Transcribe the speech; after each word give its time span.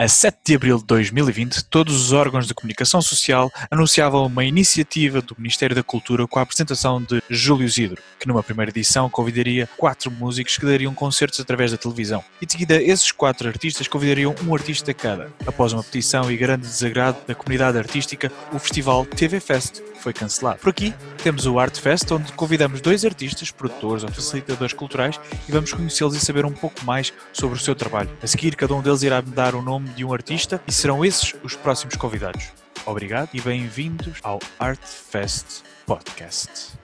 A 0.00 0.06
7 0.06 0.38
de 0.46 0.54
abril 0.54 0.78
de 0.78 0.84
2020, 0.84 1.64
todos 1.64 1.92
os 2.00 2.12
órgãos 2.12 2.46
de 2.46 2.54
comunicação 2.54 3.02
social 3.02 3.50
anunciavam 3.68 4.26
uma 4.26 4.44
iniciativa 4.44 5.20
do 5.20 5.34
Ministério 5.36 5.74
da 5.74 5.82
Cultura 5.82 6.24
com 6.24 6.38
a 6.38 6.42
apresentação 6.42 7.02
de 7.02 7.20
Júlio 7.28 7.68
Zidro, 7.68 8.00
que 8.16 8.28
numa 8.28 8.40
primeira 8.40 8.70
edição 8.70 9.10
convidaria 9.10 9.68
quatro 9.76 10.08
músicos 10.08 10.56
que 10.56 10.64
dariam 10.64 10.94
concertos 10.94 11.40
através 11.40 11.72
da 11.72 11.76
televisão. 11.76 12.22
E 12.40 12.46
de 12.46 12.52
seguida, 12.52 12.80
esses 12.80 13.10
quatro 13.10 13.48
artistas 13.48 13.88
convidariam 13.88 14.36
um 14.46 14.54
artista 14.54 14.94
cada. 14.94 15.32
Após 15.44 15.72
uma 15.72 15.82
petição 15.82 16.30
e 16.30 16.36
grande 16.36 16.68
desagrado 16.68 17.18
da 17.26 17.34
comunidade 17.34 17.76
artística, 17.76 18.30
o 18.52 18.58
festival 18.60 19.04
TV 19.04 19.40
Fest 19.40 19.80
foi 19.98 20.12
cancelado. 20.12 20.60
Por 20.60 20.70
aqui 20.70 20.94
temos 21.24 21.44
o 21.44 21.58
Art 21.58 21.76
Fest, 21.76 22.08
onde 22.12 22.32
convidamos 22.34 22.80
dois 22.80 23.04
artistas, 23.04 23.50
produtores 23.50 24.04
ou 24.04 24.10
facilitadores 24.10 24.72
culturais 24.72 25.18
e 25.48 25.50
vamos 25.50 25.72
conhecê-los 25.72 26.14
e 26.14 26.20
saber 26.20 26.46
um 26.46 26.52
pouco 26.52 26.84
mais 26.84 27.12
sobre 27.32 27.58
o 27.58 27.60
seu 27.60 27.74
trabalho. 27.74 28.08
A 28.22 28.26
seguir, 28.28 28.54
cada 28.54 28.74
um 28.74 28.80
deles 28.80 29.02
irá 29.02 29.20
dar 29.20 29.56
o 29.56 29.62
nome 29.62 29.87
de 29.94 30.04
um 30.04 30.12
artista 30.12 30.62
e 30.66 30.72
serão 30.72 31.04
esses 31.04 31.34
os 31.42 31.56
próximos 31.56 31.96
convidados. 31.96 32.52
Obrigado 32.86 33.30
e 33.34 33.40
bem-vindos 33.40 34.20
ao 34.22 34.38
Art 34.58 34.80
Fest 34.80 35.62
Podcast. 35.86 36.78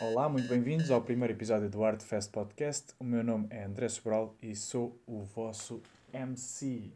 Olá, 0.00 0.28
muito 0.28 0.48
bem-vindos 0.48 0.90
ao 0.90 1.00
primeiro 1.00 1.32
episódio 1.32 1.70
do 1.70 1.84
Art 1.84 2.02
Fest 2.02 2.30
Podcast. 2.30 2.94
O 2.98 3.04
meu 3.04 3.22
nome 3.22 3.46
é 3.50 3.64
André 3.64 3.88
Sobral 3.88 4.36
e 4.42 4.54
sou 4.54 5.00
o 5.06 5.22
vosso 5.22 5.82
MC. 6.12 6.92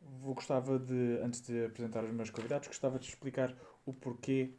Vou 0.00 0.34
gostava 0.34 0.78
de, 0.78 1.20
antes 1.22 1.40
de 1.40 1.66
apresentar 1.66 2.02
os 2.04 2.10
meus 2.10 2.30
convidados, 2.30 2.68
gostava 2.68 2.98
de 2.98 3.08
explicar 3.08 3.54
o 3.84 3.92
porquê, 3.92 4.52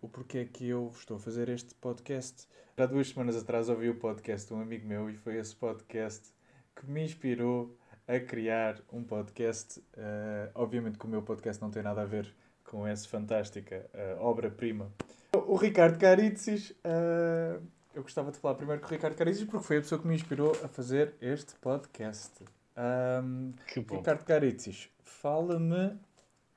o 0.00 0.08
porquê 0.08 0.44
que 0.44 0.68
eu 0.68 0.90
estou 0.94 1.16
a 1.16 1.20
fazer 1.20 1.48
este 1.48 1.74
podcast. 1.76 2.46
Há 2.76 2.86
duas 2.86 3.08
semanas 3.08 3.36
atrás 3.36 3.68
ouvi 3.68 3.88
o 3.88 3.94
podcast 3.94 4.48
de 4.48 4.54
um 4.54 4.60
amigo 4.60 4.86
meu 4.86 5.08
e 5.08 5.14
foi 5.14 5.36
esse 5.36 5.54
podcast 5.54 6.30
que 6.74 6.86
me 6.90 7.04
inspirou 7.04 7.76
a 8.06 8.20
criar 8.20 8.80
um 8.92 9.02
podcast. 9.02 9.80
Uh, 9.80 10.50
obviamente 10.54 10.98
que 10.98 11.06
o 11.06 11.08
meu 11.08 11.22
podcast 11.22 11.60
não 11.60 11.70
tem 11.70 11.82
nada 11.82 12.02
a 12.02 12.04
ver 12.04 12.32
com 12.64 12.86
essa 12.86 13.08
fantástica 13.08 13.88
uh, 13.94 14.22
obra-prima. 14.22 14.92
O 15.32 15.56
Ricardo 15.56 15.98
Caritzis, 15.98 16.70
uh, 16.70 17.62
eu 17.94 18.02
gostava 18.02 18.30
de 18.30 18.38
falar 18.38 18.54
primeiro 18.54 18.80
com 18.80 18.88
o 18.88 18.90
Ricardo 18.90 19.16
Caritzis 19.16 19.44
porque 19.44 19.66
foi 19.66 19.78
a 19.78 19.80
pessoa 19.80 20.00
que 20.00 20.06
me 20.06 20.14
inspirou 20.14 20.52
a 20.62 20.68
fazer 20.68 21.14
este 21.20 21.54
podcast. 21.56 22.44
Um, 22.76 23.52
que 23.66 23.80
bom. 23.80 23.96
Ricardo 23.96 24.24
Caritzis, 24.24 24.90
fala-me 25.02 25.98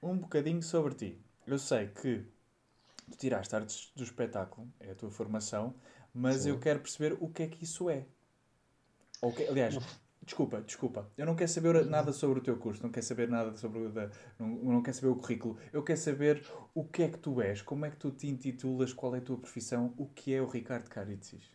um 0.01 0.17
bocadinho 0.17 0.61
sobre 0.61 0.93
ti. 0.93 1.21
Eu 1.47 1.57
sei 1.57 1.87
que 1.87 2.25
tu 3.09 3.17
tiraste 3.17 3.55
artes 3.55 3.91
do 3.95 4.03
espetáculo, 4.03 4.67
é 4.79 4.91
a 4.91 4.95
tua 4.95 5.09
formação, 5.09 5.75
mas 6.13 6.43
Sim. 6.43 6.49
eu 6.49 6.59
quero 6.59 6.79
perceber 6.79 7.17
o 7.19 7.27
que 7.27 7.43
é 7.43 7.47
que 7.47 7.63
isso 7.63 7.89
é. 7.89 8.05
Ou 9.21 9.33
que, 9.33 9.43
aliás, 9.43 9.77
desculpa, 10.23 10.61
desculpa. 10.61 11.11
Eu 11.17 11.25
não 11.25 11.35
quero 11.35 11.49
saber 11.49 11.85
nada 11.85 12.13
sobre 12.13 12.39
o 12.39 12.41
teu 12.41 12.57
curso, 12.57 12.83
não 12.83 12.91
quero 12.91 13.05
saber 13.05 13.27
nada 13.27 13.55
sobre 13.57 13.79
o 13.79 13.89
da, 13.89 14.09
não, 14.37 14.47
não 14.47 14.81
quero 14.81 14.95
saber 14.95 15.07
o 15.09 15.15
currículo. 15.15 15.57
Eu 15.73 15.83
quero 15.83 15.99
saber 15.99 16.45
o 16.73 16.83
que 16.83 17.03
é 17.03 17.09
que 17.09 17.17
tu 17.17 17.41
és, 17.41 17.61
como 17.61 17.85
é 17.85 17.89
que 17.89 17.97
tu 17.97 18.11
te 18.11 18.27
intitulas, 18.27 18.93
qual 18.93 19.15
é 19.15 19.19
a 19.19 19.21
tua 19.21 19.37
profissão, 19.37 19.93
o 19.97 20.05
que 20.05 20.33
é 20.33 20.41
o 20.41 20.47
Ricardo 20.47 20.89
Caritzis. 20.89 21.51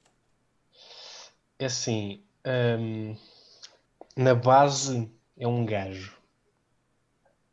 É 1.59 1.67
assim, 1.67 2.23
hum, 2.47 3.17
na 4.17 4.35
base 4.35 5.11
é 5.37 5.47
um 5.47 5.65
gajo. 5.65 6.17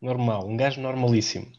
Normal, 0.01 0.47
um 0.47 0.57
gajo 0.57 0.81
normalíssimo. 0.81 1.51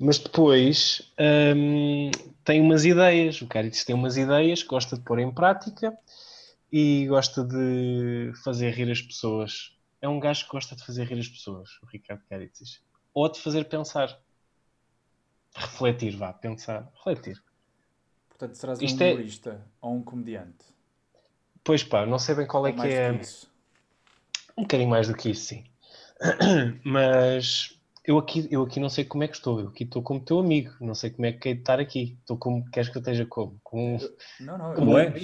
Mas 0.00 0.18
depois 0.18 1.12
hum, 1.54 2.10
tem 2.42 2.58
umas 2.58 2.86
ideias. 2.86 3.42
O 3.42 3.46
Caritas 3.46 3.84
tem 3.84 3.94
umas 3.94 4.16
ideias, 4.16 4.62
gosta 4.62 4.96
de 4.96 5.02
pôr 5.02 5.18
em 5.18 5.30
prática 5.30 5.94
e 6.72 7.06
gosta 7.06 7.44
de 7.44 8.32
fazer 8.42 8.70
rir 8.70 8.90
as 8.90 9.02
pessoas. 9.02 9.76
É 10.00 10.08
um 10.08 10.18
gajo 10.18 10.46
que 10.46 10.50
gosta 10.52 10.74
de 10.74 10.86
fazer 10.86 11.04
rir 11.04 11.18
as 11.18 11.28
pessoas, 11.28 11.68
o 11.82 11.86
Ricardo 11.86 12.22
Caritas. 12.30 12.80
Ou 13.12 13.30
de 13.30 13.38
fazer 13.40 13.66
pensar. 13.66 14.18
Refletir, 15.54 16.16
vá, 16.16 16.32
pensar, 16.32 16.90
refletir. 16.94 17.42
Portanto, 18.30 18.54
serás 18.54 18.80
Isto 18.80 19.02
um 19.02 19.06
é 19.06 19.12
humorista 19.12 19.50
é... 19.50 19.60
ou 19.82 19.94
um 19.96 20.02
comediante? 20.02 20.64
Pois 21.62 21.84
pá, 21.84 22.06
não 22.06 22.18
sei 22.18 22.36
bem 22.36 22.46
qual 22.46 22.66
é 22.66 22.72
que 22.72 22.86
é. 22.86 23.18
Que 23.18 23.26
um 24.56 24.62
bocadinho 24.62 24.88
mais 24.88 25.08
do 25.08 25.14
que 25.14 25.28
isso, 25.28 25.44
sim. 25.44 25.64
Mas 26.84 27.78
eu 28.10 28.18
aqui, 28.18 28.48
eu 28.50 28.62
aqui 28.62 28.80
não 28.80 28.88
sei 28.88 29.04
como 29.04 29.22
é 29.22 29.28
que 29.28 29.36
estou. 29.36 29.60
Eu 29.60 29.68
aqui 29.68 29.84
estou 29.84 30.02
como 30.02 30.20
teu 30.20 30.40
amigo. 30.40 30.72
Não 30.80 30.96
sei 30.96 31.10
como 31.10 31.26
é 31.26 31.32
que 31.32 31.50
é 31.50 31.54
de 31.54 31.60
estar 31.60 31.78
aqui. 31.78 32.18
Estou 32.20 32.36
como. 32.36 32.68
Queres 32.70 32.88
que 32.88 32.98
eu 32.98 33.00
esteja 33.00 33.24
como? 33.24 33.60
como... 33.62 33.98
Não, 34.40 34.58
não. 34.58 34.74
Como 34.74 34.98
é? 34.98 35.14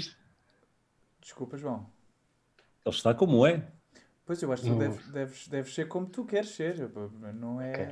Desculpa, 1.21 1.59
João. 1.59 1.85
Ele 2.85 2.95
está 2.95 3.13
como 3.13 3.45
é. 3.45 3.67
Pois 4.25 4.41
eu 4.41 4.53
acho 4.53 4.63
que 4.63 4.71
tu 4.71 4.79
deves, 4.79 5.07
deves, 5.09 5.49
deves 5.49 5.75
ser 5.75 5.89
como 5.89 6.07
tu 6.07 6.25
queres 6.25 6.51
ser. 6.51 6.89
Não 7.35 7.61
é. 7.61 7.71
Okay. 7.73 7.87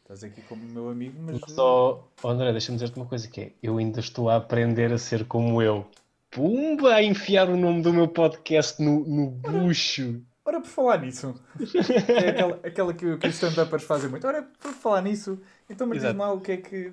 Estás 0.00 0.24
aqui 0.24 0.40
como 0.42 0.64
meu 0.64 0.88
amigo, 0.88 1.20
mas. 1.20 1.38
Só, 1.52 2.10
oh, 2.22 2.28
André, 2.28 2.50
deixa-me 2.52 2.78
dizer-te 2.78 2.96
uma 2.96 3.06
coisa 3.06 3.28
que 3.28 3.40
é. 3.42 3.52
Eu 3.62 3.76
ainda 3.76 4.00
estou 4.00 4.30
a 4.30 4.36
aprender 4.36 4.90
a 4.90 4.98
ser 4.98 5.26
como 5.26 5.60
eu. 5.60 5.86
Pumba! 6.30 6.94
A 6.94 7.02
enfiar 7.02 7.50
o 7.50 7.56
nome 7.58 7.82
do 7.82 7.92
meu 7.92 8.08
podcast 8.08 8.82
no, 8.82 9.00
no 9.00 9.26
bucho. 9.30 10.22
Ora, 10.60 10.62
por 10.62 10.68
falar 10.68 10.98
nisso, 10.98 11.34
é 12.08 12.28
aquela, 12.28 12.60
aquela 12.62 12.94
que, 12.94 13.16
que 13.16 13.28
os 13.28 13.34
stand-uppers 13.34 13.84
fazem 13.84 14.10
muito. 14.10 14.26
Ora, 14.26 14.42
por 14.42 14.72
falar 14.72 15.02
nisso, 15.02 15.40
então 15.68 15.86
me 15.86 15.98
diz 15.98 16.14
mal 16.14 16.36
o 16.36 16.40
que 16.40 16.52
é 16.52 16.56
que. 16.58 16.92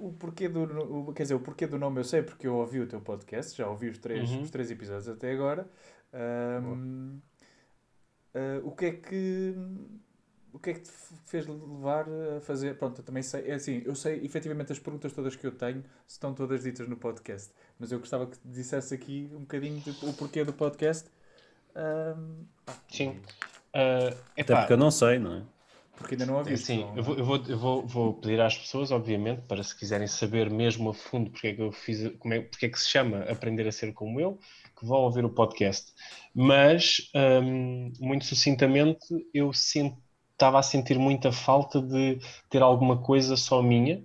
O 0.00 0.12
porquê 0.18 0.48
do. 0.48 0.62
O, 1.08 1.12
quer 1.12 1.22
dizer, 1.22 1.34
o 1.34 1.40
porquê 1.40 1.66
do 1.66 1.78
nome 1.78 2.00
eu 2.00 2.04
sei, 2.04 2.22
porque 2.22 2.46
eu 2.46 2.56
ouvi 2.56 2.80
o 2.80 2.86
teu 2.86 3.00
podcast, 3.00 3.56
já 3.56 3.68
ouvi 3.68 3.88
os 3.88 3.98
três, 3.98 4.30
uhum. 4.30 4.42
os 4.42 4.50
três 4.50 4.70
episódios 4.70 5.08
até 5.08 5.32
agora. 5.32 5.68
Um, 6.12 7.18
uh, 8.34 8.38
ah, 8.38 8.60
o 8.64 8.72
que 8.72 8.86
é 8.86 8.92
que. 8.92 9.54
O 10.52 10.58
que 10.60 10.70
é 10.70 10.74
que 10.74 10.82
te 10.82 10.90
fez 11.24 11.48
levar 11.48 12.06
a 12.08 12.40
fazer? 12.40 12.78
Pronto, 12.78 13.00
eu 13.00 13.04
também 13.04 13.24
sei. 13.24 13.50
É 13.50 13.54
assim, 13.54 13.82
eu 13.84 13.94
sei 13.96 14.24
efetivamente 14.24 14.70
as 14.70 14.78
perguntas 14.78 15.12
todas 15.12 15.34
que 15.34 15.44
eu 15.44 15.50
tenho 15.50 15.82
estão 16.06 16.32
todas 16.32 16.62
ditas 16.62 16.86
no 16.88 16.96
podcast. 16.96 17.52
Mas 17.76 17.90
eu 17.90 17.98
gostava 17.98 18.28
que 18.28 18.38
dissesse 18.44 18.94
aqui 18.94 19.28
um 19.34 19.40
bocadinho 19.40 19.80
de, 19.80 19.90
o 20.06 20.12
porquê 20.12 20.44
do 20.44 20.52
podcast 20.52 21.10
um, 21.76 22.44
Sim. 22.88 23.20
Uh, 23.74 24.16
Até 24.38 24.54
porque 24.54 24.72
eu 24.72 24.76
não 24.76 24.90
sei, 24.90 25.18
não 25.18 25.34
é? 25.34 25.42
Porque 25.96 26.14
ainda 26.14 26.26
não 26.26 26.38
ouvi. 26.38 26.56
Sim, 26.56 26.86
eu, 26.96 27.02
vou, 27.02 27.16
eu, 27.16 27.24
vou, 27.24 27.36
eu 27.48 27.58
vou, 27.58 27.86
vou, 27.86 28.14
pedir 28.14 28.40
às 28.40 28.56
pessoas, 28.56 28.90
obviamente, 28.90 29.42
para 29.42 29.62
se 29.62 29.76
quiserem 29.76 30.06
saber 30.06 30.50
mesmo 30.50 30.90
a 30.90 30.94
fundo 30.94 31.30
porque 31.30 31.48
é 31.48 31.54
que 31.54 31.62
eu 31.62 31.72
fiz, 31.72 32.16
como 32.18 32.34
é, 32.34 32.40
porque 32.40 32.66
é 32.66 32.68
que 32.68 32.80
se 32.80 32.90
chama 32.90 33.22
Aprender 33.30 33.66
a 33.66 33.72
Ser 33.72 33.92
Como 33.92 34.20
Eu, 34.20 34.38
que 34.78 34.84
vão 34.84 34.98
ouvir 34.98 35.24
o 35.24 35.30
podcast. 35.30 35.92
Mas, 36.34 37.10
um, 37.14 37.92
muito 38.00 38.24
sucintamente, 38.24 39.06
eu 39.32 39.50
estava 39.50 40.58
a 40.58 40.62
sentir 40.62 40.98
muita 40.98 41.30
falta 41.30 41.80
de 41.80 42.18
ter 42.50 42.62
alguma 42.62 43.00
coisa 43.00 43.36
só 43.36 43.62
minha, 43.62 43.98
ou 43.98 44.04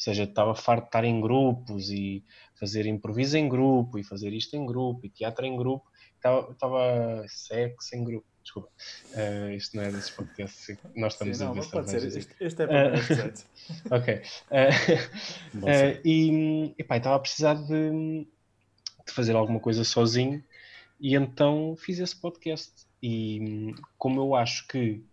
seja, 0.00 0.24
estava 0.24 0.54
farto 0.54 0.82
de 0.82 0.88
estar 0.88 1.04
em 1.04 1.20
grupos 1.20 1.90
e 1.90 2.24
fazer 2.58 2.86
improviso 2.86 3.36
em 3.36 3.48
grupo 3.48 3.98
e 3.98 4.04
fazer 4.04 4.32
isto 4.32 4.56
em 4.56 4.66
grupo 4.66 5.06
e 5.06 5.10
teatro 5.10 5.46
em 5.46 5.56
grupo 5.56 5.87
Estava 6.18 7.24
sexo 7.28 7.96
em 7.96 8.04
grupo. 8.04 8.26
Desculpa. 8.42 8.70
Uh, 9.12 9.50
isto 9.50 9.76
não 9.76 9.84
é 9.84 9.92
desses 9.92 10.10
podcasts. 10.10 10.78
Nós 10.96 11.12
estamos 11.12 11.36
Sim, 11.36 11.44
não, 11.44 11.52
a 11.52 11.54
ver 11.54 11.70
pode 11.70 11.90
ser. 11.90 12.04
Este, 12.04 12.34
este 12.40 12.62
é 12.62 12.66
para 12.66 12.94
uh, 12.94 13.94
Ok. 13.94 14.22
Uh, 14.50 15.66
uh, 15.66 16.00
e 16.02 16.74
epá, 16.78 16.96
estava 16.96 17.16
a 17.16 17.18
precisar 17.18 17.54
de, 17.54 18.26
de 19.06 19.12
fazer 19.12 19.36
alguma 19.36 19.60
coisa 19.60 19.84
sozinho 19.84 20.42
e 20.98 21.14
então 21.14 21.76
fiz 21.76 21.98
esse 21.98 22.16
podcast. 22.16 22.86
E 23.02 23.74
como 23.96 24.20
eu 24.20 24.34
acho 24.34 24.66
que 24.66 25.04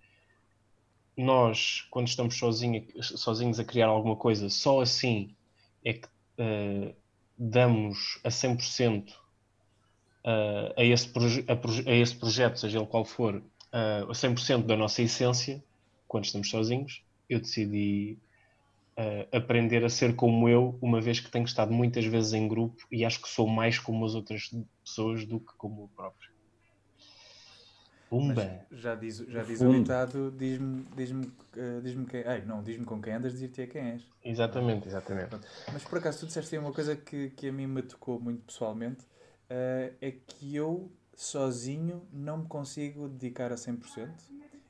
nós, 1.18 1.82
quando 1.92 2.08
estamos 2.08 2.38
sozinho, 2.38 2.86
sozinhos 3.02 3.60
a 3.60 3.64
criar 3.64 3.88
alguma 3.88 4.16
coisa, 4.16 4.50
só 4.50 4.82
assim 4.82 5.36
é 5.84 5.94
que 5.94 6.08
uh, 6.08 6.96
damos 7.38 8.20
a 8.24 8.30
100% 8.30 9.14
uh, 10.26 10.74
a, 10.76 10.84
esse 10.84 11.10
a, 11.48 11.90
a, 11.90 11.96
esse 11.96 12.16
projeto, 12.16 12.60
seja 12.60 12.80
ele 12.80 12.88
qual 12.88 13.06
for, 13.06 13.36
uh, 13.36 14.10
a 14.10 14.14
100% 14.14 14.66
da 14.66 14.76
nossa 14.76 15.02
essência, 15.02 15.64
quando 16.08 16.26
estamos 16.26 16.50
sozinhos, 16.50 17.04
eu 17.30 17.40
decidi 17.40 18.18
uh, 18.98 19.36
aprender 19.36 19.86
a 19.86 19.90
ser 19.90 20.16
como 20.16 20.50
eu, 20.50 20.78
uma 20.82 21.00
vez 21.00 21.20
que 21.20 21.30
tenho 21.30 21.46
estado 21.46 21.72
muitas 21.72 22.06
vezes 22.06 22.34
em 22.34 22.48
grupo 22.48 22.86
e 22.92 23.06
acho 23.06 23.22
que 23.22 23.30
sou 23.30 23.48
mais 23.48 23.78
como 23.78 24.06
as 24.06 24.16
outras 24.16 24.52
pessoas 24.84 25.26
do 25.26 25.40
que 25.40 25.54
como 25.58 25.84
eu 25.84 25.90
próprio. 25.96 26.36
Pumba! 28.10 28.66
Mas 28.70 28.80
já 28.80 28.96
diz, 28.96 29.18
já 29.18 29.44
diz 29.44 29.62
o 29.62 29.74
ditado, 29.74 30.32
diz-me 30.32 30.86
diz 30.96 31.10
uh, 31.12 31.82
diz 31.82 31.96
quem. 32.08 32.22
Ei, 32.22 32.46
não, 32.46 32.62
diz-me 32.62 32.86
com 32.86 33.02
quem 33.02 33.14
andas, 33.14 33.34
dizer-te 33.34 33.64
a 33.64 33.68
quem 33.68 33.82
és. 33.82 34.04
Exatamente, 34.24 34.88
exatamente. 34.88 35.36
Mas 35.74 35.84
por 35.84 35.98
acaso 35.98 36.20
tu 36.20 36.28
disseste 36.28 36.56
aí 36.56 36.62
uma 36.62 36.72
coisa 36.72 36.96
que, 36.96 37.32
que 37.32 37.50
a 37.50 37.52
mim 37.52 37.66
me 37.66 37.82
tocou 37.82 38.20
muito 38.20 38.44
pessoalmente, 38.44 39.04
uh, 39.50 39.96
é 40.02 40.12
que 40.12 40.56
eu 40.56 40.92
sozinho 41.16 42.06
não 42.12 42.40
me 42.40 42.48
consigo 42.48 43.08
dedicar 43.08 43.52
a 43.52 43.56
100%. 43.56 44.10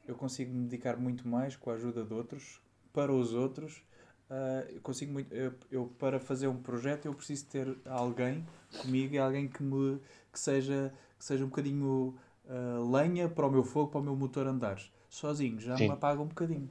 Eu 0.07 0.15
consigo 0.15 0.53
me 0.53 0.63
dedicar 0.63 0.97
muito 0.97 1.27
mais 1.27 1.55
com 1.55 1.71
a 1.71 1.73
ajuda 1.73 2.03
de 2.03 2.13
outros, 2.13 2.61
para 2.93 3.11
os 3.11 3.33
outros. 3.33 3.81
Uh, 4.29 4.69
eu 4.69 4.81
consigo 4.81 5.11
muito, 5.11 5.33
eu, 5.33 5.53
eu, 5.71 5.85
para 5.99 6.19
fazer 6.19 6.47
um 6.47 6.57
projeto 6.57 7.05
eu 7.05 7.13
preciso 7.13 7.45
ter 7.45 7.77
alguém 7.85 8.43
comigo 8.81 9.13
e 9.13 9.19
alguém 9.19 9.47
que 9.47 9.61
me 9.61 9.99
que 10.33 10.39
seja 10.39 10.91
que 11.17 11.23
seja 11.23 11.45
um 11.45 11.47
bocadinho 11.47 12.15
uh, 12.45 12.91
lenha 12.91 13.29
para 13.29 13.45
o 13.45 13.51
meu 13.51 13.63
fogo, 13.63 13.91
para 13.91 14.01
o 14.01 14.03
meu 14.03 14.15
motor 14.15 14.47
andar. 14.47 14.79
Sozinho 15.09 15.59
já 15.59 15.77
Sim. 15.77 15.87
me 15.87 15.93
apaga 15.93 16.21
um 16.21 16.27
bocadinho. 16.27 16.69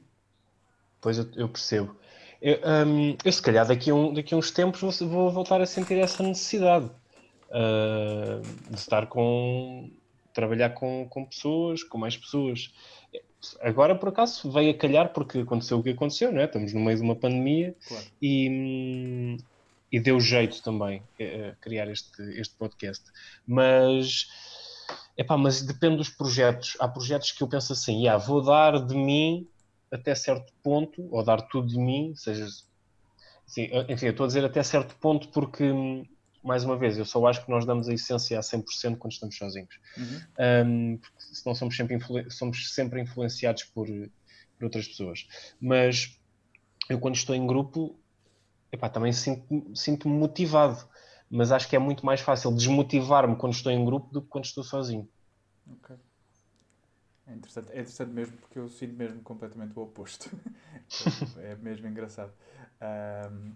Pois 0.99 1.17
eu, 1.17 1.27
eu 1.35 1.49
percebo. 1.49 1.95
Eu, 2.41 2.59
um, 2.87 3.15
eu, 3.23 3.31
se 3.31 3.41
calhar 3.41 3.65
daqui 3.65 3.89
a, 3.89 3.95
um, 3.95 4.13
daqui 4.13 4.33
a 4.33 4.37
uns 4.37 4.51
tempos 4.51 4.81
vou, 4.81 5.09
vou 5.09 5.31
voltar 5.31 5.61
a 5.61 5.65
sentir 5.65 5.97
essa 5.97 6.21
necessidade 6.21 6.91
uh, 7.49 8.41
de 8.69 8.75
estar 8.77 9.07
com 9.07 9.89
trabalhar 10.35 10.71
com, 10.71 11.07
com 11.09 11.25
pessoas, 11.25 11.81
com 11.81 11.97
mais 11.97 12.17
pessoas. 12.17 12.71
Agora, 13.61 13.95
por 13.95 14.09
acaso, 14.09 14.51
veio 14.51 14.71
a 14.71 14.77
calhar 14.77 15.13
porque 15.13 15.39
aconteceu 15.39 15.79
o 15.79 15.83
que 15.83 15.91
aconteceu, 15.91 16.31
não 16.31 16.41
é? 16.41 16.45
Estamos 16.45 16.73
no 16.73 16.81
meio 16.81 16.97
de 16.97 17.03
uma 17.03 17.15
pandemia 17.15 17.73
claro. 17.87 18.05
e, 18.21 19.37
e 19.91 19.99
deu 19.99 20.19
jeito 20.19 20.61
também 20.61 20.99
uh, 20.99 21.55
criar 21.61 21.89
este, 21.89 22.21
este 22.39 22.53
podcast. 22.55 23.05
Mas, 23.47 24.27
epá, 25.17 25.37
mas 25.37 25.61
depende 25.61 25.97
dos 25.97 26.09
projetos. 26.09 26.75
Há 26.79 26.87
projetos 26.87 27.31
que 27.31 27.41
eu 27.41 27.47
penso 27.47 27.71
assim, 27.71 28.01
yeah, 28.01 28.23
vou 28.23 28.43
dar 28.43 28.85
de 28.85 28.95
mim 28.95 29.47
até 29.91 30.13
certo 30.13 30.51
ponto, 30.61 31.07
ou 31.11 31.23
dar 31.23 31.41
tudo 31.43 31.67
de 31.67 31.79
mim, 31.79 32.13
seja... 32.15 32.45
Assim, 33.47 33.69
enfim, 33.87 34.07
eu 34.07 34.11
estou 34.11 34.23
a 34.23 34.27
dizer 34.27 34.43
até 34.43 34.61
certo 34.63 34.95
ponto 34.95 35.29
porque 35.29 35.71
mais 36.45 36.63
uma 36.63 36.77
vez, 36.77 36.97
eu 36.97 37.05
só 37.05 37.25
acho 37.25 37.43
que 37.43 37.49
nós 37.49 37.65
damos 37.65 37.89
a 37.89 37.93
essência 37.93 38.37
a 38.37 38.41
100% 38.41 38.97
quando 38.97 39.13
estamos 39.13 39.35
sozinhos. 39.35 39.79
Uhum. 39.97 40.21
Um, 40.65 40.97
porque 40.97 41.21
senão 41.33 41.55
somos 41.55 41.75
sempre, 41.75 42.29
somos 42.29 42.73
sempre 42.73 43.01
influenciados 43.01 43.63
por, 43.63 43.87
por, 43.87 44.63
outras 44.63 44.87
pessoas. 44.87 45.27
Mas 45.59 46.19
eu, 46.89 46.99
quando 46.99 47.15
estou 47.15 47.35
em 47.35 47.45
grupo, 47.45 47.99
epá, 48.71 48.89
também 48.89 49.11
sinto-me 49.11 49.75
sinto 49.75 50.07
motivado. 50.07 50.87
Mas 51.29 51.51
acho 51.51 51.67
que 51.67 51.75
é 51.75 51.79
muito 51.79 52.05
mais 52.05 52.21
fácil 52.21 52.55
desmotivar-me 52.55 53.35
quando 53.35 53.53
estou 53.53 53.71
em 53.71 53.83
grupo 53.83 54.13
do 54.13 54.21
que 54.21 54.27
quando 54.27 54.45
estou 54.45 54.63
sozinho. 54.63 55.09
Ok. 55.67 55.95
É 57.27 57.33
interessante, 57.33 57.69
é 57.69 57.79
interessante 57.79 58.11
mesmo 58.11 58.37
porque 58.37 58.59
eu 58.59 58.69
sinto 58.69 58.93
mesmo 58.93 59.21
completamente 59.21 59.77
o 59.77 59.81
oposto. 59.81 60.29
é 61.41 61.55
mesmo 61.55 61.87
engraçado. 61.87 62.31
Um, 62.79 63.53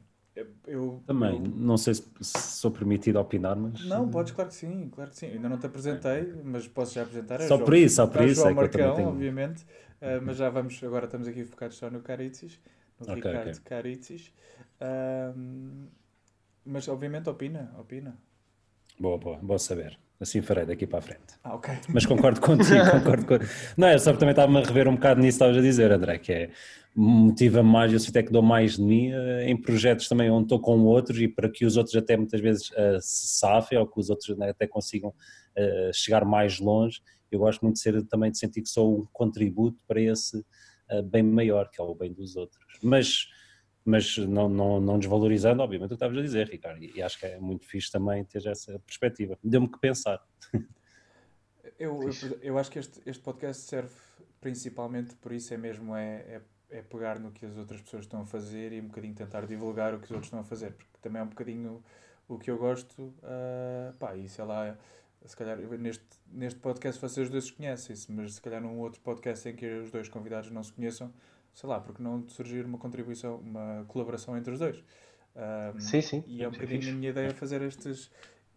eu, 0.67 1.01
Também, 1.05 1.35
eu... 1.35 1.51
não 1.55 1.77
sei 1.77 1.93
se, 1.93 2.03
sou 2.21 2.71
permitido 2.71 3.19
opinar, 3.19 3.55
mas. 3.55 3.85
Não, 3.85 4.09
podes, 4.09 4.31
claro 4.31 4.49
que 4.49 4.55
sim, 4.55 4.89
claro 4.89 5.09
que 5.11 5.17
sim. 5.17 5.27
Ainda 5.27 5.49
não 5.49 5.57
te 5.57 5.65
apresentei, 5.65 6.33
mas 6.43 6.67
posso 6.67 6.93
já 6.93 7.03
apresentar. 7.03 7.41
É 7.41 7.47
só 7.47 7.57
por 7.57 7.75
isso, 7.75 7.95
só 7.95 8.07
por 8.07 8.23
isso. 8.23 8.41
João 8.41 8.49
é 8.49 8.53
Marcão, 8.53 8.95
tenho... 8.95 9.09
obviamente. 9.09 9.63
Uh, 9.63 10.21
mas 10.23 10.37
já 10.37 10.49
vamos, 10.49 10.81
agora 10.83 11.05
estamos 11.05 11.27
aqui 11.27 11.43
focados 11.43 11.77
só 11.77 11.89
no 11.89 12.01
Caritzis, 12.01 12.59
no 12.99 13.03
okay, 13.03 13.15
Ricardo 13.15 13.49
okay. 13.49 13.61
Caritzis. 13.65 14.33
Uh, 14.79 15.89
mas 16.65 16.87
obviamente 16.87 17.29
opina, 17.29 17.73
opina. 17.77 18.17
Boa, 18.99 19.17
boa, 19.17 19.37
bom 19.41 19.57
saber. 19.57 19.99
Assim 20.19 20.41
farei 20.41 20.65
daqui 20.65 20.85
para 20.85 20.99
a 20.99 21.01
frente. 21.01 21.21
Ah, 21.43 21.55
ok. 21.55 21.73
Mas 21.93 22.05
concordo 22.05 22.41
contigo, 22.41 22.83
concordo 22.91 23.25
com... 23.25 23.39
Não, 23.77 23.87
é 23.87 23.97
só 23.97 24.11
também 24.11 24.31
estava-me 24.31 24.57
a 24.57 24.65
rever 24.65 24.87
um 24.87 24.95
bocado 24.95 25.21
nisso 25.21 25.37
que 25.37 25.43
estavas 25.45 25.57
a 25.57 25.61
dizer, 25.61 25.91
André, 25.91 26.17
que 26.17 26.33
é 26.33 26.49
motiva-me 26.93 27.69
mais, 27.69 27.93
eu 27.93 27.99
até 28.09 28.21
que 28.21 28.31
dou 28.31 28.41
mais 28.41 28.75
de 28.75 28.81
mim 28.81 29.13
uh, 29.13 29.41
em 29.41 29.55
projetos 29.55 30.09
também 30.09 30.29
onde 30.29 30.45
estou 30.45 30.59
com 30.59 30.79
outros 30.81 31.19
e 31.21 31.27
para 31.27 31.49
que 31.49 31.65
os 31.65 31.77
outros 31.77 31.95
até 31.95 32.17
muitas 32.17 32.41
vezes 32.41 32.69
uh, 32.71 32.99
se 32.99 33.39
safem 33.39 33.77
ou 33.77 33.87
que 33.87 33.99
os 33.99 34.09
outros 34.09 34.37
né, 34.37 34.49
até 34.49 34.67
consigam 34.67 35.09
uh, 35.09 35.93
chegar 35.93 36.25
mais 36.25 36.59
longe. 36.59 37.01
Eu 37.31 37.39
gosto 37.39 37.61
muito 37.61 37.75
de 37.75 37.81
ser 37.81 38.03
também 38.07 38.31
de 38.31 38.37
sentir 38.37 38.61
que 38.61 38.69
sou 38.69 38.99
um 38.99 39.07
contributo 39.13 39.77
para 39.87 40.01
esse 40.01 40.43
bem 41.05 41.21
maior, 41.21 41.69
que 41.69 41.79
é 41.79 41.83
o 41.83 41.93
bem 41.93 42.11
dos 42.11 42.35
outros. 42.35 42.65
Mas 42.81 43.27
mas 43.85 44.17
não, 44.17 44.47
não, 44.49 44.79
não 44.79 44.99
desvalorizando, 44.99 45.63
obviamente, 45.63 45.87
o 45.87 45.89
que 45.89 45.95
estavas 45.95 46.17
a 46.17 46.21
dizer, 46.21 46.49
Ricardo, 46.49 46.83
e 46.83 47.01
acho 47.01 47.19
que 47.19 47.25
é 47.25 47.39
muito 47.39 47.65
fixe 47.65 47.91
também 47.91 48.23
ter 48.23 48.45
essa 48.45 48.77
perspectiva. 48.79 49.37
Deu-me 49.43 49.69
que 49.69 49.79
pensar. 49.79 50.23
Eu, 51.77 51.97
eu, 52.03 52.39
eu, 52.41 52.57
acho 52.57 52.69
que 52.69 52.79
este, 52.79 53.01
este 53.05 53.23
podcast 53.23 53.63
serve 53.63 53.93
principalmente 54.41 55.15
por 55.15 55.31
isso, 55.31 55.53
é 55.53 55.57
mesmo 55.57 55.95
é, 55.95 56.15
é, 56.17 56.41
é, 56.71 56.81
pegar 56.81 57.19
no 57.19 57.31
que 57.31 57.45
as 57.45 57.57
outras 57.57 57.81
pessoas 57.81 58.03
estão 58.03 58.21
a 58.21 58.25
fazer 58.25 58.73
e 58.73 58.81
um 58.81 58.87
bocadinho 58.87 59.13
tentar 59.13 59.45
divulgar 59.45 59.93
o 59.93 59.99
que 59.99 60.05
os 60.05 60.11
outros 60.11 60.27
estão 60.27 60.39
a 60.39 60.43
fazer, 60.43 60.73
porque 60.73 60.97
também 61.01 61.21
é 61.21 61.23
um 61.23 61.29
bocadinho 61.29 61.83
o 62.27 62.37
que 62.37 62.51
eu 62.51 62.57
gosto, 62.57 63.01
uh, 63.01 63.93
pá, 63.97 64.15
e 64.15 64.29
sei 64.29 64.45
lá, 64.45 64.77
se 65.25 65.35
calhar 65.35 65.57
neste, 65.57 66.05
neste 66.27 66.59
podcast 66.59 67.01
vocês 67.01 67.29
dois 67.29 67.45
se 67.45 67.53
conhecem-se, 67.53 68.11
mas 68.11 68.35
se 68.35 68.41
calhar 68.41 68.61
num 68.61 68.77
outro 68.79 69.01
podcast 69.01 69.49
em 69.49 69.55
que 69.55 69.65
os 69.65 69.91
dois 69.91 70.07
convidados 70.07 70.51
não 70.51 70.63
se 70.63 70.71
conheçam, 70.71 71.11
sei 71.59 71.67
lá, 71.67 71.77
porque 71.81 72.01
não 72.01 72.25
surgir 72.29 72.65
uma 72.65 72.77
contribuição, 72.77 73.35
uma 73.35 73.83
colaboração 73.89 74.37
entre 74.37 74.53
os 74.53 74.59
dois. 74.59 74.81
Um, 75.35 75.79
sim, 75.79 76.01
sim. 76.01 76.23
E 76.25 76.41
é 76.41 76.47
um 76.47 76.51
bocadinho 76.51 76.89
a 76.89 76.95
minha 76.95 77.09
ideia 77.09 77.33
fazer 77.33 77.61
estes. 77.61 78.09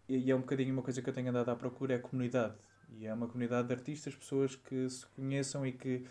E 0.07 0.31
é 0.31 0.35
um 0.35 0.39
bocadinho 0.39 0.71
uma 0.71 0.81
coisa 0.81 1.01
que 1.01 1.09
eu 1.09 1.13
tenho 1.13 1.29
andado 1.29 1.49
à 1.49 1.55
procura 1.55 1.93
é 1.93 1.95
a 1.97 1.99
comunidade. 1.99 2.55
E 2.97 3.05
é 3.05 3.13
uma 3.13 3.27
comunidade 3.27 3.67
de 3.67 3.73
artistas, 3.73 4.15
pessoas 4.15 4.55
que 4.55 4.89
se 4.89 5.05
conheçam 5.07 5.67
e 5.67 5.73
que. 5.73 6.05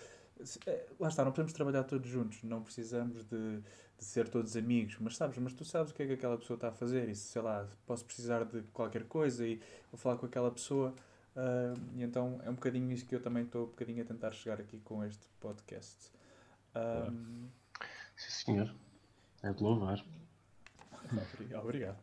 Eh, 0.66 0.86
lá 1.00 1.08
está, 1.08 1.24
não 1.24 1.30
precisamos 1.30 1.54
trabalhar 1.54 1.84
todos 1.84 2.10
juntos, 2.10 2.42
não 2.42 2.62
precisamos 2.62 3.24
de, 3.24 3.60
de 3.60 4.04
ser 4.04 4.28
todos 4.28 4.54
amigos, 4.54 4.98
mas 5.00 5.16
sabes, 5.16 5.38
mas 5.38 5.54
tu 5.54 5.64
sabes 5.64 5.92
o 5.92 5.94
que 5.94 6.02
é 6.02 6.06
que 6.06 6.12
aquela 6.12 6.36
pessoa 6.36 6.56
está 6.56 6.68
a 6.68 6.72
fazer 6.72 7.08
e 7.08 7.14
sei 7.14 7.40
lá, 7.40 7.66
posso 7.86 8.04
precisar 8.04 8.44
de 8.44 8.60
qualquer 8.72 9.04
coisa 9.04 9.46
e 9.46 9.60
vou 9.90 9.98
falar 9.98 10.16
com 10.18 10.26
aquela 10.26 10.50
pessoa. 10.50 10.94
Uh, 11.34 11.80
e 11.96 12.02
então 12.02 12.38
é 12.44 12.50
um 12.50 12.54
bocadinho 12.54 12.92
isso 12.92 13.06
que 13.06 13.14
eu 13.14 13.22
também 13.22 13.44
estou 13.44 13.62
um 13.62 13.68
bocadinho 13.68 14.02
a 14.02 14.04
tentar 14.04 14.32
chegar 14.32 14.60
aqui 14.60 14.78
com 14.80 15.02
este 15.02 15.26
podcast. 15.40 16.12
Um... 16.74 17.48
Sim, 18.16 18.30
senhor. 18.44 18.74
É 19.42 19.52
de 19.52 19.62
louvar. 19.62 20.04
Obrigado. 21.62 21.98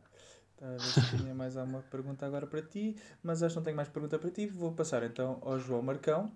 Tá, 0.58 0.68
a 0.68 0.72
ver 0.72 0.80
se 0.82 1.18
tinha 1.18 1.34
mais 1.34 1.56
alguma 1.56 1.82
pergunta 1.84 2.26
agora 2.26 2.46
para 2.46 2.62
ti, 2.62 2.96
mas 3.24 3.42
acho 3.42 3.54
que 3.54 3.60
não 3.60 3.64
tenho 3.64 3.78
mais 3.78 3.88
pergunta 3.88 4.20
para 4.20 4.30
ti. 4.30 4.46
Vou 4.46 4.74
passar 4.74 5.04
então 5.04 5.40
ao 5.42 5.58
João 5.58 5.82
Marcão. 5.82 6.32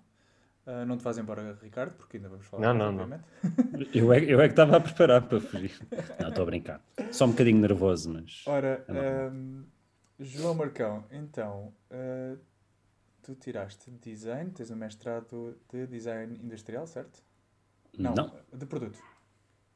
Uh, 0.66 0.86
não 0.86 0.96
te 0.96 1.02
faz 1.02 1.18
embora, 1.18 1.58
Ricardo, 1.62 1.94
porque 1.94 2.16
ainda 2.16 2.30
vamos 2.30 2.46
falar. 2.46 2.72
Não, 2.72 2.90
não, 2.90 3.06
não. 3.06 3.20
eu, 3.92 4.10
é, 4.14 4.24
eu 4.24 4.40
é 4.40 4.48
que 4.48 4.52
estava 4.52 4.78
a 4.78 4.80
preparar 4.80 5.20
para 5.28 5.38
fugir. 5.38 5.78
Não, 6.18 6.30
estou 6.30 6.42
a 6.42 6.46
brincar. 6.46 6.80
Só 7.12 7.26
um 7.26 7.32
bocadinho 7.32 7.58
nervoso, 7.58 8.10
mas. 8.10 8.42
Ora, 8.46 8.82
um, 9.30 9.66
João 10.18 10.54
Marcão, 10.54 11.04
então, 11.10 11.74
uh, 11.90 12.38
tu 13.20 13.34
tiraste 13.34 13.90
design, 13.90 14.50
tens 14.52 14.70
um 14.70 14.76
mestrado 14.76 15.54
de 15.70 15.86
design 15.86 16.40
industrial, 16.42 16.86
certo? 16.86 17.22
Não, 17.98 18.14
não. 18.14 18.32
de 18.52 18.66
produto. 18.66 18.98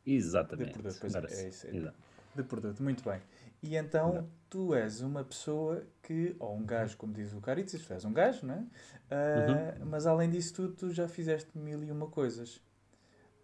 Exatamente. 0.05 0.69
De 0.69 0.73
produto, 0.75 0.99
pois 1.00 1.15
é, 1.15 1.44
é 1.44 1.49
isso. 1.49 1.67
É 1.67 1.93
de 2.35 2.43
produto, 2.43 2.82
muito 2.82 3.05
bem. 3.05 3.20
E 3.62 3.76
então 3.76 4.29
tu 4.49 4.75
és 4.75 5.00
uma 5.00 5.25
pessoa 5.25 5.85
que, 6.03 6.37
ou 6.38 6.56
um 6.56 6.65
gajo, 6.65 6.97
como 6.97 7.12
diz 7.12 7.32
o 7.35 7.41
Caritzis, 7.41 7.85
tu 7.85 7.93
és 7.93 8.05
um 8.05 8.12
gajo, 8.12 8.47
não 8.47 8.55
é? 8.55 8.59
Uh, 8.59 9.81
uhum. 9.81 9.87
Mas 9.87 10.06
além 10.06 10.31
disso 10.31 10.55
tudo, 10.55 10.75
tu 10.75 10.91
já 10.91 11.08
fizeste 11.08 11.56
mil 11.58 11.82
e 11.82 11.91
uma 11.91 12.06
coisas. 12.08 12.56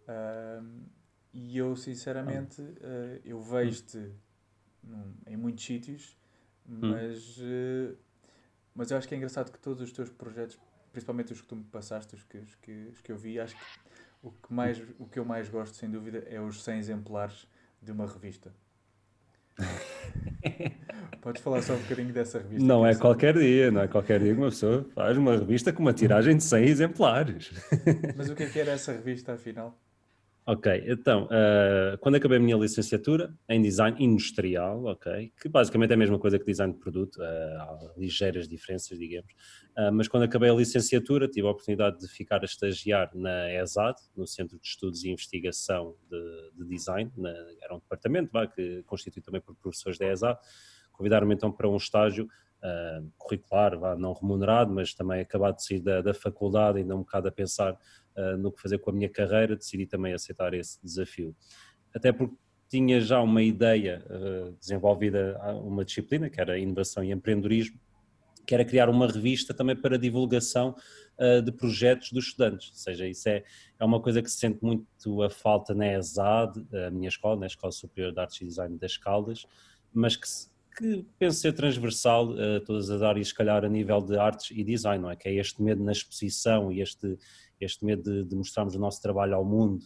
Uh, 0.07 0.85
e 1.33 1.57
eu, 1.57 1.75
sinceramente, 1.75 2.61
uh, 2.61 3.19
eu 3.25 3.41
vejo-te 3.41 4.11
em 5.27 5.35
muitos 5.35 5.65
sítios, 5.65 6.15
hum. 6.69 6.91
mas, 6.91 7.39
mas 8.73 8.91
eu 8.91 8.97
acho 8.97 9.07
que 9.07 9.15
é 9.15 9.17
engraçado 9.17 9.51
que 9.51 9.57
todos 9.57 9.81
os 9.81 9.91
teus 9.91 10.11
projetos, 10.11 10.59
principalmente 10.91 11.33
os 11.33 11.41
que 11.41 11.47
tu 11.47 11.55
me 11.55 11.63
passaste, 11.63 12.13
os 12.13 12.23
que, 12.23 12.37
os 12.37 12.53
que, 12.55 12.71
os 12.91 13.01
que 13.01 13.11
eu 13.11 13.17
vi, 13.17 13.39
acho 13.39 13.55
que 13.55 13.63
o 14.25 14.31
que, 14.31 14.51
mais, 14.51 14.81
o 14.97 15.05
que 15.05 15.19
eu 15.19 15.25
mais 15.25 15.47
gosto, 15.49 15.75
sem 15.75 15.89
dúvida, 15.89 16.25
é 16.27 16.41
os 16.41 16.63
100 16.63 16.79
exemplares 16.79 17.47
de 17.79 17.91
uma 17.91 18.07
revista. 18.07 18.51
Podes 21.21 21.41
falar 21.43 21.61
só 21.61 21.73
um 21.73 21.77
bocadinho 21.77 22.11
dessa 22.11 22.39
revista? 22.39 22.65
Não 22.65 22.85
é 22.85 22.95
qualquer 22.95 23.37
dia, 23.37 23.69
não 23.69 23.81
é 23.81 23.87
qualquer 23.87 24.19
dia 24.19 24.33
que 24.33 24.39
uma 24.39 24.49
pessoa 24.49 24.83
faz 24.95 25.15
uma 25.17 25.37
revista 25.37 25.71
com 25.71 25.81
uma 25.83 25.93
tiragem 25.93 26.35
de 26.37 26.43
100 26.43 26.63
exemplares. 26.65 27.51
Mas 28.17 28.29
o 28.29 28.35
que 28.35 28.43
é 28.43 28.49
que 28.49 28.59
era 28.59 28.71
essa 28.71 28.91
revista, 28.91 29.33
afinal? 29.33 29.79
Ok, 30.47 30.83
então, 30.85 31.23
uh, 31.23 31.97
quando 32.01 32.15
acabei 32.15 32.37
a 32.37 32.39
minha 32.39 32.55
licenciatura 32.55 33.35
em 33.49 33.59
design 33.63 33.97
industrial, 33.99 34.85
ok, 34.85 35.33
que 35.41 35.49
basicamente 35.49 35.89
é 35.89 35.93
a 35.95 35.97
mesma 35.97 36.19
coisa 36.19 36.37
que 36.37 36.45
design 36.45 36.71
de 36.71 36.77
produto, 36.77 37.15
uh, 37.17 37.23
há 37.23 37.93
ligeiras 37.97 38.47
diferenças, 38.47 38.99
digamos, 38.99 39.33
uh, 39.75 39.91
mas 39.91 40.07
quando 40.07 40.21
acabei 40.21 40.51
a 40.51 40.53
licenciatura 40.53 41.27
tive 41.27 41.47
a 41.47 41.49
oportunidade 41.49 41.99
de 41.99 42.07
ficar 42.07 42.43
a 42.43 42.45
estagiar 42.45 43.09
na 43.15 43.51
ESAD, 43.53 43.99
no 44.15 44.27
Centro 44.27 44.59
de 44.59 44.67
Estudos 44.67 45.03
e 45.03 45.09
Investigação 45.09 45.95
de, 46.11 46.51
de 46.63 46.69
Design, 46.69 47.11
na, 47.17 47.31
era 47.63 47.73
um 47.73 47.79
departamento 47.79 48.29
que 48.55 48.83
constituído 48.83 49.25
também 49.25 49.41
por 49.41 49.55
professores 49.55 49.97
da 49.97 50.05
ESAD, 50.11 50.39
convidaram-me 50.91 51.33
então 51.33 51.51
para 51.51 51.67
um 51.67 51.75
estágio 51.75 52.27
curricular, 53.17 53.77
não 53.95 54.13
remunerado, 54.13 54.73
mas 54.73 54.91
também 54.91 55.21
acabado 55.21 55.57
de 55.57 55.65
sair 55.65 55.79
da, 55.79 56.01
da 56.01 56.15
faculdade, 56.15 56.79
ainda 56.79 56.95
um 56.95 56.99
bocado 56.99 57.27
a 57.27 57.31
pensar 57.31 57.77
uh, 58.17 58.37
no 58.37 58.51
que 58.51 58.61
fazer 58.61 58.79
com 58.79 58.89
a 58.89 58.93
minha 58.93 59.09
carreira, 59.09 59.55
decidi 59.55 59.85
também 59.85 60.13
aceitar 60.13 60.53
esse 60.53 60.79
desafio. 60.83 61.35
Até 61.93 62.11
porque 62.11 62.35
tinha 62.69 62.99
já 62.99 63.21
uma 63.21 63.41
ideia 63.41 64.05
uh, 64.09 64.51
desenvolvida, 64.59 65.39
uma 65.63 65.85
disciplina, 65.85 66.29
que 66.29 66.41
era 66.41 66.57
inovação 66.57 67.03
e 67.03 67.11
empreendedorismo, 67.11 67.79
que 68.45 68.53
era 68.53 68.63
criar 68.63 68.89
uma 68.89 69.07
revista 69.07 69.53
também 69.53 69.75
para 69.75 69.97
divulgação 69.97 70.75
uh, 71.19 71.41
de 71.41 71.51
projetos 71.51 72.11
dos 72.11 72.27
estudantes. 72.27 72.69
Ou 72.69 72.75
seja, 72.75 73.07
isso 73.07 73.27
é, 73.29 73.43
é 73.79 73.85
uma 73.85 74.01
coisa 74.01 74.21
que 74.21 74.29
se 74.29 74.37
sente 74.37 74.59
muito 74.61 75.23
a 75.23 75.29
falta 75.29 75.73
na 75.73 75.93
ESAD, 75.93 76.65
a 76.87 76.91
minha 76.91 77.09
escola, 77.09 77.39
na 77.39 77.47
Escola 77.47 77.71
Superior 77.71 78.13
de 78.13 78.19
Artes 78.19 78.41
e 78.41 78.45
Design 78.45 78.77
das 78.77 78.97
Caldas, 78.97 79.45
mas 79.93 80.15
que, 80.15 80.27
que 80.75 81.05
penso 81.17 81.39
ser 81.39 81.53
transversal 81.53 82.33
a 82.33 82.59
todas 82.59 82.89
as 82.89 83.01
áreas, 83.01 83.29
se 83.29 83.33
calhar 83.33 83.63
a 83.63 83.69
nível 83.69 84.01
de 84.01 84.17
artes 84.17 84.51
e 84.51 84.63
design, 84.63 85.01
não 85.01 85.09
é? 85.09 85.15
Que 85.15 85.29
é 85.29 85.33
este 85.35 85.61
medo 85.61 85.83
na 85.83 85.91
exposição 85.91 86.71
e 86.71 86.81
este, 86.81 87.17
este 87.59 87.85
medo 87.85 88.03
de, 88.03 88.23
de 88.23 88.35
mostrarmos 88.35 88.75
o 88.75 88.79
nosso 88.79 89.01
trabalho 89.01 89.35
ao 89.35 89.45
mundo, 89.45 89.85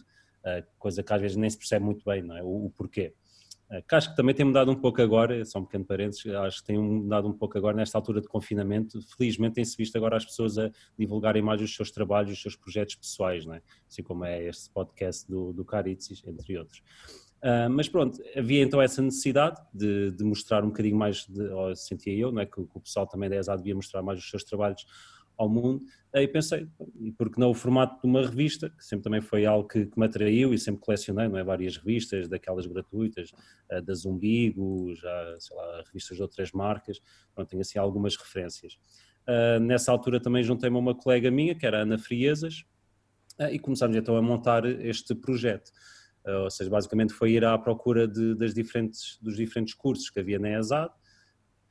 coisa 0.78 1.02
que 1.02 1.12
às 1.12 1.20
vezes 1.20 1.36
nem 1.36 1.48
se 1.48 1.56
percebe 1.56 1.84
muito 1.84 2.04
bem, 2.04 2.22
não 2.22 2.36
é? 2.36 2.42
O, 2.42 2.66
o 2.66 2.70
porquê. 2.70 3.14
Que 3.86 3.94
acho 3.94 4.10
que 4.10 4.16
também 4.16 4.34
tem 4.34 4.44
mudado 4.44 4.68
um 4.68 4.74
pouco 4.74 5.00
agora, 5.00 5.44
só 5.44 5.60
um 5.60 5.64
pequeno 5.64 5.84
parênteses, 5.84 6.26
acho 6.26 6.58
que 6.58 6.66
tem 6.66 6.76
mudado 6.76 7.28
um 7.28 7.32
pouco 7.32 7.56
agora 7.56 7.76
nesta 7.76 7.96
altura 7.96 8.20
de 8.20 8.26
confinamento. 8.26 9.00
Felizmente 9.16 9.54
tem-se 9.54 9.76
visto 9.76 9.94
agora 9.94 10.16
as 10.16 10.24
pessoas 10.24 10.58
a 10.58 10.72
divulgarem 10.98 11.40
mais 11.40 11.62
os 11.62 11.72
seus 11.72 11.92
trabalhos, 11.92 12.32
os 12.32 12.42
seus 12.42 12.56
projetos 12.56 12.96
pessoais, 12.96 13.46
não 13.46 13.54
é? 13.54 13.62
assim 13.88 14.02
como 14.02 14.24
é 14.24 14.42
este 14.42 14.68
podcast 14.70 15.28
do, 15.30 15.52
do 15.52 15.64
Caritzis, 15.64 16.20
entre 16.26 16.58
outros. 16.58 16.82
Uh, 17.42 17.70
mas 17.70 17.88
pronto, 17.88 18.22
havia 18.36 18.62
então 18.62 18.82
essa 18.82 19.00
necessidade 19.00 19.58
de, 19.72 20.10
de 20.10 20.22
mostrar 20.24 20.62
um 20.62 20.68
bocadinho 20.68 20.96
mais, 20.96 21.26
de, 21.26 21.42
ou 21.48 21.74
sentia 21.74 22.14
eu, 22.14 22.30
não 22.30 22.42
é? 22.42 22.46
que, 22.46 22.52
que 22.52 22.70
o 22.74 22.80
pessoal 22.80 23.06
também 23.06 23.30
da 23.30 23.36
ESA 23.36 23.56
devia 23.56 23.74
mostrar 23.74 24.02
mais 24.02 24.18
os 24.18 24.28
seus 24.28 24.44
trabalhos 24.44 24.84
ao 25.38 25.48
mundo, 25.48 25.82
aí 26.12 26.28
pensei, 26.28 26.68
e 27.00 27.10
porque 27.12 27.40
não 27.40 27.48
o 27.48 27.54
formato 27.54 27.98
de 28.02 28.06
uma 28.06 28.20
revista, 28.20 28.68
que 28.68 28.84
sempre 28.84 29.04
também 29.04 29.22
foi 29.22 29.46
algo 29.46 29.66
que, 29.66 29.86
que 29.86 29.98
me 29.98 30.04
atraiu 30.04 30.52
e 30.52 30.58
sempre 30.58 30.82
colecionei, 30.82 31.28
não 31.28 31.38
é? 31.38 31.42
Várias 31.42 31.78
revistas, 31.78 32.28
daquelas 32.28 32.66
gratuitas, 32.66 33.30
uh, 33.72 33.80
da 33.80 33.94
Zumbigo, 33.94 34.94
já, 34.94 35.36
sei 35.38 35.56
lá, 35.56 35.82
revistas 35.86 36.18
de 36.18 36.22
outras 36.22 36.52
marcas, 36.52 37.00
pronto, 37.34 37.48
tenho 37.48 37.62
assim 37.62 37.78
algumas 37.78 38.16
referências. 38.16 38.74
Uh, 39.26 39.58
nessa 39.60 39.90
altura 39.90 40.20
também 40.20 40.42
juntei-me 40.42 40.76
a 40.76 40.78
uma 40.78 40.94
colega 40.94 41.30
minha, 41.30 41.54
que 41.54 41.64
era 41.64 41.78
a 41.78 41.82
Ana 41.82 41.96
Friezas, 41.96 42.66
e 43.50 43.58
começámos 43.58 43.96
então 43.96 44.14
a 44.16 44.20
montar 44.20 44.66
este 44.66 45.14
projeto. 45.14 45.72
Uh, 46.26 46.44
ou 46.44 46.50
seja, 46.50 46.68
basicamente 46.68 47.12
foi 47.12 47.32
ir 47.32 47.44
à 47.44 47.56
procura 47.56 48.06
de, 48.06 48.34
das 48.34 48.52
diferentes, 48.52 49.18
dos 49.22 49.36
diferentes 49.36 49.74
cursos 49.74 50.10
que 50.10 50.20
havia 50.20 50.38
na 50.38 50.58
ESAD, 50.58 50.92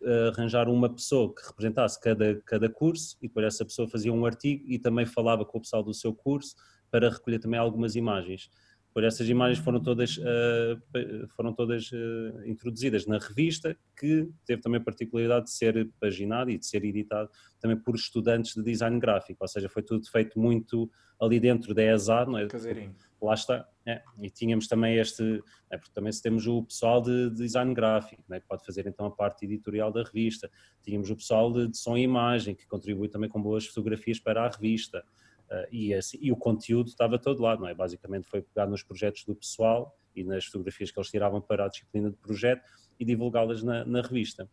uh, 0.01 0.29
arranjar 0.33 0.67
uma 0.67 0.89
pessoa 0.89 1.33
que 1.33 1.45
representasse 1.45 1.99
cada, 1.99 2.41
cada 2.45 2.69
curso 2.69 3.15
e 3.21 3.27
depois 3.27 3.45
essa 3.45 3.63
pessoa 3.63 3.87
fazia 3.87 4.11
um 4.11 4.25
artigo 4.25 4.63
e 4.67 4.79
também 4.79 5.05
falava 5.05 5.45
com 5.45 5.57
o 5.57 5.61
pessoal 5.61 5.83
do 5.83 5.93
seu 5.93 6.13
curso 6.13 6.55
para 6.89 7.09
recolher 7.09 7.39
também 7.39 7.59
algumas 7.59 7.95
imagens. 7.95 8.49
Por 8.93 9.03
essas 9.03 9.29
imagens 9.29 9.59
foram 9.59 9.81
todas, 9.81 10.17
uh, 10.17 11.27
foram 11.35 11.53
todas 11.53 11.91
uh, 11.91 12.45
introduzidas 12.45 13.05
na 13.05 13.17
revista, 13.17 13.77
que 13.97 14.27
teve 14.45 14.61
também 14.61 14.81
a 14.81 14.83
particularidade 14.83 15.45
de 15.45 15.51
ser 15.51 15.89
paginado 15.99 16.49
e 16.49 16.57
de 16.57 16.65
ser 16.65 16.83
editado 16.83 17.29
também 17.59 17.77
por 17.77 17.95
estudantes 17.95 18.55
de 18.55 18.63
design 18.63 18.99
gráfico, 18.99 19.37
ou 19.41 19.47
seja, 19.47 19.69
foi 19.69 19.83
tudo 19.83 20.09
feito 20.09 20.39
muito 20.39 20.89
ali 21.19 21.39
dentro 21.39 21.73
da 21.73 21.83
ESA, 21.83 22.25
não 22.25 22.37
é? 22.37 22.47
Caseirinho 22.47 22.95
lá 23.21 23.33
está. 23.33 23.67
É. 23.85 24.01
E 24.21 24.29
tínhamos 24.29 24.67
também 24.67 24.97
este, 24.97 25.41
é, 25.71 25.77
porque 25.77 25.93
também 25.93 26.11
temos 26.21 26.45
o 26.47 26.63
pessoal 26.63 27.01
de, 27.01 27.29
de 27.29 27.37
design 27.37 27.73
gráfico, 27.73 28.23
né, 28.27 28.39
que 28.39 28.47
pode 28.47 28.63
fazer 28.65 28.85
então 28.87 29.05
a 29.05 29.11
parte 29.11 29.45
editorial 29.45 29.91
da 29.91 30.03
revista. 30.03 30.49
Tínhamos 30.83 31.09
o 31.09 31.15
pessoal 31.15 31.51
de, 31.51 31.67
de 31.67 31.77
som 31.77 31.97
e 31.97 32.03
imagem, 32.03 32.55
que 32.55 32.67
contribui 32.67 33.09
também 33.09 33.29
com 33.29 33.41
boas 33.41 33.65
fotografias 33.65 34.19
para 34.19 34.43
a 34.43 34.49
revista. 34.49 35.03
Uh, 35.49 35.67
e, 35.71 35.93
assim, 35.93 36.17
e, 36.21 36.31
o 36.31 36.35
conteúdo 36.35 36.89
estava 36.89 37.17
todo 37.17 37.41
lá, 37.41 37.57
não 37.57 37.67
é? 37.67 37.73
Basicamente 37.73 38.27
foi 38.27 38.41
pegar 38.41 38.67
nos 38.67 38.83
projetos 38.83 39.25
do 39.25 39.35
pessoal 39.35 39.97
e 40.15 40.23
nas 40.23 40.45
fotografias 40.45 40.91
que 40.91 40.99
eles 40.99 41.09
tiravam 41.09 41.41
para 41.41 41.65
a 41.65 41.67
disciplina 41.67 42.11
de 42.11 42.17
projeto 42.17 42.63
e 42.99 43.05
divulgá-las 43.05 43.63
na, 43.63 43.83
na 43.83 44.01
revista 44.01 44.47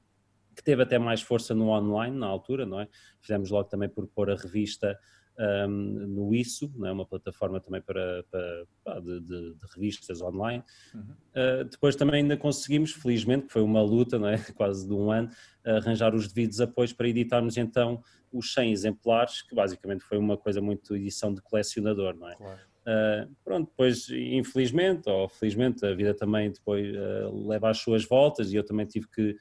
que 0.56 0.64
teve 0.64 0.82
até 0.82 0.98
mais 0.98 1.20
força 1.20 1.54
no 1.54 1.68
online 1.68 2.16
na 2.16 2.26
altura, 2.26 2.64
não 2.64 2.80
é? 2.80 2.88
Fizemos 3.20 3.50
logo 3.50 3.68
também 3.68 3.90
por 3.90 4.06
pôr 4.08 4.30
a 4.30 4.34
revista 4.34 4.98
um, 5.38 5.68
no 5.68 6.34
ISO, 6.34 6.72
é 6.84 6.92
uma 6.92 7.06
plataforma 7.06 7.60
também 7.60 7.80
para, 7.80 8.24
para 8.30 9.00
de, 9.00 9.20
de, 9.20 9.54
de, 9.54 9.66
revistas 9.74 10.20
online. 10.22 10.62
Uhum. 10.94 11.00
Uh, 11.00 11.64
depois 11.64 11.96
também 11.96 12.22
ainda 12.22 12.36
conseguimos, 12.36 12.92
felizmente, 12.92 13.46
que 13.46 13.52
foi 13.52 13.62
uma 13.62 13.82
luta, 13.82 14.18
não 14.18 14.28
é? 14.28 14.38
quase 14.56 14.86
de 14.86 14.94
um 14.94 15.10
ano, 15.10 15.30
arranjar 15.64 16.14
os 16.14 16.28
devidos 16.28 16.60
apoios 16.60 16.92
para 16.92 17.08
editarmos 17.08 17.56
então 17.56 18.02
os 18.32 18.52
100 18.52 18.72
exemplares, 18.72 19.42
que 19.42 19.54
basicamente 19.54 20.04
foi 20.04 20.18
uma 20.18 20.36
coisa 20.36 20.60
muito 20.60 20.96
edição 20.96 21.32
de 21.32 21.40
colecionador, 21.42 22.14
não 22.16 22.28
é? 22.28 22.36
Claro. 22.36 22.60
Uh, 22.86 23.34
pronto, 23.44 23.68
depois 23.68 24.08
infelizmente 24.10 25.10
ou 25.10 25.28
felizmente 25.28 25.84
a 25.84 25.92
vida 25.92 26.14
também 26.14 26.52
depois 26.52 26.86
uh, 26.94 27.48
leva 27.48 27.68
as 27.68 27.78
suas 27.78 28.04
voltas 28.04 28.52
e 28.52 28.56
eu 28.56 28.64
também 28.64 28.86
tive 28.86 29.08
que 29.08 29.36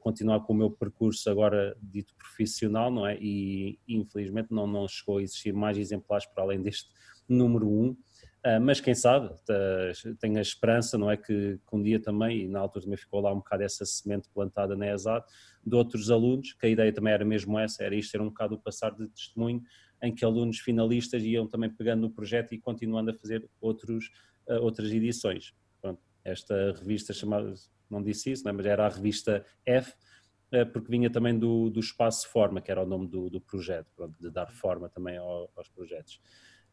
continuar 0.00 0.40
com 0.40 0.52
o 0.52 0.56
meu 0.56 0.70
percurso 0.70 1.30
agora 1.30 1.76
dito 1.82 2.14
profissional, 2.14 2.90
não 2.90 3.06
é? 3.06 3.16
E 3.20 3.78
infelizmente 3.88 4.48
não, 4.50 4.66
não 4.66 4.86
chegou 4.86 5.18
a 5.18 5.22
existir 5.22 5.52
mais 5.52 5.78
exemplares 5.78 6.26
para 6.26 6.42
além 6.42 6.60
deste 6.60 6.90
número 7.28 7.68
1. 7.68 7.70
Um. 7.70 7.96
Uh, 8.44 8.60
mas 8.60 8.80
quem 8.80 8.92
sabe, 8.92 9.28
uh, 9.28 10.14
tenho 10.18 10.36
a 10.36 10.40
esperança, 10.40 10.98
não 10.98 11.08
é, 11.08 11.16
que, 11.16 11.58
que, 11.58 11.76
um 11.76 11.80
dia 11.80 12.00
também, 12.00 12.42
e 12.42 12.48
na 12.48 12.58
altura 12.58 12.84
também 12.84 12.98
ficou 12.98 13.20
lá 13.20 13.32
um 13.32 13.36
bocado 13.36 13.62
essa 13.62 13.86
semente 13.86 14.28
plantada 14.34 14.74
na 14.74 14.92
ESAD, 14.92 15.24
de 15.64 15.76
outros 15.76 16.10
alunos, 16.10 16.52
que 16.52 16.66
a 16.66 16.68
ideia 16.68 16.92
também 16.92 17.12
era 17.12 17.24
mesmo 17.24 17.56
essa, 17.56 17.84
era 17.84 17.94
isto 17.94 18.10
ser 18.10 18.20
um 18.20 18.28
bocado 18.28 18.56
o 18.56 18.58
passar 18.58 18.90
de 18.96 19.06
testemunho, 19.10 19.62
em 20.02 20.12
que 20.12 20.24
alunos 20.24 20.58
finalistas 20.58 21.22
iam 21.22 21.46
também 21.46 21.70
pegando 21.70 22.00
no 22.00 22.10
projeto 22.10 22.52
e 22.52 22.58
continuando 22.58 23.12
a 23.12 23.14
fazer 23.14 23.48
outros, 23.60 24.10
uh, 24.48 24.60
outras 24.60 24.90
edições. 24.90 25.54
Pronto, 25.80 26.02
esta 26.24 26.72
revista 26.72 27.12
chamada 27.12 27.54
não 27.92 28.02
disse 28.02 28.32
isso, 28.32 28.44
né? 28.44 28.52
mas 28.52 28.66
era 28.66 28.86
a 28.86 28.88
revista 28.88 29.44
F, 29.64 29.94
eh, 30.50 30.64
porque 30.64 30.90
vinha 30.90 31.10
também 31.10 31.38
do, 31.38 31.70
do 31.70 31.80
Espaço 31.80 32.28
Forma, 32.28 32.60
que 32.60 32.70
era 32.70 32.82
o 32.82 32.86
nome 32.86 33.06
do, 33.06 33.28
do 33.28 33.40
projeto, 33.40 33.86
pronto, 33.94 34.18
de 34.18 34.30
dar 34.30 34.50
forma 34.50 34.88
também 34.88 35.18
ao, 35.18 35.50
aos 35.54 35.68
projetos. 35.68 36.20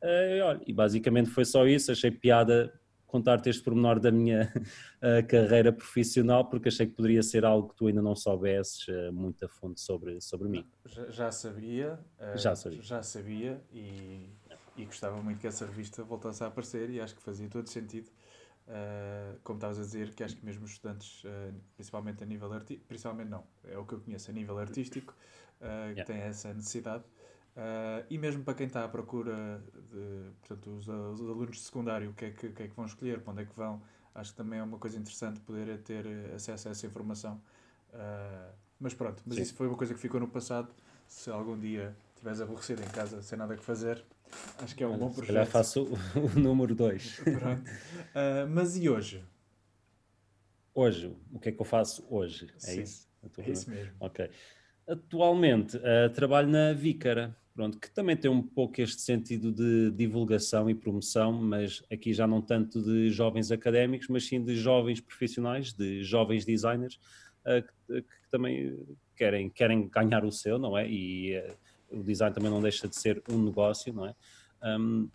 Eh, 0.01 0.37
e, 0.37 0.41
olha, 0.41 0.61
e 0.65 0.73
basicamente 0.73 1.29
foi 1.29 1.45
só 1.45 1.67
isso, 1.67 1.91
achei 1.91 2.09
piada 2.09 2.73
contar-te 3.05 3.49
este 3.49 3.63
pormenor 3.63 3.99
da 3.99 4.11
minha 4.11 4.53
uh, 4.53 5.25
carreira 5.27 5.73
profissional, 5.73 6.47
porque 6.47 6.69
achei 6.69 6.85
que 6.85 6.93
poderia 6.93 7.23
ser 7.23 7.43
algo 7.43 7.69
que 7.69 7.75
tu 7.75 7.87
ainda 7.87 8.03
não 8.03 8.15
soubesses 8.15 8.85
muito 9.11 9.43
a 9.43 9.49
fundo 9.49 9.79
sobre, 9.79 10.21
sobre 10.21 10.47
mim. 10.47 10.63
Já, 10.85 11.09
já 11.09 11.31
sabia, 11.31 11.99
já 12.35 12.55
sabia, 12.55 12.81
já 12.83 13.01
sabia 13.01 13.61
e, 13.73 14.29
e 14.77 14.85
gostava 14.85 15.19
muito 15.23 15.39
que 15.39 15.47
essa 15.47 15.65
revista 15.65 16.03
voltasse 16.03 16.43
a 16.43 16.47
aparecer 16.47 16.87
e 16.91 17.01
acho 17.01 17.15
que 17.15 17.23
fazia 17.23 17.49
todo 17.49 17.67
sentido 17.67 18.11
Uh, 18.69 19.39
como 19.43 19.57
estavas 19.57 19.79
a 19.79 19.81
dizer, 19.81 20.13
que 20.13 20.23
acho 20.23 20.37
que 20.37 20.45
mesmo 20.45 20.63
os 20.63 20.71
estudantes, 20.73 21.23
uh, 21.23 21.51
principalmente 21.73 22.23
a 22.23 22.25
nível 22.27 22.53
artístico, 22.53 22.87
principalmente 22.87 23.27
não, 23.27 23.43
é 23.63 23.75
o 23.75 23.83
que 23.83 23.93
eu 23.93 23.99
conheço 23.99 24.29
a 24.29 24.33
nível 24.33 24.59
artístico, 24.59 25.15
uh, 25.59 25.65
yeah. 25.65 26.03
tem 26.05 26.17
essa 26.17 26.53
necessidade. 26.53 27.03
e 28.11 28.17
mesmo 28.19 28.43
para 28.43 28.53
quem 28.53 28.67
está 28.67 28.85
à 28.85 28.87
procura 28.87 29.59
de, 29.91 30.29
portanto, 30.41 30.69
os, 30.77 30.87
os 30.87 31.21
alunos 31.21 31.57
de 31.57 31.63
secundário, 31.63 32.11
o 32.11 32.13
que, 32.13 32.25
é 32.25 32.31
que, 32.31 32.49
que, 32.49 32.63
é 32.63 32.67
que 32.67 32.75
vão 32.75 32.85
escolher, 32.85 33.21
para 33.21 33.31
onde 33.31 33.41
é 33.41 33.45
que 33.45 33.55
vão, 33.55 33.81
acho 34.13 34.31
que 34.31 34.37
também 34.37 34.59
é 34.59 34.63
uma 34.63 34.77
coisa 34.77 34.99
interessante 34.99 35.39
poder 35.39 35.79
ter 35.79 36.05
acesso 36.35 36.67
a 36.67 36.71
essa 36.71 36.85
informação. 36.85 37.41
mas 38.79 38.93
pronto, 38.93 39.23
mas 39.25 39.37
Sim. 39.37 39.41
isso 39.41 39.55
foi 39.55 39.67
uma 39.67 39.77
coisa 39.77 39.95
que 39.95 39.99
ficou 39.99 40.19
no 40.19 40.27
passado. 40.27 40.69
Se 41.07 41.31
algum 41.31 41.57
dia 41.57 41.97
estiveres 42.19 42.41
aborrecido 42.41 42.83
em 42.83 42.87
casa 42.87 43.21
sem 43.21 43.37
nada 43.37 43.55
que 43.55 43.63
fazer, 43.63 44.03
Acho 44.59 44.75
que 44.75 44.83
é 44.83 44.87
um 44.87 44.97
bom 44.97 45.11
projeto. 45.11 45.25
Se 45.25 45.27
calhar 45.27 45.47
faço 45.47 45.83
o, 45.83 45.95
o 46.37 46.39
número 46.39 46.75
2. 46.75 47.19
Uh, 47.19 47.23
mas 48.49 48.77
e 48.77 48.89
hoje? 48.89 49.23
Hoje, 50.73 51.15
o 51.31 51.39
que 51.39 51.49
é 51.49 51.51
que 51.51 51.59
eu 51.59 51.65
faço 51.65 52.05
hoje? 52.09 52.47
É 52.57 52.59
Sim, 52.59 52.81
isso? 52.81 53.09
É 53.37 53.49
isso 53.51 53.69
mesmo. 53.69 53.93
Ok. 53.99 54.29
Atualmente 54.87 55.77
uh, 55.77 56.09
trabalho 56.13 56.47
na 56.47 56.73
Vícara, 56.73 57.35
pronto, 57.53 57.79
que 57.79 57.89
também 57.91 58.15
tem 58.15 58.29
um 58.29 58.41
pouco 58.41 58.81
este 58.81 59.01
sentido 59.01 59.51
de 59.51 59.91
divulgação 59.91 60.69
e 60.69 60.75
promoção, 60.75 61.31
mas 61.31 61.83
aqui 61.91 62.13
já 62.13 62.25
não 62.25 62.41
tanto 62.41 62.81
de 62.81 63.09
jovens 63.09 63.51
académicos, 63.51 64.07
mas 64.07 64.25
sim 64.25 64.43
de 64.43 64.55
jovens 64.55 65.01
profissionais, 65.01 65.73
de 65.73 66.03
jovens 66.03 66.45
designers, 66.45 66.99
uh, 67.45 67.61
que, 67.87 68.01
que, 68.01 68.29
também 68.31 68.77
querem, 69.15 69.49
querem 69.49 69.89
ganhar 69.89 70.23
o 70.23 70.31
seu, 70.31 70.57
não 70.57 70.77
é? 70.77 70.87
E 70.89 71.37
uh, 71.37 71.68
o 71.91 72.03
design 72.03 72.33
também 72.33 72.51
não 72.51 72.61
deixa 72.61 72.87
de 72.87 72.95
ser 72.95 73.23
um 73.29 73.43
negócio, 73.43 73.93
não 73.93 74.05
é? 74.05 74.15
Um, 74.63 75.09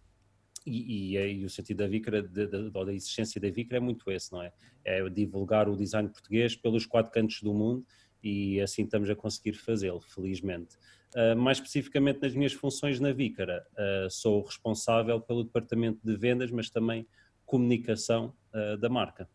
e, 0.66 1.16
e, 1.16 1.40
e, 1.40 1.44
o 1.44 1.50
sentido 1.50 1.78
da 1.78 1.86
Vicra, 1.86 2.22
da, 2.22 2.84
da 2.84 2.94
existência 2.94 3.40
da 3.40 3.50
Vicra 3.50 3.76
é 3.76 3.80
muito 3.80 4.10
esse, 4.10 4.32
não 4.32 4.42
é? 4.42 4.52
É 4.82 5.06
divulgar 5.10 5.68
o 5.68 5.76
design 5.76 6.08
português 6.08 6.56
pelos 6.56 6.86
quatro 6.86 7.12
cantos 7.12 7.42
do 7.42 7.52
mundo 7.52 7.84
e 8.22 8.60
assim 8.60 8.84
estamos 8.84 9.10
a 9.10 9.14
conseguir 9.14 9.52
fazê-lo, 9.52 10.00
felizmente. 10.00 10.76
Uh, 11.14 11.36
mais 11.36 11.58
especificamente 11.58 12.22
nas 12.22 12.34
minhas 12.34 12.54
funções 12.54 12.98
na 12.98 13.12
Vícara, 13.12 13.64
uh, 13.74 14.10
sou 14.10 14.42
responsável 14.42 15.20
pelo 15.20 15.44
departamento 15.44 16.00
de 16.02 16.16
vendas, 16.16 16.50
mas 16.50 16.70
também 16.70 17.06
comunicação 17.44 18.34
uh, 18.54 18.76
da 18.78 18.88
marca. 18.88 19.28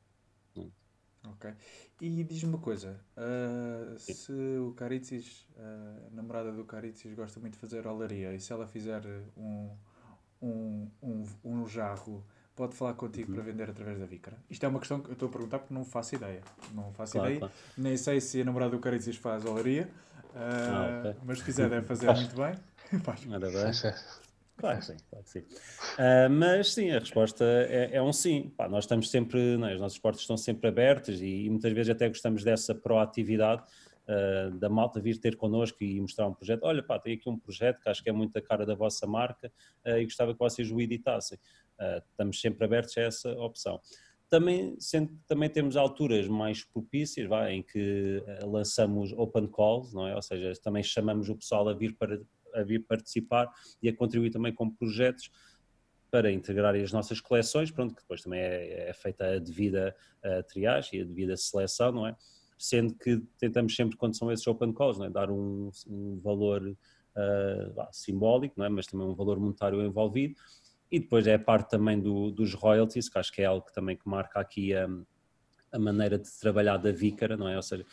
Ok. 1.34 1.54
E 2.02 2.24
diz-me 2.24 2.50
uma 2.50 2.60
coisa, 2.60 3.00
uh, 3.18 4.00
se 4.00 4.32
o 4.32 4.74
Caritzis, 4.74 5.48
uh, 5.58 6.08
a 6.08 6.16
namorada 6.16 6.52
do 6.52 6.64
Caritzis 6.64 7.14
gosta 7.14 7.40
muito 7.40 7.54
de 7.54 7.60
fazer 7.60 7.86
olaria, 7.88 8.34
e 8.34 8.40
se 8.40 8.54
ela 8.54 8.68
fizer 8.68 9.02
um, 9.38 9.70
um, 10.42 10.88
um, 11.04 11.26
um 11.44 11.68
jarro, 11.68 12.26
pode 12.56 12.76
falar 12.76 12.94
contigo 12.94 13.30
uhum. 13.30 13.36
para 13.36 13.44
vender 13.44 13.70
através 13.70 14.00
da 14.00 14.06
Vícara? 14.06 14.38
Isto 14.50 14.66
é 14.66 14.70
uma 14.70 14.80
questão 14.80 15.00
que 15.02 15.10
eu 15.10 15.14
estou 15.14 15.30
a 15.30 15.32
perguntar 15.32 15.60
porque 15.60 15.74
não 15.74 15.86
faço 15.86 16.16
ideia. 16.16 16.42
Não 16.74 16.92
faço 16.94 17.14
claro, 17.14 17.28
ideia. 17.28 17.40
Claro. 17.40 17.54
Nem 17.78 17.98
sei 17.98 18.22
se 18.22 18.42
a 18.42 18.46
namorada 18.46 18.72
do 18.72 18.80
Caritzis 18.80 19.18
faz 19.18 19.46
olaria, 19.46 19.90
uh, 20.34 20.38
ah, 20.38 21.00
okay. 21.00 21.16
mas 21.26 21.40
se 21.40 21.46
quiser 21.46 21.70
deve 21.70 21.86
fazer 21.86 22.14
muito 22.14 22.36
bem. 22.38 22.56
Faz. 23.02 23.24
Bem. 23.24 23.40
Claro 24.60 24.78
que 24.78 24.86
sim, 24.86 24.98
claro 25.10 25.24
que 25.24 25.32
sim. 25.32 25.40
Uh, 25.40 26.30
mas 26.30 26.74
sim, 26.74 26.92
a 26.92 27.00
resposta 27.00 27.46
é, 27.46 27.92
é 27.94 28.02
um 28.02 28.12
sim. 28.12 28.52
Pá, 28.58 28.68
nós 28.68 28.84
estamos 28.84 29.10
sempre, 29.10 29.40
é? 29.40 29.74
as 29.74 29.80
nossas 29.80 29.98
portas 29.98 30.22
estão 30.22 30.36
sempre 30.36 30.68
abertas 30.68 31.22
e, 31.22 31.46
e, 31.46 31.50
muitas 31.50 31.72
vezes 31.72 31.90
até 31.90 32.10
gostamos 32.10 32.44
dessa 32.44 32.76
proatividade 32.76 33.64
uh, 33.64 34.52
da 34.52 34.68
malta 34.68 35.00
vir 35.00 35.18
ter 35.18 35.38
connosco 35.38 35.82
e 35.82 36.02
mostrar 36.02 36.28
um 36.28 36.34
projeto. 36.34 36.64
Olha, 36.64 36.84
pá, 36.84 37.00
tem 37.00 37.14
aqui 37.14 37.30
um 37.30 37.40
projeto 37.40 37.80
que 37.80 37.88
acho 37.88 38.04
que 38.04 38.10
é 38.10 38.14
muito 38.14 38.38
a 38.38 38.42
cara 38.42 38.66
da 38.66 38.76
vossa 38.76 39.08
marca 39.08 39.50
uh, 39.86 39.98
e 39.98 40.04
gostava 40.04 40.34
que 40.34 40.40
vocês 40.40 40.70
o 40.70 40.82
editassem. 40.82 41.40
estamos 42.12 42.42
sempre 42.42 42.66
abertos 42.66 42.98
a 42.98 43.02
essa 43.02 43.32
opção. 43.40 43.80
Também, 44.30 44.78
também 45.26 45.50
temos 45.50 45.76
alturas 45.76 46.28
mais 46.28 46.64
propícias, 46.64 47.28
vai, 47.28 47.54
em 47.54 47.64
que 47.64 48.22
lançamos 48.44 49.12
open 49.14 49.48
calls, 49.48 49.92
não 49.92 50.06
é? 50.06 50.16
Ou 50.16 50.22
seja, 50.22 50.52
também 50.62 50.84
chamamos 50.84 51.30
o 51.30 51.36
pessoal 51.36 51.68
a 51.68 51.74
vir 51.74 51.96
para 51.96 52.20
a 52.56 52.64
vir 52.64 52.86
participar 52.86 53.50
e 53.82 53.90
a 53.90 53.96
contribuir 53.96 54.32
também 54.32 54.54
com 54.54 54.70
projetos 54.70 55.32
para 56.12 56.32
integrar 56.32 56.76
as 56.76 56.92
nossas 56.92 57.22
coleções, 57.22 57.72
pronto, 57.72 57.94
que 57.94 58.02
depois 58.02 58.22
também 58.22 58.40
é, 58.40 58.90
é 58.90 58.94
feita 58.94 59.36
a 59.36 59.40
devida 59.40 59.96
a 60.24 60.44
triagem 60.44 61.00
e 61.00 61.04
a 61.04 61.06
devida 61.06 61.38
seleção, 61.38 61.92
não 61.92 62.08
é? 62.08 62.16
Sendo 62.58 62.94
que 62.96 63.22
tentamos 63.38 63.76
sempre, 63.76 63.96
quando 63.96 64.18
são 64.18 64.32
esses 64.32 64.46
open 64.48 64.74
calls, 64.74 65.00
é? 65.00 65.10
dar 65.10 65.32
um, 65.32 65.70
um 65.88 66.18
valor 66.18 66.62
uh, 66.68 67.88
simbólico, 67.92 68.56
não 68.58 68.66
é? 68.66 68.70
mas 68.70 68.86
também 68.88 69.08
um 69.08 69.16
valor 69.16 69.40
monetário 69.40 69.82
envolvido. 69.82 70.36
E 70.92 71.00
depois 71.00 71.28
é 71.28 71.36
a 71.36 71.40
parte 71.40 71.70
também 71.70 72.00
do, 72.00 72.32
dos 72.32 72.54
royalties, 72.54 73.08
que 73.08 73.18
acho 73.18 73.32
que 73.32 73.42
é 73.42 73.46
algo 73.46 73.66
que 73.66 73.74
também 73.74 73.96
que 73.96 74.10
marca 74.10 74.40
aqui 74.40 74.74
a, 74.74 74.90
a 75.72 75.80
maneira 75.80 76.18
de 76.18 76.30
trabalhar 76.40 76.78
da 76.78 76.92
Vícara, 76.92 77.38
não 77.38 77.48
é? 77.48 77.56
Ou 77.56 77.62
seja, 77.62 77.86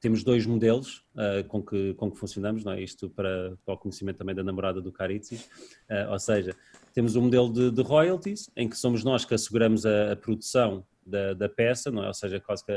temos 0.00 0.24
dois 0.24 0.46
modelos 0.46 1.04
uh, 1.14 1.46
com, 1.46 1.62
que, 1.62 1.94
com 1.94 2.10
que 2.10 2.18
funcionamos, 2.18 2.64
não 2.64 2.72
é? 2.72 2.80
isto 2.80 3.10
para, 3.10 3.56
para 3.64 3.74
o 3.74 3.78
conhecimento 3.78 4.16
também 4.16 4.34
da 4.34 4.42
namorada 4.42 4.80
do 4.80 4.90
Caritzis, 4.90 5.42
uh, 5.90 6.10
ou 6.10 6.18
seja, 6.18 6.56
temos 6.94 7.16
um 7.16 7.22
modelo 7.22 7.52
de, 7.52 7.70
de, 7.70 7.82
royalties, 7.82 8.50
em 8.56 8.68
que 8.68 8.76
somos 8.76 9.04
nós 9.04 9.24
que 9.24 9.34
asseguramos 9.34 9.84
a, 9.84 10.12
a 10.12 10.16
produção 10.16 10.86
da, 11.04 11.34
da, 11.34 11.48
peça, 11.48 11.90
não 11.90 12.04
é? 12.04 12.08
ou 12.08 12.14
seja, 12.14 12.40
quase 12.40 12.64
que 12.64 12.72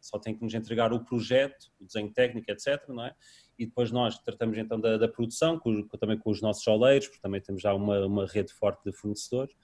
só 0.00 0.18
tem 0.18 0.34
que 0.34 0.42
nos 0.42 0.54
entregar 0.54 0.92
o 0.92 1.04
projeto, 1.04 1.66
o 1.80 1.84
desenho 1.84 2.12
técnico, 2.12 2.50
etc. 2.50 2.88
Não 2.88 3.04
é? 3.04 3.14
E 3.58 3.66
depois 3.66 3.90
nós 3.90 4.18
tratamos 4.18 4.58
então 4.58 4.80
da, 4.80 4.96
da 4.96 5.08
produção, 5.08 5.58
com, 5.58 5.86
também 5.98 6.18
com 6.18 6.30
os 6.30 6.40
nossos 6.40 6.66
oleiros, 6.66 7.08
porque 7.08 7.22
também 7.22 7.40
temos 7.40 7.62
já 7.62 7.72
uma, 7.74 8.04
uma 8.06 8.26
rede 8.26 8.52
forte 8.52 8.84
de 8.84 8.96
fornecedores, 8.96 9.54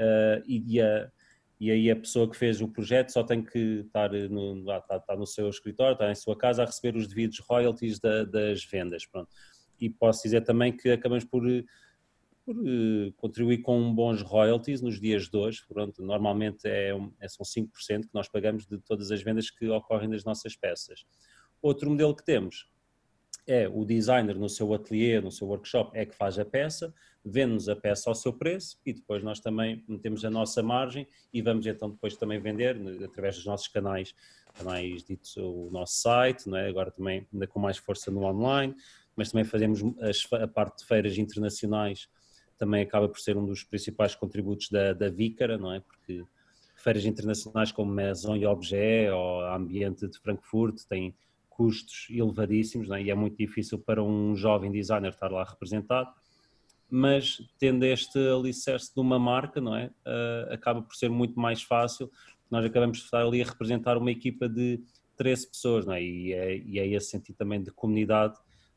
uh, 0.00 0.42
e, 0.46 0.76
e 0.76 0.80
e 1.60 1.70
aí 1.70 1.90
a 1.90 1.96
pessoa 1.96 2.28
que 2.28 2.36
fez 2.36 2.60
o 2.60 2.68
projeto 2.68 3.10
só 3.10 3.22
tem 3.22 3.42
que 3.42 3.84
estar 3.86 4.10
no, 4.12 4.58
está, 4.76 4.96
está 4.96 5.16
no 5.16 5.26
seu 5.26 5.48
escritório, 5.48 5.92
está 5.94 6.10
em 6.10 6.14
sua 6.14 6.36
casa 6.36 6.62
a 6.62 6.66
receber 6.66 6.96
os 6.96 7.06
devidos 7.06 7.38
royalties 7.38 8.00
da, 8.00 8.24
das 8.24 8.64
vendas. 8.64 9.06
Pronto. 9.06 9.30
E 9.80 9.88
posso 9.88 10.22
dizer 10.24 10.42
também 10.42 10.76
que 10.76 10.90
acabamos 10.90 11.24
por, 11.24 11.42
por 12.44 12.56
uh, 12.56 13.12
contribuir 13.16 13.58
com 13.62 13.94
bons 13.94 14.22
royalties 14.22 14.82
nos 14.82 15.00
dias 15.00 15.28
de 15.28 15.36
hoje. 15.36 15.62
Pronto, 15.68 16.02
normalmente 16.02 16.66
é, 16.66 16.90
é, 17.20 17.28
são 17.28 17.44
5% 17.46 18.02
que 18.02 18.14
nós 18.14 18.28
pagamos 18.28 18.66
de 18.66 18.78
todas 18.78 19.10
as 19.10 19.22
vendas 19.22 19.50
que 19.50 19.68
ocorrem 19.68 20.10
das 20.10 20.24
nossas 20.24 20.56
peças. 20.56 21.04
Outro 21.62 21.88
modelo 21.88 22.14
que 22.14 22.24
temos 22.24 22.68
é 23.46 23.68
o 23.68 23.84
designer 23.84 24.38
no 24.38 24.48
seu 24.48 24.72
ateliê, 24.72 25.20
no 25.20 25.30
seu 25.30 25.46
workshop, 25.46 25.96
é 25.96 26.06
que 26.06 26.14
faz 26.14 26.38
a 26.38 26.44
peça, 26.44 26.94
vende-nos 27.24 27.68
a 27.68 27.76
peça 27.76 28.10
ao 28.10 28.14
seu 28.14 28.32
preço 28.32 28.78
e 28.84 28.92
depois 28.92 29.22
nós 29.22 29.40
também 29.40 29.84
metemos 29.88 30.24
a 30.24 30.30
nossa 30.30 30.62
margem 30.62 31.06
e 31.32 31.42
vamos 31.42 31.66
então 31.66 31.90
depois 31.90 32.16
também 32.16 32.40
vender 32.40 32.76
através 33.04 33.36
dos 33.36 33.46
nossos 33.46 33.68
canais, 33.68 34.14
canais 34.54 35.02
ditos 35.02 35.36
o 35.36 35.68
nosso 35.70 35.96
site, 36.00 36.48
não 36.48 36.56
é? 36.56 36.68
agora 36.68 36.90
também 36.90 37.26
ainda 37.32 37.46
com 37.46 37.58
mais 37.58 37.76
força 37.76 38.10
no 38.10 38.24
online, 38.24 38.74
mas 39.16 39.30
também 39.30 39.44
fazemos 39.44 39.80
as, 40.00 40.26
a 40.32 40.48
parte 40.48 40.78
de 40.78 40.86
feiras 40.86 41.16
internacionais, 41.18 42.08
também 42.58 42.82
acaba 42.82 43.08
por 43.08 43.18
ser 43.18 43.36
um 43.36 43.44
dos 43.44 43.64
principais 43.64 44.14
contributos 44.14 44.68
da, 44.70 44.92
da 44.92 45.08
Vícara, 45.08 45.58
não 45.58 45.72
é? 45.72 45.80
Porque 45.80 46.24
feiras 46.76 47.04
internacionais 47.04 47.72
como 47.72 47.92
Maison 47.92 48.36
e 48.36 48.46
Objet 48.46 49.10
ou 49.10 49.40
Ambiente 49.40 50.06
de 50.06 50.18
Frankfurt 50.18 50.82
têm 50.88 51.14
custos 51.56 52.08
elevadíssimos 52.10 52.90
é? 52.90 53.02
e 53.02 53.10
é 53.10 53.14
muito 53.14 53.36
difícil 53.36 53.78
para 53.78 54.02
um 54.02 54.34
jovem 54.36 54.70
designer 54.70 55.10
estar 55.10 55.30
lá 55.30 55.44
representado, 55.44 56.10
mas 56.90 57.38
tendo 57.58 57.84
este 57.84 58.18
alicerce 58.28 58.92
de 58.92 59.00
uma 59.00 59.18
marca, 59.18 59.60
não 59.60 59.74
é? 59.74 59.86
Uh, 59.86 60.52
acaba 60.52 60.82
por 60.82 60.94
ser 60.94 61.08
muito 61.08 61.38
mais 61.38 61.62
fácil, 61.62 62.10
nós 62.50 62.64
acabamos 62.64 62.98
de 62.98 63.04
estar 63.04 63.22
ali 63.22 63.40
a 63.40 63.46
representar 63.46 63.96
uma 63.96 64.10
equipa 64.10 64.48
de 64.48 64.82
13 65.16 65.48
pessoas, 65.48 65.86
não 65.86 65.94
é? 65.94 66.02
E, 66.02 66.32
é, 66.32 66.56
e 66.58 66.78
é 66.78 66.86
esse 66.88 67.10
sentido 67.10 67.36
também 67.36 67.62
de 67.62 67.70
comunidade, 67.70 68.34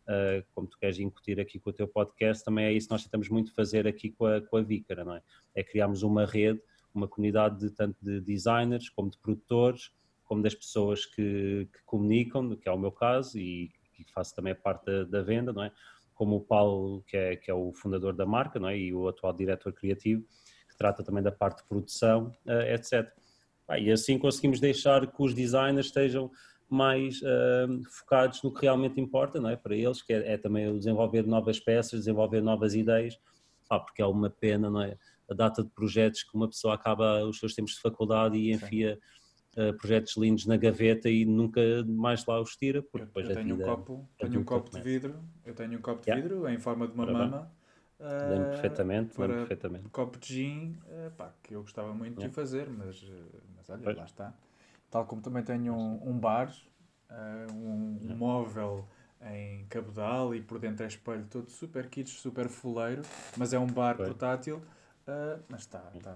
uh, 0.07 0.45
como 0.53 0.67
tu 0.67 0.77
queres 0.77 0.99
incutir 0.99 1.39
aqui 1.39 1.59
com 1.59 1.69
o 1.69 1.73
teu 1.73 1.87
podcast, 1.87 2.45
também 2.45 2.65
é 2.65 2.71
isso 2.71 2.87
que 2.87 2.93
nós 2.93 3.03
tentamos 3.03 3.29
muito 3.29 3.53
fazer 3.53 3.87
aqui 3.87 4.11
com 4.11 4.25
a, 4.25 4.41
com 4.41 4.57
a 4.57 4.61
Vícara, 4.61 5.03
não 5.03 5.15
é? 5.15 5.21
É 5.55 5.63
criarmos 5.63 6.03
uma 6.03 6.25
rede, 6.25 6.61
uma 6.93 7.07
comunidade 7.07 7.59
de 7.59 7.71
tanto 7.71 7.97
de 8.03 8.21
designers 8.21 8.89
como 8.89 9.09
de 9.09 9.17
produtores, 9.17 9.91
como 10.27 10.43
das 10.43 10.53
pessoas 10.53 11.05
que, 11.05 11.67
que 11.71 11.79
comunicam, 11.85 12.55
que 12.55 12.67
é 12.67 12.71
o 12.71 12.77
meu 12.77 12.91
caso, 12.91 13.39
e 13.39 13.71
que 13.93 14.11
faço 14.13 14.35
também 14.35 14.53
parte 14.53 14.85
da, 14.85 15.03
da, 15.03 15.21
venda, 15.21 15.53
não 15.53 15.63
é? 15.63 15.71
Como 16.13 16.35
o 16.35 16.41
Paulo, 16.41 17.03
que 17.07 17.15
é, 17.15 17.35
que 17.35 17.49
é 17.49 17.53
o 17.53 17.71
fundador 17.73 18.13
da 18.13 18.25
marca, 18.25 18.59
não 18.59 18.67
é? 18.67 18.77
E 18.77 18.93
o 18.93 19.07
atual 19.07 19.33
diretor 19.33 19.71
criativo, 19.73 20.23
que 20.69 20.77
trata 20.77 21.03
também 21.03 21.23
da 21.23 21.31
parte 21.31 21.61
de 21.61 21.69
produção, 21.69 22.33
uh, 22.45 22.73
etc. 22.73 23.11
Ah, 23.67 23.79
e 23.79 23.91
assim 23.91 24.17
conseguimos 24.17 24.59
deixar 24.59 25.05
que 25.07 25.21
os 25.21 25.33
designers 25.33 25.87
estejam 25.87 26.31
mais 26.69 27.21
uh, 27.21 27.81
focados 27.89 28.41
no 28.43 28.53
que 28.53 28.61
realmente 28.61 28.99
importa, 28.99 29.39
não 29.39 29.49
é? 29.49 29.55
Para 29.55 29.75
eles, 29.75 30.01
que 30.01 30.13
é, 30.13 30.33
é 30.33 30.37
também 30.37 30.77
desenvolver 30.77 31.25
novas 31.25 31.59
peças, 31.59 32.01
desenvolver 32.01 32.41
novas 32.41 32.75
ideias, 32.75 33.17
ah, 33.69 33.79
porque 33.79 34.01
é 34.01 34.05
uma 34.05 34.29
pena, 34.29 34.69
não 34.69 34.81
é? 34.81 34.97
A 35.29 35.33
data 35.33 35.63
de 35.63 35.69
projetos 35.69 36.23
que 36.23 36.35
uma 36.35 36.47
pessoa 36.47 36.73
acaba 36.73 37.23
os 37.25 37.39
seus 37.39 37.53
tempos 37.53 37.73
de 37.73 37.81
faculdade 37.81 38.37
e 38.37 38.51
enfia 38.51 38.95
Sim 38.95 39.17
uh, 39.57 39.73
projetos 39.77 40.15
lindos 40.15 40.45
na 40.45 40.55
gaveta 40.55 41.09
e 41.09 41.25
nunca 41.25 41.61
mais 41.85 42.25
lá 42.25 42.39
os 42.39 42.55
tira, 42.55 42.81
porque 42.81 43.05
depois 43.05 43.27
eu, 43.27 43.35
tenho 43.35 43.55
um 43.55 43.59
copo, 43.59 44.09
tenho 44.17 44.39
um 44.39 44.43
copo 44.43 44.69
de 44.69 44.81
vidro, 44.81 45.15
eu 45.45 45.53
tenho 45.53 45.77
um 45.77 45.81
copo 45.81 46.05
de 46.05 46.13
vidro 46.13 46.35
yeah. 46.35 46.53
em 46.53 46.59
forma 46.59 46.87
de 46.87 46.93
uma 46.93 47.05
mama. 47.05 47.51
Uh, 47.99 48.29
lembro 48.29 48.49
perfeitamente, 48.49 49.19
lembro 49.19 49.37
perfeitamente. 49.37 49.89
copo 49.89 50.19
de 50.19 50.27
gin, 50.27 50.77
uh, 50.85 51.11
pá, 51.17 51.33
que 51.41 51.55
eu 51.55 51.61
gostava 51.61 51.91
muito 51.93 52.19
yeah. 52.19 52.27
de 52.27 52.35
fazer, 52.35 52.69
mas, 52.69 53.03
mas 53.55 53.69
olha, 53.69 53.81
pois. 53.83 53.97
lá 53.97 54.05
está. 54.05 54.33
Tal 54.91 55.05
como 55.05 55.21
também 55.21 55.43
tenho 55.43 55.73
um, 55.73 56.11
um 56.11 56.17
bar, 56.17 56.53
um 57.53 58.15
móvel 58.15 58.87
em 59.21 59.65
cabedal 59.65 60.33
e 60.35 60.41
por 60.41 60.59
dentro 60.59 60.83
é 60.83 60.87
espelho 60.87 61.25
todo 61.25 61.49
super 61.49 61.89
kits, 61.89 62.11
super 62.11 62.47
fuleiro, 62.47 63.01
mas 63.35 63.51
é 63.51 63.59
um 63.59 63.67
bar 63.67 63.97
pois. 63.97 64.07
portátil, 64.07 64.61
mas 65.49 65.61
está, 65.61 65.91
está 65.93 66.15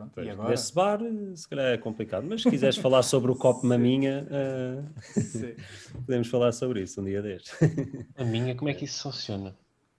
Pronto, 0.00 0.12
pois, 0.14 0.26
e 0.26 0.30
agora? 0.30 0.54
Esse 0.54 0.74
bar, 0.74 0.98
se 1.34 1.48
calhar 1.48 1.66
é 1.66 1.78
complicado, 1.78 2.26
mas 2.26 2.42
se 2.42 2.50
quiseres 2.50 2.76
falar 2.76 3.02
sobre 3.02 3.30
o 3.30 3.36
copo 3.36 3.64
maminha, 3.66 4.26
uh, 4.30 6.00
podemos 6.06 6.28
falar 6.28 6.52
sobre 6.52 6.82
isso 6.82 7.00
um 7.00 7.04
dia 7.04 7.20
deste. 7.20 7.52
A 8.16 8.24
minha, 8.24 8.54
como 8.54 8.70
é 8.70 8.74
que 8.74 8.84
isso 8.84 9.02
funciona? 9.02 9.54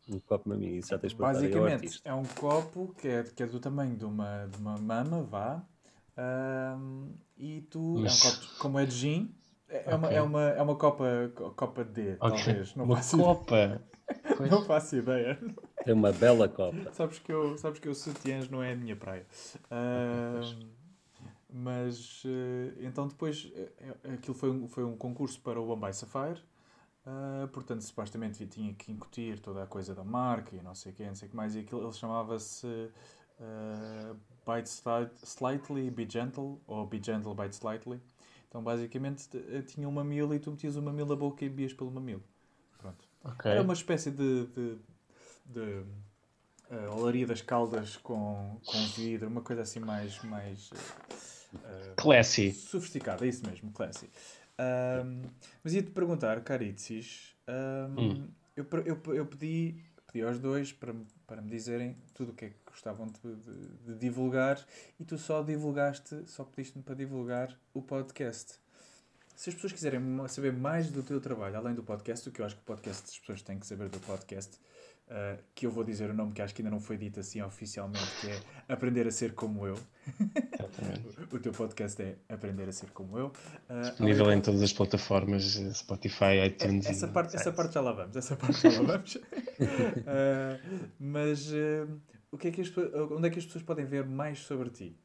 Um 0.10 0.20
copo 0.20 0.50
maminha, 0.50 0.80
isso 0.80 0.90
já 0.90 0.98
tens 0.98 1.14
Basicamente, 1.14 2.02
é 2.04 2.14
um 2.14 2.26
copo 2.26 2.96
que 2.98 3.08
é, 3.08 3.24
que 3.24 3.44
é 3.44 3.46
do 3.46 3.60
tamanho 3.60 3.96
de 3.96 4.06
uma, 4.06 4.48
de 4.48 4.58
uma 4.58 4.78
mama, 4.78 5.22
vá, 5.22 5.64
um, 6.78 7.12
e 7.38 7.62
tu, 7.70 8.00
mas... 8.00 8.26
é 8.26 8.28
um 8.28 8.32
copo, 8.32 8.60
como 8.60 8.80
é 8.80 8.86
de 8.86 8.96
gin, 8.96 9.36
é, 9.70 9.80
okay. 9.82 9.94
uma, 9.94 10.10
é, 10.10 10.22
uma, 10.22 10.42
é 10.50 10.62
uma 10.62 10.76
copa, 10.76 11.32
copa 11.56 11.84
D, 11.84 12.18
okay. 12.20 12.44
talvez. 12.46 12.76
Não 12.76 12.86
uma 12.86 13.00
copa? 13.02 13.82
Não 14.50 14.66
faço 14.66 14.98
ideia. 14.98 15.40
Tem 15.84 15.94
uma 15.94 16.12
bela 16.12 16.48
copa. 16.48 16.92
sabes 16.94 17.20
que 17.20 17.32
eu, 17.32 17.58
sabes 17.58 17.80
que 17.80 17.88
eu 17.88 17.96
sutiãs 17.96 18.50
não 18.50 18.62
é 18.62 18.74
a 18.74 18.76
minha 18.76 18.96
praia. 18.96 19.26
Uh, 19.66 20.70
mas 21.54 22.24
uh, 22.24 22.80
então 22.80 23.08
depois 23.08 23.46
uh, 23.46 24.14
aquilo 24.14 24.34
foi 24.34 24.50
um, 24.50 24.68
foi 24.68 24.84
um 24.84 24.96
concurso 24.96 25.40
para 25.42 25.60
o 25.60 25.66
Bombay 25.66 25.94
Sapphire. 25.94 26.42
Uh, 27.06 27.48
portanto, 27.48 27.82
supostamente 27.82 28.46
tinha 28.46 28.74
que 28.74 28.92
incutir 28.92 29.40
toda 29.40 29.64
a 29.64 29.66
coisa 29.66 29.96
da 29.96 30.04
marca 30.04 30.56
e 30.56 30.62
não 30.62 30.76
sei 30.76 30.92
o 30.92 30.96
que, 30.96 31.04
não 31.04 31.16
sei 31.16 31.28
o 31.28 31.32
que 31.32 31.36
mais. 31.36 31.56
E 31.56 31.60
aquilo 31.60 31.84
ele 31.84 31.94
chamava-se 31.94 32.68
uh, 32.68 34.16
Bite 34.46 34.70
Slightly, 35.24 35.90
Be 35.90 36.08
Gentle 36.10 36.62
ou 36.68 36.86
Be 36.86 37.02
Gentle, 37.04 37.34
Bite 37.34 37.56
Slightly. 37.56 38.00
Então, 38.48 38.62
basicamente, 38.62 39.30
tinha 39.66 39.88
uma 39.88 40.04
mamilo 40.04 40.36
e 40.36 40.40
tu 40.40 40.52
metias 40.52 40.76
o 40.76 40.82
mamilo 40.82 41.08
na 41.08 41.16
boca 41.16 41.44
e 41.44 41.50
bebias 41.50 41.74
pelo 41.74 41.90
mamilo. 41.90 42.22
Pronto. 42.78 43.08
Okay. 43.24 43.52
Era 43.52 43.62
uma 43.62 43.74
espécie 43.74 44.12
de, 44.12 44.46
de, 44.48 44.78
de 45.46 45.84
uh, 46.72 46.98
olaria 46.98 47.28
das 47.28 47.42
caldas 47.42 47.98
com, 47.98 48.60
com 48.66 48.86
vidro, 48.96 49.28
uma 49.28 49.42
coisa 49.42 49.62
assim 49.62 49.80
mais, 49.80 50.22
mais 50.24 50.72
uh, 51.54 51.96
classy. 51.98 52.52
Sofisticada, 52.52 53.26
é 53.26 53.30
isso 53.30 53.46
mesmo, 53.46 53.72
classy. 53.72 54.10
Um, 54.60 55.24
mas 55.64 55.74
ia-te 55.74 55.90
perguntar, 55.92 56.42
Caritsis, 56.42 57.36
um, 57.48 58.02
hum. 58.02 58.30
eu, 58.56 58.66
eu, 58.86 59.16
eu 59.16 59.26
pedi, 59.26 59.84
pedi 60.08 60.24
aos 60.24 60.40
dois 60.40 60.72
para, 60.72 60.94
para 61.26 61.42
me 61.42 61.50
dizerem 61.50 61.98
tudo 62.14 62.32
o 62.32 62.36
que 62.36 62.46
é 62.46 62.50
que 62.50 62.56
gostavam 62.66 63.08
de, 63.08 63.36
de, 63.36 63.68
de 63.86 63.96
divulgar 63.96 64.64
e 65.00 65.04
tu 65.04 65.18
só 65.18 65.42
divulgaste, 65.42 66.24
só 66.28 66.44
pediste-me 66.44 66.84
para 66.84 66.96
divulgar 66.96 67.58
o 67.74 67.82
podcast. 67.82 68.60
Se 69.36 69.50
as 69.50 69.56
pessoas 69.56 69.74
quiserem 69.74 70.00
saber 70.28 70.54
mais 70.54 70.92
do 70.92 71.02
teu 71.02 71.20
trabalho, 71.20 71.58
além 71.58 71.74
do 71.74 71.82
podcast, 71.82 72.30
o 72.30 72.32
que 72.32 72.42
eu 72.42 72.46
acho 72.46 72.56
que 72.56 72.62
o 72.62 72.66
podcast 72.66 73.04
as 73.06 73.18
pessoas 73.18 73.42
têm 73.42 73.58
que 73.58 73.66
saber 73.66 73.90
do 73.90 74.00
podcast, 74.02 74.60
uh, 75.12 75.38
que 75.54 75.66
eu 75.66 75.72
vou 75.72 75.84
dizer 75.84 76.10
o 76.10 76.14
nome 76.14 76.32
que 76.32 76.42
acho 76.42 76.56
que 76.56 76.62
ainda 76.62 76.72
não 76.72 76.80
foi 76.80 76.98
dito 76.98 77.20
assim 77.20 77.42
oficialmente, 77.42 78.10
que 78.22 78.30
é 78.30 78.40
Aprender 78.68 79.06
a 79.08 79.12
Ser 79.12 79.34
Como 79.34 79.68
Eu. 79.68 79.78
O 81.32 81.40
teu 81.40 81.52
podcast 81.52 82.02
é 82.02 82.18
Aprender 82.28 82.68
a 82.68 82.72
Ser 82.72 82.90
Como 82.92 83.18
Eu. 83.18 83.28
Uh, 83.70 83.82
Disponível 83.82 84.32
em 84.32 84.42
todas 84.42 84.62
as 84.62 84.74
plataformas, 84.74 85.44
Spotify, 85.74 86.46
iTunes. 86.48 86.86
essa, 86.86 87.08
e 87.08 87.12
parte, 87.12 87.36
essa 87.36 87.52
parte 87.52 87.74
já 87.74 87.82
lá 87.82 87.92
vamos, 87.92 88.16
essa 88.16 88.36
parte 88.36 88.62
já 88.62 88.82
lá 88.82 88.94
vamos. 88.94 89.16
Uh, 89.16 89.22
mas 91.00 91.52
o 92.32 92.38
que 92.38 92.48
é 92.48 92.52
que 92.52 92.62
as 92.62 92.72
onde 93.12 93.28
é 93.28 93.30
que 93.30 93.40
as 93.40 93.46
pessoas 93.46 93.64
podem 93.64 93.86
ver 93.86 94.06
mais 94.06 94.40
sobre 94.40 94.70
ti? 94.70 94.98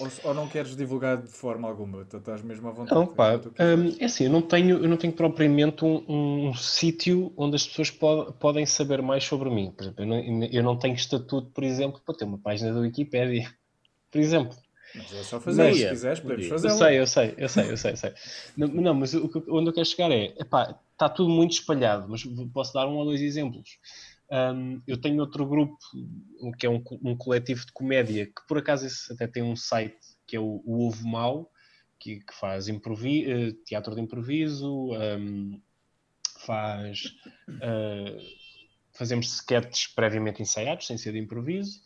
Ou, 0.00 0.08
ou 0.30 0.34
não 0.34 0.48
queres 0.48 0.76
divulgar 0.76 1.20
de 1.22 1.30
forma 1.30 1.68
alguma? 1.68 2.04
Tu 2.04 2.16
estás 2.18 2.42
mesmo 2.42 2.68
à 2.68 2.72
vontade. 2.72 2.94
Não, 3.00 3.06
pá, 3.06 3.38
tu 3.38 3.50
quiseres. 3.50 3.94
hum, 3.94 3.96
é 4.00 4.04
assim, 4.04 4.24
eu 4.24 4.30
não 4.30 4.42
tenho, 4.42 4.76
eu 4.82 4.88
não 4.88 4.96
tenho 4.96 5.12
propriamente 5.12 5.84
um, 5.84 6.48
um 6.48 6.54
sítio 6.54 7.32
onde 7.36 7.56
as 7.56 7.66
pessoas 7.66 7.90
po- 7.90 8.32
podem 8.34 8.64
saber 8.66 9.02
mais 9.02 9.24
sobre 9.24 9.50
mim. 9.50 9.72
Por 9.72 9.82
exemplo, 9.82 10.04
eu 10.04 10.06
não, 10.06 10.44
eu 10.44 10.62
não 10.62 10.78
tenho 10.78 10.94
estatuto, 10.94 11.50
por 11.50 11.64
exemplo, 11.64 12.00
para 12.04 12.14
ter 12.14 12.24
uma 12.24 12.38
página 12.38 12.72
da 12.72 12.80
Wikipédia, 12.80 13.52
por 14.10 14.20
exemplo. 14.20 14.56
Mas 14.94 15.12
é 15.12 15.22
só 15.22 15.38
fazer, 15.40 15.64
Mas- 15.64 15.78
se 15.78 15.88
quiseres, 15.88 16.20
podemos 16.20 16.44
Eu 16.44 16.50
Eu 16.52 16.58
fazer. 16.58 16.78
sei, 16.78 16.98
eu 17.00 17.06
sei, 17.06 17.34
eu 17.36 17.48
sei, 17.48 17.70
eu 17.72 17.76
sei, 17.76 17.92
eu 17.92 17.96
sei. 17.96 18.12
Não, 18.56 18.68
não, 18.68 18.94
mas 18.94 19.14
onde 19.14 19.68
eu 19.68 19.72
quero 19.72 19.86
chegar 19.86 20.10
é, 20.10 20.34
epá, 20.38 20.78
está 20.92 21.08
tudo 21.08 21.28
muito 21.30 21.52
espalhado, 21.52 22.06
mas 22.08 22.22
posso 22.52 22.72
dar 22.72 22.86
um 22.88 22.96
ou 22.96 23.04
dois 23.04 23.20
exemplos. 23.20 23.78
Hum, 24.30 24.82
eu 24.86 25.00
tenho 25.00 25.20
outro 25.20 25.46
grupo, 25.46 25.78
que 26.58 26.66
é 26.66 26.70
um, 26.70 26.82
um 27.02 27.16
coletivo 27.16 27.64
de 27.64 27.72
comédia, 27.72 28.26
que 28.26 28.46
por 28.46 28.58
acaso 28.58 28.86
esse 28.86 29.12
até 29.12 29.26
tem 29.26 29.42
um 29.42 29.56
site, 29.56 29.96
que 30.26 30.36
é 30.36 30.40
o, 30.40 30.62
o 30.64 30.86
Ovo 30.86 31.08
Mau, 31.08 31.50
que, 31.98 32.20
que 32.20 32.34
faz 32.34 32.68
eh, 32.68 33.52
teatro 33.64 33.94
de 33.94 34.00
improviso, 34.00 34.92
hum, 34.92 35.60
faz... 36.44 37.14
eh, 37.62 38.18
fazemos 38.92 39.32
sketches 39.32 39.86
previamente 39.86 40.42
ensaiados, 40.42 40.86
sem 40.86 40.98
ser 40.98 41.12
de 41.12 41.18
improviso, 41.18 41.80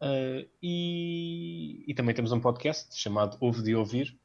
eh, 0.00 0.46
e, 0.62 1.84
e 1.86 1.94
também 1.94 2.14
temos 2.14 2.32
um 2.32 2.40
podcast 2.40 2.98
chamado 2.98 3.36
Ouve 3.40 3.62
de 3.62 3.74
Ouvir, 3.74 4.16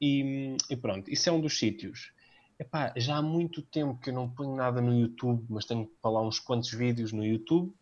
e, 0.00 0.56
e 0.68 0.76
pronto, 0.76 1.10
isso 1.10 1.28
é 1.28 1.32
um 1.32 1.40
dos 1.40 1.56
sítios. 1.56 2.12
Epá, 2.62 2.92
já 2.96 3.16
há 3.16 3.22
muito 3.22 3.60
tempo 3.60 3.98
que 3.98 4.10
eu 4.10 4.14
não 4.14 4.30
ponho 4.30 4.54
nada 4.54 4.80
no 4.80 4.96
YouTube, 4.96 5.44
mas 5.50 5.64
tenho 5.64 5.90
para 6.00 6.12
lá 6.12 6.22
uns 6.22 6.38
quantos 6.38 6.70
vídeos 6.70 7.10
no 7.12 7.24
YouTube 7.26 7.74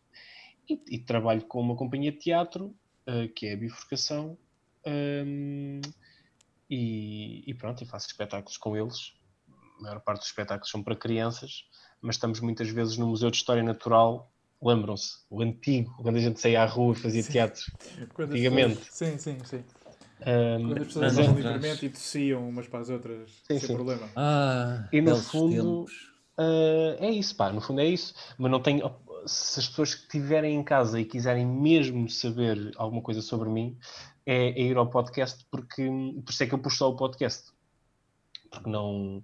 e, 0.67 0.81
e 0.89 0.99
trabalho 0.99 1.43
com 1.43 1.61
uma 1.61 1.77
companhia 1.77 2.11
de 2.11 2.19
teatro, 2.19 2.75
eh, 3.07 3.29
que 3.29 3.47
é 3.47 3.53
a 3.53 3.57
Bifurcação, 3.59 4.39
hum, 4.87 5.83
e, 6.71 7.43
e 7.47 7.55
pronto, 7.55 7.85
e 7.85 7.87
faço 7.87 8.07
espetáculos 8.07 8.57
com 8.57 8.75
eles. 8.75 9.13
A 9.81 9.83
maior 9.83 10.01
parte 10.01 10.21
dos 10.21 10.29
espetáculos 10.29 10.71
são 10.71 10.83
para 10.83 10.97
crianças, 10.97 11.65
mas 12.01 12.17
estamos 12.17 12.41
muitas 12.41 12.71
vezes 12.71 12.97
no 12.97 13.09
Museu 13.09 13.31
de 13.31 13.37
História 13.37 13.63
Natural. 13.63 14.33
Lembram-se, 14.63 15.19
o 15.29 15.43
antigo, 15.43 15.95
quando 16.03 16.17
a 16.17 16.21
gente 16.21 16.41
saía 16.41 16.63
à 16.63 16.67
rua 16.67 16.95
e 16.95 16.99
fazia 16.99 17.23
Sim. 17.23 17.33
teatro. 17.33 17.63
Quando 18.15 18.31
Antigamente. 18.33 18.77
pessoas- 18.77 18.95
Sim, 18.97 19.19
sim, 19.19 19.45
sim. 19.45 19.65
Quando 20.25 20.73
as 20.81 20.87
pessoas 20.87 21.05
mas 21.05 21.19
andavam 21.19 21.33
é- 21.33 21.37
livremente 21.43 21.87
e 21.87 21.91
tossiam 21.91 22.49
umas 22.49 22.69
para 22.69 22.81
as 22.81 22.91
outras, 22.91 23.31
Sim, 23.31 23.59
sem 23.59 23.61
sim. 23.61 23.75
problema. 23.75 24.09
Ah, 24.17 24.89
E 24.93 25.01
no 25.01 25.17
fundo-. 25.17 25.87
Uh, 26.39 26.97
é 26.99 27.11
isso, 27.11 27.37
pá, 27.37 27.53
no 27.53 27.61
fundo 27.61 27.81
é 27.81 27.87
isso. 27.87 28.15
Mas 28.39 28.51
não 28.51 28.61
tenho. 28.61 28.91
Se 29.27 29.61
as 29.61 29.69
pessoas 29.69 29.95
que 29.95 30.03
estiverem 30.03 30.55
em 30.57 30.63
casa 30.65 30.99
e 30.99 31.05
quiserem 31.05 31.47
mesmo 31.47 32.09
saber 32.09 32.73
alguma 32.77 33.03
coisa 33.03 33.21
sobre 33.21 33.51
mim, 33.51 33.77
é, 34.25 34.49
é 34.49 34.63
ir 34.63 34.77
ao 34.79 34.89
podcast, 34.89 35.45
porque 35.51 35.87
por 36.25 36.31
isso 36.33 36.43
é 36.43 36.47
que 36.47 36.55
eu 36.55 36.59
pus 36.59 36.77
só 36.79 36.89
o 36.89 36.97
podcast. 36.97 37.51
Porque 38.51 38.71
não. 38.71 39.23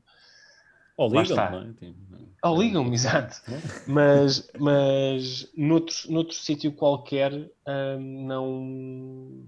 Ou 0.98 1.12
Lá 1.12 1.22
ligam, 1.22 1.36
está. 1.36 1.50
não 1.50 1.62
é? 1.62 1.72
Tipo, 1.72 1.96
Oh, 2.44 2.60
ligam-me, 2.60 2.94
exato. 2.94 3.40
Mas, 3.86 4.48
mas 4.58 5.50
noutro, 5.56 5.94
noutro 6.10 6.34
sítio 6.34 6.72
qualquer, 6.72 7.32
hum, 7.66 8.26
não. 8.26 9.46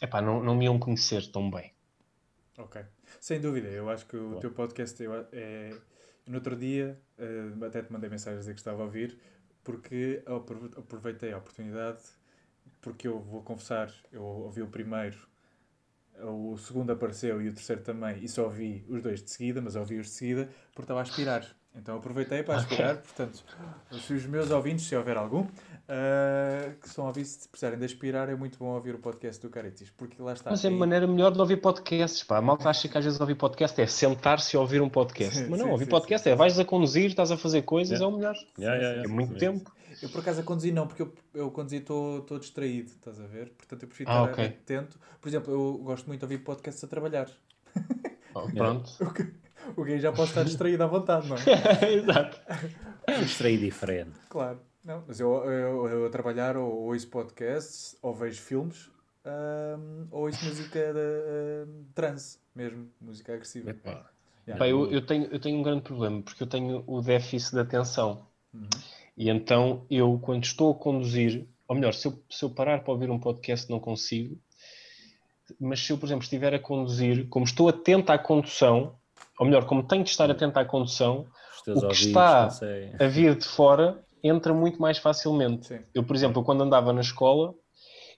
Epá, 0.00 0.22
não, 0.22 0.42
não 0.42 0.54
me 0.54 0.64
iam 0.64 0.78
conhecer 0.78 1.30
tão 1.30 1.50
bem. 1.50 1.72
Ok. 2.56 2.82
Sem 3.20 3.40
dúvida, 3.40 3.68
eu 3.68 3.88
acho 3.90 4.06
que 4.06 4.16
o 4.16 4.30
Boa. 4.30 4.40
teu 4.40 4.50
podcast 4.50 5.02
eu, 5.02 5.14
é. 5.32 5.70
No 6.26 6.36
outro 6.36 6.54
dia, 6.54 7.00
eh, 7.18 7.66
até 7.66 7.82
te 7.82 7.92
mandei 7.92 8.08
mensagem 8.08 8.36
a 8.36 8.40
dizer 8.40 8.54
que 8.54 8.60
estava 8.60 8.82
a 8.82 8.84
ouvir, 8.84 9.18
porque 9.64 10.22
aproveitei 10.76 11.32
a 11.32 11.38
oportunidade, 11.38 12.02
porque 12.80 13.08
eu 13.08 13.18
vou 13.20 13.42
confessar, 13.42 13.92
eu 14.12 14.22
ouvi 14.22 14.62
o 14.62 14.68
primeiro, 14.68 15.18
o 16.22 16.56
segundo 16.58 16.92
apareceu 16.92 17.40
e 17.42 17.48
o 17.48 17.52
terceiro 17.52 17.82
também, 17.82 18.22
e 18.22 18.28
só 18.28 18.44
ouvi 18.44 18.84
os 18.88 19.02
dois 19.02 19.22
de 19.22 19.30
seguida, 19.30 19.60
mas 19.60 19.74
ouvi-os 19.74 20.06
de 20.06 20.12
seguida 20.12 20.48
porque 20.72 20.82
estava 20.82 21.00
a 21.00 21.02
aspirar. 21.02 21.56
Então 21.74 21.96
aproveitei 21.96 22.42
para 22.42 22.56
aspirar, 22.56 22.96
portanto, 22.96 23.42
se 23.92 24.12
os 24.12 24.26
meus 24.26 24.50
ouvintes, 24.50 24.86
se 24.86 24.96
houver 24.96 25.16
algum, 25.16 25.46
ah, 25.88 26.72
que 26.80 26.88
estão 26.88 27.04
a 27.04 27.08
ouvir, 27.08 27.24
se 27.24 27.48
precisarem 27.48 27.78
de 27.78 27.84
aspirar, 27.84 28.28
é 28.28 28.34
muito 28.34 28.58
bom 28.58 28.66
ouvir 28.74 28.94
o 28.94 28.98
podcast 28.98 29.40
do 29.40 29.48
Caritis, 29.48 29.88
porque 29.90 30.20
lá 30.20 30.32
está. 30.32 30.50
Mas 30.50 30.64
é 30.64 30.68
a 30.68 30.70
aí- 30.70 30.76
maneira 30.76 31.06
melhor 31.06 31.30
de 31.32 31.38
ouvir 31.40 31.58
podcasts, 31.58 32.24
pá. 32.24 32.38
A 32.38 32.42
malta 32.42 32.68
acha 32.68 32.88
que 32.88 32.98
às 32.98 33.04
vezes 33.04 33.20
ouvir 33.20 33.36
podcast 33.36 33.80
é 33.80 33.86
sentar-se 33.86 34.56
e 34.56 34.58
ouvir 34.58 34.82
um 34.82 34.88
podcast. 34.88 35.36
Sim, 35.38 35.46
Mas 35.48 35.58
não, 35.60 35.66
sim, 35.66 35.72
ouvir 35.72 35.84
sim, 35.84 35.90
podcast 35.90 36.24
sim, 36.24 36.30
é 36.30 36.34
vais 36.34 36.58
a 36.58 36.64
conduzir, 36.64 37.06
estás 37.06 37.30
a 37.30 37.36
fazer 37.36 37.62
coisas, 37.62 37.98
Yeah. 38.00 38.04
é 38.04 38.08
o 38.08 38.18
melhor. 38.18 38.36
Yeah, 38.58 38.82
yeah, 38.82 39.02
É 39.04 39.06
muito 39.08 39.36
tempo. 39.38 39.72
Eu 40.02 40.08
por 40.08 40.20
acaso 40.20 40.40
a 40.40 40.42
conduzir 40.44 40.72
não, 40.74 40.86
porque 40.86 41.02
eu, 41.02 41.12
eu 41.34 41.50
conduzir 41.50 41.80
estou 41.80 42.38
distraído, 42.38 42.90
estás 42.90 43.20
a 43.20 43.26
ver? 43.26 43.50
Portanto 43.50 43.82
eu 43.82 43.88
prefiro 43.88 44.10
Ah, 44.10 44.22
estar 44.24 44.32
ok. 44.32 44.44
atento. 44.46 44.98
Por 45.20 45.28
exemplo, 45.28 45.52
eu 45.52 45.78
gosto 45.84 46.06
muito 46.06 46.20
de 46.20 46.24
ouvir 46.24 46.38
podcasts 46.38 46.82
a 46.82 46.88
trabalhar. 46.88 47.28
Oh, 48.34 48.42
pronto. 48.54 48.90
O 49.00 49.12
que, 49.12 49.32
o 49.76 49.84
aí 49.84 49.98
já 50.00 50.12
posso 50.12 50.30
estar 50.30 50.44
distraído 50.44 50.82
à 50.82 50.86
vontade, 50.86 51.28
não 51.28 51.36
é? 51.36 51.40
Exato. 51.94 52.40
É 53.06 53.18
um 53.18 53.22
estreio 53.22 53.58
diferente. 53.58 54.12
Claro. 54.28 54.60
Não, 54.84 55.04
mas 55.06 55.20
eu, 55.20 55.30
eu, 55.44 55.88
eu 55.88 56.06
a 56.06 56.10
trabalhar 56.10 56.56
ou 56.56 56.72
ouço 56.86 57.06
podcasts, 57.08 57.96
ou 58.00 58.14
vejo 58.14 58.40
filmes, 58.40 58.90
ahm, 59.24 60.06
ou 60.10 60.26
ouço 60.26 60.42
música 60.44 60.92
de 60.92 60.98
ahm, 60.98 61.84
trance 61.94 62.38
mesmo, 62.54 62.88
música 63.00 63.34
agressiva. 63.34 63.70
Epá. 63.70 64.10
Yeah. 64.46 64.58
Pá, 64.58 64.68
eu, 64.68 64.90
eu 64.90 65.04
tenho, 65.04 65.26
eu 65.26 65.38
tenho 65.38 65.58
um 65.58 65.62
grande 65.62 65.82
problema, 65.82 66.22
porque 66.22 66.42
eu 66.42 66.46
tenho 66.46 66.82
o 66.86 67.02
déficit 67.02 67.52
de 67.52 67.60
atenção. 67.60 68.26
Uhum. 68.54 68.68
E 69.16 69.28
então 69.28 69.84
eu, 69.90 70.18
quando 70.22 70.44
estou 70.44 70.72
a 70.72 70.74
conduzir, 70.74 71.46
ou 71.68 71.76
melhor, 71.76 71.92
se 71.92 72.08
eu, 72.08 72.18
se 72.30 72.42
eu 72.42 72.50
parar 72.50 72.82
para 72.82 72.92
ouvir 72.92 73.10
um 73.10 73.18
podcast, 73.18 73.70
não 73.70 73.78
consigo. 73.78 74.38
Mas 75.60 75.80
se 75.80 75.92
eu, 75.92 75.98
por 75.98 76.06
exemplo, 76.06 76.22
estiver 76.22 76.54
a 76.54 76.58
conduzir, 76.58 77.28
como 77.28 77.44
estou 77.44 77.68
atento 77.68 78.10
à 78.10 78.18
condução, 78.18 78.98
ou 79.40 79.46
melhor, 79.46 79.64
como 79.64 79.82
tenho 79.82 80.04
de 80.04 80.10
estar 80.10 80.30
atento 80.30 80.58
à 80.58 80.64
condução, 80.66 81.20
O 81.22 81.62
que 81.64 81.70
ouvidos 81.70 81.96
está- 82.04 82.48
a 83.00 83.06
vir 83.08 83.34
de 83.34 83.46
fora 83.46 84.04
entra 84.22 84.52
muito 84.52 84.78
mais 84.80 84.98
facilmente. 84.98 85.66
Sim. 85.66 85.80
Eu, 85.94 86.04
por 86.04 86.14
exemplo, 86.14 86.44
quando 86.44 86.62
andava 86.62 86.92
na 86.92 87.00
escola, 87.00 87.54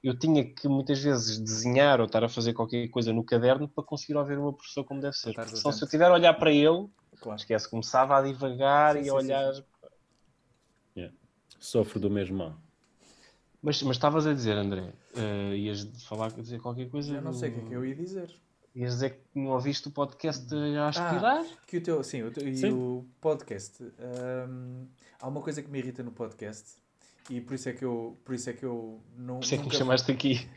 eu 0.03 0.19
tinha 0.19 0.45
que 0.45 0.67
muitas 0.67 0.99
vezes 1.01 1.39
desenhar 1.39 2.01
ou 2.01 2.07
estar 2.07 2.25
a 2.25 2.29
fazer 2.29 2.53
qualquer 2.55 2.89
coisa 2.89 3.13
no 3.13 3.23
caderno 3.25 3.69
para 3.69 3.85
conseguir 3.85 4.17
ouvir 4.17 4.37
o 4.37 4.43
meu 4.43 4.53
professor 4.53 4.83
como 4.85 5.01
deve 5.01 5.15
ser. 5.15 5.33
senão, 5.55 5.71
se 5.73 5.83
eu 5.83 5.87
estiver 5.87 6.11
a 6.11 6.15
olhar 6.15 6.35
para 6.35 6.51
ele, 6.51 6.89
Claro. 7.21 7.39
esquece, 7.39 7.71
começava 7.71 8.19
a 8.19 8.23
divagar 8.23 8.97
Sim, 8.97 9.03
e 9.03 9.05
sim, 9.05 9.11
a 9.11 9.15
olhar. 9.15 9.55
sim. 9.55 11.11
Sofro 11.61 12.01
do 12.01 12.11
mesmo 12.11 12.37
mal. 12.39 12.57
Mas, 13.63 13.81
mas 13.85 13.97
estavas 13.97 14.27
a 14.27 14.35
dizer, 14.35 14.57
André, 14.57 14.93
eh, 15.15 15.55
ias 15.57 15.85
falar, 16.09 16.33
dizer 16.33 16.61
qualquer 16.61 16.91
coisa? 16.91 17.15
Já 17.15 17.21
não 17.21 17.33
sei 17.33 17.51
o 17.51 17.53
que 17.53 17.61
é 17.61 17.63
que 17.63 17.73
eu 17.75 17.87
ia 17.87 17.95
dizer. 17.95 18.29
Ias 18.75 18.95
dizer 18.95 19.11
que 19.11 19.39
não 19.39 19.51
ouviste 19.51 19.89
o 19.89 19.91
podcast 19.91 20.47
a 20.55 20.89
aspirar? 20.89 21.45
Que 21.67 21.77
o 21.77 21.83
teu, 21.83 22.03
sim, 22.03 22.23
o 22.23 22.31
teu, 22.31 22.49
e 22.49 22.57
Sim. 22.57 22.73
o 22.73 23.05
podcast. 23.21 23.83
hum, 23.83 24.87
há 25.21 25.29
uma 25.29 25.43
coisa 25.43 25.63
que 25.63 25.71
me 25.71 25.79
irrita 25.79 26.03
no 26.03 26.11
podcast 26.11 26.83
e 27.31 27.41
por 27.41 27.55
isso 27.55 27.69
é 27.69 27.73
que 27.73 27.85
eu, 27.85 28.19
por 28.25 28.35
isso 28.35 28.51
é 28.51 28.53
que 28.53 28.65
eu 28.65 29.01
não, 29.17 29.37
Por 29.37 29.45
isso 29.45 29.55
é 29.55 29.57
que 29.59 29.63
me 29.63 29.69
nunca, 29.69 29.79
chamaste 29.79 30.11
aqui. 30.11 30.49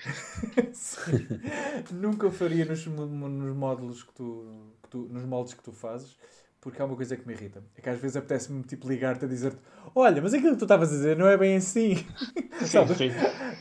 Nunca 1.93 2.31
faria 2.31 2.65
nos, 2.65 2.85
nos 2.87 3.55
módulos 3.55 4.03
que 4.03 4.13
tu, 4.13 4.73
que 4.81 4.89
tu, 4.89 4.97
nos 5.09 5.23
moldes 5.25 5.53
que 5.53 5.63
tu 5.63 5.71
fazes, 5.71 6.17
porque 6.65 6.81
há 6.81 6.85
uma 6.85 6.95
coisa 6.95 7.15
que 7.15 7.27
me 7.27 7.33
irrita. 7.35 7.63
É 7.77 7.81
que 7.81 7.87
às 7.87 7.99
vezes 7.99 8.17
apetece-me 8.17 8.63
tipo 8.63 8.89
ligar-te 8.89 9.23
a 9.23 9.27
dizer-te, 9.27 9.59
olha, 9.93 10.19
mas 10.19 10.33
aquilo 10.33 10.53
que 10.53 10.57
tu 10.57 10.65
estavas 10.65 10.89
a 10.89 10.95
dizer 10.95 11.15
não 11.15 11.27
é 11.27 11.37
bem 11.37 11.57
assim. 11.57 11.95
Sim, 12.59 12.87
sim. 12.97 13.11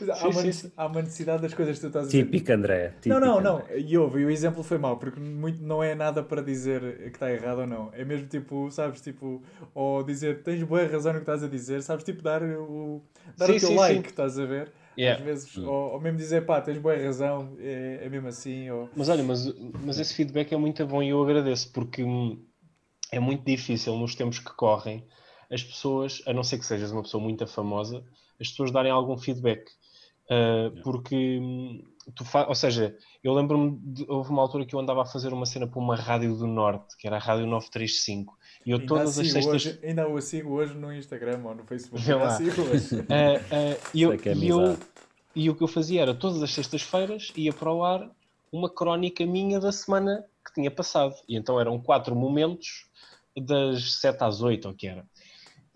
há, 0.09 0.27
uma, 0.27 0.41
sim, 0.41 0.51
sim. 0.51 0.71
há 0.75 0.87
uma 0.87 1.03
necessidade 1.03 1.43
das 1.43 1.53
coisas 1.53 1.75
que 1.75 1.81
tu 1.81 1.87
estás 1.87 2.05
a 2.07 2.09
dizer. 2.09 2.25
Típico 2.25 2.51
André. 2.51 2.93
Não, 3.05 3.19
típico 3.19 3.19
não, 3.19 3.39
não. 3.39 3.57
André. 3.57 3.77
E 3.77 3.95
houve, 3.95 4.21
e 4.21 4.25
o 4.25 4.29
exemplo 4.31 4.63
foi 4.63 4.79
mau, 4.79 4.97
porque 4.97 5.19
muito, 5.19 5.61
não 5.61 5.83
é 5.83 5.93
nada 5.93 6.23
para 6.23 6.41
dizer 6.41 6.81
que 7.11 7.17
está 7.17 7.31
errado 7.31 7.59
ou 7.59 7.67
não. 7.67 7.91
É 7.93 8.03
mesmo 8.03 8.25
tipo, 8.25 8.71
sabes, 8.71 9.01
tipo, 9.01 9.39
ou 9.75 10.01
dizer 10.01 10.41
tens 10.41 10.63
boa 10.63 10.87
razão 10.87 11.13
no 11.13 11.19
que 11.19 11.23
estás 11.25 11.43
a 11.43 11.47
dizer, 11.47 11.83
sabes, 11.83 12.03
tipo, 12.03 12.23
dar 12.23 12.41
o, 12.41 13.03
dar 13.37 13.45
Sim, 13.45 13.57
o 13.57 13.59
teu 13.59 13.69
sim, 13.69 13.75
like, 13.75 14.01
sim. 14.01 14.09
estás 14.09 14.39
a 14.39 14.45
ver? 14.47 14.71
Yeah. 14.97 15.19
Às 15.19 15.25
vezes, 15.25 15.57
Hum. 15.57 15.67
ou, 15.67 15.91
ou 15.93 16.01
mesmo 16.01 16.17
dizer 16.17 16.43
pá, 16.43 16.59
tens 16.59 16.79
boa 16.79 16.95
razão, 16.95 17.55
é, 17.59 17.99
é 18.01 18.09
mesmo 18.09 18.29
assim, 18.29 18.69
ou... 18.71 18.89
Mas 18.95 19.09
olha, 19.09 19.23
mas, 19.23 19.53
mas 19.83 19.99
esse 19.99 20.13
feedback 20.15 20.51
é 20.53 20.57
muito 20.57 20.83
bom 20.87 21.03
e 21.03 21.09
eu 21.09 21.21
agradeço, 21.21 21.71
porque 21.71 22.03
hum, 22.03 22.41
é 23.11 23.19
muito 23.19 23.45
difícil 23.45 23.95
nos 23.97 24.15
tempos 24.15 24.39
que 24.39 24.53
correm 24.53 25.05
as 25.51 25.63
pessoas, 25.63 26.21
a 26.25 26.33
não 26.33 26.43
ser 26.43 26.57
que 26.57 26.65
sejas 26.65 26.91
uma 26.91 27.03
pessoa 27.03 27.21
muito 27.21 27.45
famosa, 27.47 28.03
as 28.39 28.49
pessoas 28.49 28.71
darem 28.71 28.91
algum 28.91 29.17
feedback. 29.17 29.63
Uh, 30.25 30.81
porque 30.81 31.39
hum, 31.39 31.83
tu 32.15 32.25
ou 32.47 32.55
seja, 32.55 32.97
eu 33.23 33.31
lembro-me 33.31 33.77
de 33.93 34.05
houve 34.09 34.31
uma 34.31 34.41
altura 34.41 34.65
que 34.65 34.73
eu 34.73 34.79
andava 34.79 35.03
a 35.03 35.05
fazer 35.05 35.31
uma 35.31 35.45
cena 35.45 35.67
para 35.67 35.79
uma 35.79 35.95
rádio 35.95 36.35
do 36.35 36.47
Norte, 36.47 36.97
que 36.97 37.05
era 37.05 37.17
a 37.17 37.19
Rádio 37.19 37.45
935, 37.45 38.35
e 38.65 38.71
eu 38.71 38.77
Ainda 38.77 38.87
todas 38.87 39.19
as 39.19 39.31
sextas. 39.31 39.53
hoje- 39.67 39.79
ainda 39.83 40.07
o 40.07 40.19
sigo 40.19 40.49
hoje 40.53 40.73
no 40.73 40.91
Instagram 40.91 41.41
ou 41.43 41.53
no 41.53 41.63
Facebook. 41.63 42.03
Vê 42.03 42.13
Ainda 42.13 42.25
lá. 42.25 42.31
sigo 42.31 42.61
hoje. 42.63 42.95
Uh, 42.95 42.99
uh, 43.05 43.89
e, 43.93 44.01
eu, 44.01 44.13
é 44.13 44.17
e, 44.35 44.47
eu- 44.47 44.77
e 45.35 45.49
o 45.49 45.55
que 45.55 45.63
eu 45.63 45.67
fazia 45.67 46.01
era 46.01 46.15
todas 46.15 46.41
as 46.41 46.51
sextas-feiras 46.51 47.31
ia 47.35 47.53
para 47.53 47.71
o 47.71 47.83
ar 47.83 48.09
uma 48.51 48.69
crónica 48.69 49.23
minha 49.27 49.59
da 49.59 49.71
semana 49.71 50.25
que 50.43 50.53
tinha 50.55 50.71
passado. 50.71 51.13
E 51.29 51.35
então 51.35 51.59
eram 51.59 51.79
quatro 51.79 52.15
momentos 52.15 52.87
das 53.41 53.99
7 53.99 54.23
às 54.23 54.41
8, 54.41 54.67
ou 54.67 54.73
que 54.73 54.87
era. 54.87 55.05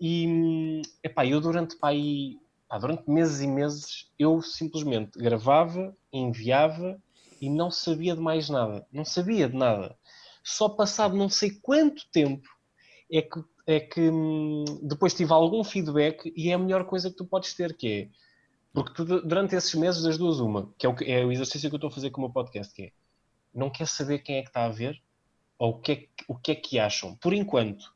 E 0.00 0.82
epá, 1.02 1.26
eu 1.26 1.40
durante 1.40 1.76
pá, 1.76 1.88
aí, 1.88 2.38
pá, 2.68 2.78
durante 2.78 3.10
meses 3.10 3.40
e 3.40 3.46
meses 3.46 4.10
eu 4.18 4.40
simplesmente 4.40 5.18
gravava, 5.18 5.94
enviava 6.12 7.00
e 7.40 7.50
não 7.50 7.70
sabia 7.70 8.14
de 8.14 8.20
mais 8.20 8.48
nada. 8.48 8.86
Não 8.92 9.04
sabia 9.04 9.48
de 9.48 9.56
nada. 9.56 9.96
Só 10.42 10.68
passado 10.68 11.16
não 11.16 11.28
sei 11.28 11.50
quanto 11.50 12.08
tempo 12.10 12.48
é 13.10 13.22
que, 13.22 13.44
é 13.66 13.80
que 13.80 14.00
hum, 14.00 14.64
depois 14.82 15.14
tive 15.14 15.32
algum 15.32 15.62
feedback 15.62 16.32
e 16.34 16.50
é 16.50 16.54
a 16.54 16.58
melhor 16.58 16.84
coisa 16.86 17.10
que 17.10 17.16
tu 17.16 17.26
podes 17.26 17.54
ter, 17.54 17.76
que 17.76 17.88
é 17.88 18.08
porque 18.72 18.92
tu, 18.94 19.04
durante 19.04 19.56
esses 19.56 19.74
meses 19.74 20.02
das 20.02 20.16
duas 20.16 20.38
uma, 20.38 20.72
que 20.78 20.86
é 20.86 20.88
o, 20.88 20.94
é 21.04 21.24
o 21.24 21.32
exercício 21.32 21.68
que 21.68 21.74
eu 21.74 21.78
estou 21.78 21.90
a 21.90 21.92
fazer 21.92 22.10
com 22.10 22.20
o 22.20 22.24
meu 22.24 22.32
podcast, 22.32 22.72
que 22.72 22.84
é 22.84 22.92
não 23.52 23.68
quer 23.68 23.88
saber 23.88 24.20
quem 24.20 24.36
é 24.36 24.42
que 24.42 24.48
está 24.48 24.64
a 24.64 24.68
ver 24.68 25.00
ou 25.60 25.70
o 25.70 25.78
que 25.78 25.92
é, 25.92 25.96
que- 25.96 26.08
o 26.26 26.34
que, 26.34 26.50
é 26.50 26.54
que 26.56 26.78
acham, 26.80 27.14
por 27.16 27.32
enquanto. 27.32 27.92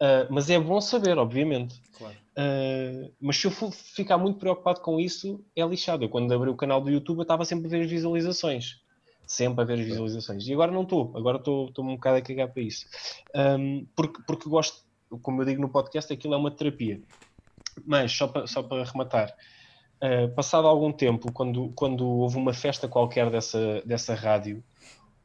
Ah, 0.00 0.26
mas 0.30 0.48
é 0.48 0.58
bom 0.58 0.80
saber, 0.80 1.18
obviamente. 1.18 1.80
Claro. 1.96 2.14
Uh, 2.38 3.12
mas 3.20 3.36
se 3.36 3.48
eu 3.48 3.50
for 3.50 3.72
ficar 3.72 4.16
muito 4.16 4.38
preocupado 4.38 4.80
com 4.80 5.00
isso, 5.00 5.44
é 5.56 5.64
lixado. 5.66 6.04
Eu, 6.04 6.08
quando 6.08 6.32
abri 6.32 6.48
o 6.48 6.56
canal 6.56 6.80
do 6.80 6.88
YouTube, 6.88 7.18
eu 7.18 7.22
estava 7.22 7.44
sempre 7.44 7.66
a 7.66 7.70
ver 7.70 7.82
as 7.82 7.90
visualizações. 7.90 8.80
Sempre 9.26 9.62
a 9.62 9.66
ver 9.66 9.80
as 9.80 9.84
visualizações. 9.84 10.46
E 10.46 10.52
agora 10.52 10.70
não 10.70 10.82
estou. 10.82 11.12
Agora 11.16 11.38
estou 11.38 11.66
estou 11.68 11.84
um 11.84 11.94
bocado 11.96 12.18
a 12.18 12.22
cagar 12.22 12.48
para 12.48 12.62
isso. 12.62 12.86
Um, 13.34 13.84
porque, 13.96 14.22
porque 14.24 14.48
gosto, 14.48 14.84
como 15.20 15.42
eu 15.42 15.46
digo 15.46 15.60
no 15.60 15.68
podcast, 15.68 16.12
aquilo 16.12 16.34
é 16.34 16.36
uma 16.36 16.50
terapia. 16.50 17.02
Mas, 17.84 18.12
só 18.12 18.28
para, 18.28 18.46
só 18.46 18.62
para 18.62 18.84
rematar, 18.84 19.34
uh, 20.02 20.32
passado 20.34 20.68
algum 20.68 20.92
tempo, 20.92 21.32
quando, 21.32 21.72
quando 21.74 22.06
houve 22.06 22.36
uma 22.36 22.54
festa 22.54 22.86
qualquer 22.86 23.30
dessa, 23.30 23.82
dessa 23.84 24.14
rádio, 24.14 24.62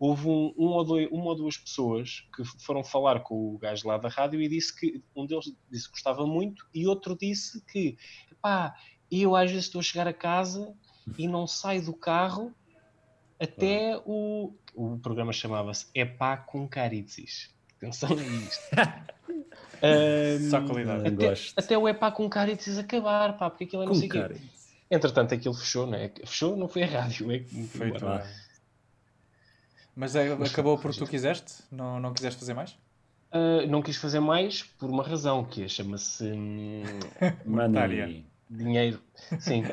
houve 0.04 0.28
um, 0.28 0.54
um 0.58 0.66
ou 0.66 0.84
dois, 0.84 1.08
uma 1.14 1.28
ou 1.28 1.36
duas 1.36 1.56
pessoas 1.56 2.28
que 2.36 2.44
foram 2.44 2.84
falar 2.84 3.22
com 3.22 3.56
o 3.56 3.58
gajo 3.58 3.88
lá 3.88 3.98
da 3.98 4.10
rádio 4.10 4.42
e 4.42 4.50
disse 4.50 4.78
que 4.78 5.02
um 5.16 5.26
deles 5.26 5.54
disse 5.72 5.86
que 5.86 5.92
gostava 5.92 6.28
muito 6.28 6.68
e 6.74 6.86
outro 6.86 7.18
disse 7.18 7.64
que 7.66 7.98
pá, 8.42 8.76
eu 9.10 9.34
às 9.34 9.50
vezes 9.50 9.68
estou 9.68 9.80
a 9.80 9.82
chegar 9.82 10.06
a 10.06 10.12
casa 10.12 10.76
e 11.18 11.26
não 11.26 11.48
saio 11.48 11.86
do 11.86 11.94
carro 11.94 12.54
até 13.40 13.98
o, 14.06 14.54
o 14.76 15.00
programa 15.00 15.32
chamava-se 15.32 15.88
Epá 15.96 16.36
com 16.36 16.68
Caritzis. 16.68 17.50
Atenção 17.78 18.10
a 18.10 18.22
isto. 18.22 18.64
Ahm, 19.82 20.50
Só 20.50 20.62
qualidade. 20.62 21.08
Até, 21.08 21.30
gosto. 21.30 21.54
até 21.58 21.78
o 21.78 21.88
Epá 21.88 22.12
com 22.12 22.30
Caritzis 22.30 22.78
acabar, 22.78 23.38
pá, 23.38 23.50
porque 23.50 23.64
aquilo 23.64 23.84
é 23.84 23.86
não 23.86 23.96
sei 23.96 24.10
o 24.10 24.12
quê. 24.12 24.36
Entretanto, 24.92 25.34
aquilo 25.34 25.54
fechou, 25.54 25.88
não 25.88 25.98
é? 25.98 26.12
Fechou, 26.26 26.58
não 26.58 26.68
foi 26.68 26.84
a 26.84 26.88
rádio, 26.88 27.32
é 27.32 27.40
que 27.40 27.68
Feito. 27.68 28.06
Ah. 28.06 28.26
Mas 29.96 30.16
é- 30.16 30.32
acabou 30.32 30.78
porque 30.78 30.98
tu 30.98 31.08
quiseste? 31.08 31.64
Não, 31.72 32.00
não 32.00 32.14
quiseste 32.14 32.40
fazer 32.40 32.54
mais? 32.54 32.72
Uh, 33.32 33.66
não 33.68 33.82
quis 33.82 33.96
fazer 33.98 34.20
mais 34.20 34.62
por 34.64 34.90
uma 34.90 35.04
razão, 35.04 35.44
que 35.44 35.64
é, 35.64 35.68
chama-se 35.68 36.24
hum. 36.24 36.84
Money. 37.46 38.24
dinheiro. 38.48 39.00
Sim. 39.40 39.64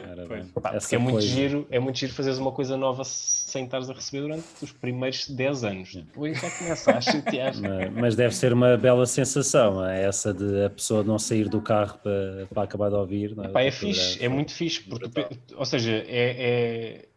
Pá, 0.62 0.72
porque 0.72 0.94
é 0.94 0.98
muito 0.98 1.14
coisa. 1.16 1.28
giro, 1.28 1.66
é 1.70 1.78
muito 1.78 1.98
giro 1.98 2.12
fazeres 2.14 2.38
uma 2.38 2.52
coisa 2.52 2.76
nova 2.76 3.04
sem 3.04 3.64
estares 3.64 3.90
a 3.90 3.92
receber 3.92 4.22
durante 4.22 4.44
os 4.62 4.72
primeiros 4.72 5.28
10 5.28 5.64
anos. 5.64 5.94
Depois 5.94 6.40
já 6.40 6.50
começa 6.50 6.96
a 6.96 7.00
chatear. 7.00 7.52
Mas, 7.60 7.92
mas 7.92 8.16
deve 8.16 8.34
ser 8.34 8.52
uma 8.52 8.76
bela 8.78 9.04
sensação, 9.06 9.84
é 9.84 10.04
essa 10.04 10.32
de 10.32 10.64
a 10.64 10.70
pessoa 10.70 11.02
não 11.02 11.18
sair 11.18 11.48
do 11.48 11.60
carro 11.60 11.98
para, 11.98 12.46
para 12.46 12.62
acabar 12.62 12.88
de 12.88 12.94
ouvir. 12.94 13.36
Não 13.36 13.44
é? 13.44 13.48
Pá, 13.48 13.60
é 13.62 13.70
fixe, 13.70 14.24
é 14.24 14.28
muito 14.28 14.52
fixe, 14.52 14.82
porque 14.82 15.26
ou 15.54 15.66
seja, 15.66 15.92
é, 15.92 16.04
é- 16.08 17.08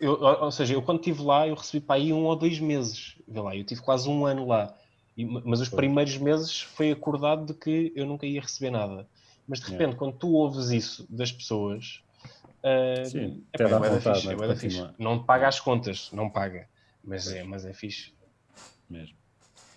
eu, 0.00 0.12
ou 0.20 0.50
seja, 0.50 0.74
eu 0.74 0.82
quando 0.82 0.98
estive 0.98 1.22
lá, 1.22 1.46
eu 1.46 1.54
recebi 1.54 1.84
para 1.84 1.96
aí 1.96 2.12
um 2.12 2.24
ou 2.24 2.36
dois 2.36 2.58
meses, 2.58 3.14
vê 3.26 3.40
lá, 3.40 3.56
eu 3.56 3.64
tive 3.64 3.80
quase 3.82 4.08
um 4.08 4.26
ano 4.26 4.46
lá, 4.46 4.74
E- 5.16 5.26
mas 5.26 5.60
os 5.60 5.68
primeiros 5.68 6.16
meses 6.16 6.60
foi 6.62 6.90
acordado 6.90 7.44
de 7.46 7.54
que 7.54 7.92
eu 7.94 8.06
nunca 8.06 8.26
ia 8.26 8.40
receber 8.40 8.70
nada. 8.70 9.06
Mas 9.46 9.60
de 9.60 9.70
repente, 9.70 9.96
quando 9.96 10.16
tu 10.18 10.32
ouves 10.32 10.70
isso 10.70 11.06
das 11.14 11.30
pessoas, 11.30 12.00
ah, 12.64 13.04
Sim, 13.04 13.44
é 13.52 13.58
bué 13.58 13.68
da 13.68 13.78
vontade, 13.80 14.20
fixe, 14.20 14.34
não 14.34 14.44
é, 14.44 14.52
é 14.52 14.56
fixe. 14.56 14.76
Não 14.98 15.18
te 15.20 15.26
paga 15.26 15.48
as 15.48 15.60
contas, 15.60 16.10
não 16.12 16.30
paga, 16.30 16.68
mas 17.04 17.30
é, 17.30 17.42
mas 17.44 17.64
é 17.64 17.74
fixe. 17.74 18.14
Mesmo. 18.88 19.16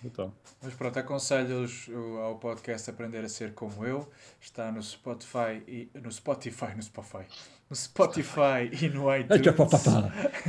Brutal. 0.02 0.32
Mas 0.62 0.74
pronto, 0.74 0.98
aconselho-os 0.98 1.88
ao 2.22 2.36
podcast 2.38 2.88
Aprender 2.90 3.24
a 3.24 3.28
Ser 3.28 3.52
Como 3.54 3.84
Eu. 3.84 4.08
Está 4.40 4.70
no 4.70 4.82
Spotify 4.82 5.62
e 5.66 5.90
no 5.94 6.10
Spotify, 6.12 6.74
no 6.76 6.82
Spotify, 6.82 7.24
no 7.70 7.76
Spotify 7.76 8.70
e 8.80 8.88
no 8.88 9.04
iTunes. 9.16 9.40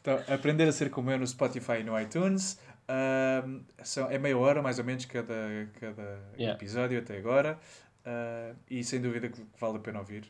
Então, 0.00 0.18
aprender 0.32 0.66
a 0.68 0.72
ser 0.72 0.88
como 0.90 1.10
eu 1.10 1.18
no 1.18 1.26
Spotify 1.26 1.80
e 1.80 1.84
no 1.84 1.98
iTunes. 2.00 2.58
São, 3.82 4.10
é 4.10 4.18
meia 4.18 4.36
hora 4.38 4.62
mais 4.62 4.78
ou 4.78 4.84
menos 4.84 5.04
cada, 5.04 5.34
cada 5.78 6.02
Yeah. 6.38 6.54
episódio 6.56 6.98
até 6.98 7.18
agora. 7.18 7.58
Ah, 8.04 8.52
e 8.70 8.82
sem 8.82 9.00
dúvida 9.00 9.28
que 9.28 9.40
vale 9.60 9.76
a 9.76 9.80
pena 9.80 9.98
ouvir. 9.98 10.24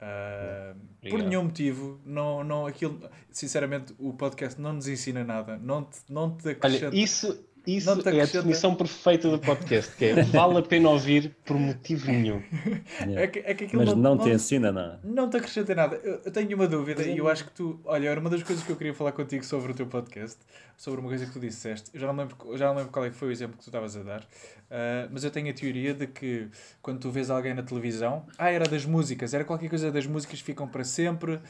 Ah, 0.00 0.74
por 1.08 1.22
nenhum 1.22 1.44
motivo, 1.44 2.00
não, 2.04 2.44
não, 2.44 2.66
aquilo, 2.66 3.00
sinceramente, 3.30 3.94
o 3.98 4.12
podcast 4.12 4.60
não 4.60 4.74
nos 4.74 4.86
ensina 4.88 5.24
nada. 5.24 5.56
Não 5.56 5.84
te, 5.84 6.00
não 6.10 6.36
te 6.36 6.46
Olha, 6.48 6.52
acrescenta. 6.56 6.94
isso, 6.96 7.44
isso 7.66 7.86
Não 7.86 8.02
é 8.02 8.20
a 8.20 8.26
definição 8.26 8.74
perfeita 8.74 9.30
do 9.30 9.38
podcast, 9.38 9.96
que 9.96 10.04
é 10.04 10.22
vale 10.22 10.58
a 10.58 10.62
pena 10.62 10.90
ouvir 10.90 11.34
por 11.44 11.58
motivo 11.58 12.10
nenhum. 12.10 12.42
é, 13.16 13.26
que, 13.26 13.38
é 13.38 13.54
que 13.54 13.64
aquilo 13.64 13.84
Mas 13.84 13.94
não 13.94 14.18
te 14.18 14.28
ensina 14.28 14.70
nada. 14.70 15.00
Não 15.02 15.30
te 15.30 15.38
acrescenta 15.38 15.74
nada. 15.74 15.96
Eu, 15.96 16.20
eu 16.24 16.30
tenho 16.30 16.54
uma 16.56 16.66
dúvida 16.66 17.02
e 17.02 17.16
eu 17.16 17.26
acho 17.26 17.44
que 17.44 17.52
tu. 17.52 17.80
Olha, 17.84 18.08
era 18.08 18.20
uma 18.20 18.28
das 18.28 18.42
coisas 18.42 18.64
que 18.64 18.70
eu 18.70 18.76
queria 18.76 18.92
falar 18.92 19.12
contigo 19.12 19.44
sobre 19.44 19.72
o 19.72 19.74
teu 19.74 19.86
podcast, 19.86 20.38
sobre 20.76 21.00
uma 21.00 21.08
coisa 21.08 21.24
que 21.24 21.32
tu 21.32 21.40
disseste. 21.40 21.90
Eu 21.94 22.00
já 22.00 22.06
não 22.06 22.16
lembro, 22.16 22.36
já 22.56 22.66
não 22.66 22.76
lembro 22.76 22.92
qual 22.92 23.06
é 23.06 23.10
que 23.10 23.16
foi 23.16 23.28
o 23.28 23.32
exemplo 23.32 23.56
que 23.56 23.64
tu 23.64 23.68
estavas 23.68 23.96
a 23.96 24.02
dar, 24.02 24.26
ah, 24.70 25.08
mas 25.10 25.24
eu 25.24 25.30
tenho 25.30 25.48
a 25.48 25.54
teoria 25.54 25.94
de 25.94 26.06
que 26.06 26.48
quando 26.82 27.00
tu 27.00 27.10
vês 27.10 27.30
alguém 27.30 27.54
na 27.54 27.62
televisão. 27.62 28.26
Ah, 28.36 28.50
era 28.50 28.68
das 28.68 28.84
músicas, 28.84 29.32
era 29.32 29.44
qualquer 29.44 29.70
coisa 29.70 29.90
das 29.90 30.06
músicas 30.06 30.40
que 30.40 30.44
ficam 30.44 30.68
para 30.68 30.84
sempre. 30.84 31.40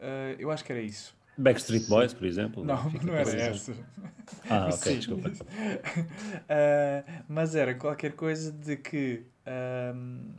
ah, 0.00 0.34
eu 0.38 0.50
acho 0.50 0.64
que 0.64 0.70
era 0.70 0.80
isso. 0.80 1.14
Backstreet 1.36 1.88
Boys, 1.88 2.14
por 2.14 2.26
exemplo. 2.26 2.64
Não, 2.64 2.90
Fica 2.90 3.06
não 3.06 3.14
era 3.14 3.30
essa. 3.30 3.72
Ah, 4.48 4.68
ok, 4.72 4.92
Sim. 4.92 4.98
desculpa. 4.98 5.30
Ah, 6.48 7.22
mas 7.28 7.54
era 7.54 7.74
qualquer 7.74 8.12
coisa 8.12 8.52
de 8.52 8.76
que 8.76 9.24
ahm, 9.46 10.32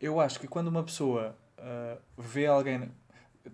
eu 0.00 0.20
acho 0.20 0.38
que 0.40 0.46
quando 0.46 0.68
uma 0.68 0.82
pessoa 0.82 1.36
ah, 1.58 1.98
vê 2.16 2.46
alguém. 2.46 2.90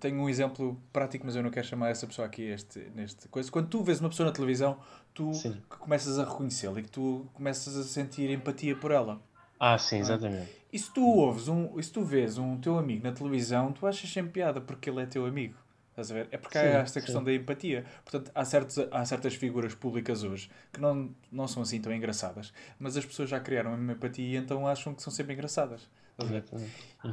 Tenho 0.00 0.16
um 0.22 0.28
exemplo 0.28 0.80
prático, 0.90 1.26
mas 1.26 1.36
eu 1.36 1.42
não 1.42 1.50
quero 1.50 1.66
chamar 1.66 1.90
essa 1.90 2.06
pessoa 2.06 2.26
aqui 2.26 2.42
este, 2.44 2.78
neste 2.94 3.28
coisa. 3.28 3.50
Quando 3.50 3.68
tu 3.68 3.82
vês 3.82 4.00
uma 4.00 4.08
pessoa 4.08 4.26
na 4.26 4.32
televisão, 4.32 4.78
tu 5.12 5.34
Sim. 5.34 5.52
que 5.70 5.76
começas 5.76 6.18
a 6.18 6.24
reconhecê-la 6.24 6.80
e 6.80 6.82
que 6.82 6.90
tu 6.90 7.26
começas 7.34 7.76
a 7.76 7.84
sentir 7.84 8.30
empatia 8.30 8.74
por 8.74 8.90
ela. 8.90 9.20
Ah, 9.60 9.76
sim, 9.76 9.98
exatamente. 9.98 10.50
E 10.72 10.78
se 10.78 10.90
tu 10.90 11.06
ouves 11.06 11.46
um, 11.46 11.78
e 11.78 11.82
se 11.82 11.92
tu 11.92 12.02
vês 12.02 12.38
um 12.38 12.56
teu 12.58 12.78
amigo 12.78 13.04
na 13.04 13.12
televisão, 13.12 13.70
tu 13.70 13.86
achas 13.86 14.10
sempre 14.10 14.32
piada 14.32 14.62
porque 14.62 14.88
ele 14.88 15.02
é 15.02 15.06
teu 15.06 15.26
amigo. 15.26 15.54
Estás 16.02 16.10
a 16.10 16.14
ver? 16.14 16.28
É 16.32 16.36
porque 16.38 16.58
Sim, 16.58 16.64
há 16.66 16.80
esta 16.80 17.00
sim. 17.00 17.04
questão 17.04 17.22
da 17.24 17.32
empatia. 17.32 17.84
Portanto, 18.04 18.30
há, 18.34 18.44
certos, 18.44 18.78
há 18.90 19.04
certas 19.04 19.34
figuras 19.34 19.74
públicas 19.74 20.24
hoje 20.24 20.50
que 20.72 20.80
não, 20.80 21.14
não 21.30 21.46
são 21.48 21.62
assim 21.62 21.80
tão 21.80 21.92
engraçadas, 21.94 22.52
mas 22.78 22.96
as 22.96 23.04
pessoas 23.06 23.28
já 23.30 23.40
criaram 23.40 23.74
uma 23.74 23.92
empatia 23.92 24.24
e 24.24 24.36
então 24.36 24.66
acham 24.66 24.94
que 24.94 25.02
são 25.02 25.12
sempre 25.12 25.34
engraçadas. 25.34 25.88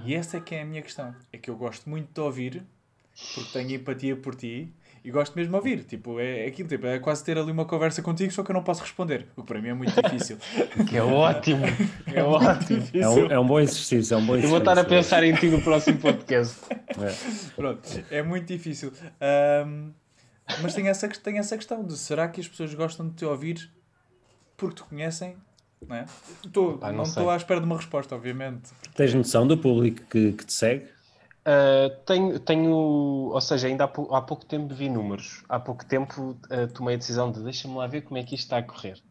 E 0.05 0.13
essa 0.13 0.37
é 0.37 0.41
que 0.41 0.55
é 0.55 0.61
a 0.61 0.65
minha 0.65 0.81
questão. 0.81 1.15
É 1.31 1.37
que 1.37 1.49
eu 1.49 1.55
gosto 1.55 1.89
muito 1.89 2.11
de 2.13 2.19
ouvir, 2.19 2.63
porque 3.33 3.51
tenho 3.51 3.71
empatia 3.79 4.15
por 4.15 4.35
ti, 4.35 4.73
e 5.03 5.11
gosto 5.11 5.35
mesmo 5.35 5.51
de 5.51 5.57
ouvir. 5.57 5.83
Tipo, 5.83 6.19
é, 6.19 6.45
é 6.45 6.47
aquilo, 6.47 6.67
tipo, 6.67 6.85
é 6.85 6.99
quase 6.99 7.23
ter 7.23 7.37
ali 7.37 7.51
uma 7.51 7.65
conversa 7.65 8.01
contigo, 8.01 8.31
só 8.31 8.43
que 8.43 8.51
eu 8.51 8.53
não 8.53 8.63
posso 8.63 8.81
responder. 8.81 9.27
O 9.35 9.41
que 9.41 9.47
para 9.47 9.61
mim 9.61 9.69
é 9.69 9.73
muito 9.73 9.93
difícil. 10.01 10.37
Que 10.89 10.97
é 10.97 11.03
ótimo, 11.03 11.65
é 12.13 12.23
ótimo. 12.23 12.83
É 12.93 13.09
um, 13.09 13.31
é 13.31 13.39
um 13.39 13.45
bom 13.45 13.59
exercício, 13.59 14.13
é 14.13 14.17
um 14.17 14.25
bom 14.25 14.33
Eu 14.33 14.39
exercício. 14.39 14.49
vou 14.49 14.59
estar 14.59 14.77
a 14.79 14.83
pensar 14.83 15.23
em 15.23 15.33
ti 15.35 15.47
no 15.47 15.61
próximo 15.61 15.97
podcast. 15.99 16.57
É. 16.71 17.51
Pronto, 17.55 18.05
é 18.09 18.21
muito 18.23 18.45
difícil. 18.47 18.91
Ahm, 19.21 19.91
mas 20.61 20.73
tem 20.73 20.87
essa, 20.87 21.07
tem 21.07 21.37
essa 21.37 21.55
questão 21.57 21.83
de 21.83 21.97
será 21.97 22.27
que 22.27 22.41
as 22.41 22.47
pessoas 22.47 22.73
gostam 22.73 23.07
de 23.07 23.15
te 23.15 23.25
ouvir 23.25 23.69
porque 24.57 24.75
te 24.75 24.83
conhecem? 24.83 25.35
Não 25.87 25.95
é? 25.95 26.05
Tô, 26.51 26.77
não 26.91 27.03
estou 27.03 27.29
à 27.29 27.37
espera 27.37 27.59
de 27.61 27.65
uma 27.65 27.77
resposta, 27.77 28.13
obviamente. 28.15 28.69
Tens 28.95 29.13
noção 29.13 29.47
do 29.47 29.57
público 29.57 30.01
que, 30.09 30.33
que 30.33 30.45
te 30.45 30.51
segue? 30.53 30.85
Uh, 31.39 31.95
tenho, 32.05 32.39
tenho, 32.39 32.75
ou 32.75 33.41
seja, 33.41 33.67
ainda 33.67 33.85
há, 33.85 33.87
pou- 33.87 34.13
há 34.13 34.21
pouco 34.21 34.45
tempo 34.45 34.73
vi 34.73 34.89
números. 34.89 35.43
Há 35.47 35.59
pouco 35.59 35.85
tempo 35.85 36.37
uh, 36.51 36.67
tomei 36.73 36.95
a 36.95 36.97
decisão 36.97 37.31
de 37.31 37.41
deixa-me 37.41 37.75
lá 37.75 37.87
ver 37.87 38.01
como 38.01 38.17
é 38.17 38.23
que 38.23 38.35
isto 38.35 38.45
está 38.45 38.57
a 38.57 38.63
correr. 38.63 39.01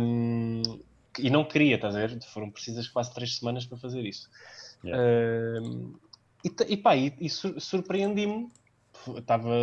Um, 0.00 0.62
e 1.18 1.30
não 1.30 1.44
queria, 1.44 1.76
estás 1.76 1.94
a 1.94 1.98
ver? 1.98 2.18
Foram 2.32 2.50
precisas 2.50 2.88
quase 2.88 3.12
três 3.14 3.38
semanas 3.38 3.64
para 3.66 3.78
fazer 3.78 4.04
isso. 4.04 4.28
Um, 4.84 5.94
e, 6.44 6.54
e 6.68 6.76
pá, 6.76 6.96
e, 6.96 7.14
e 7.20 7.28
surpreendi-me. 7.28 8.48
Estava 9.16 9.54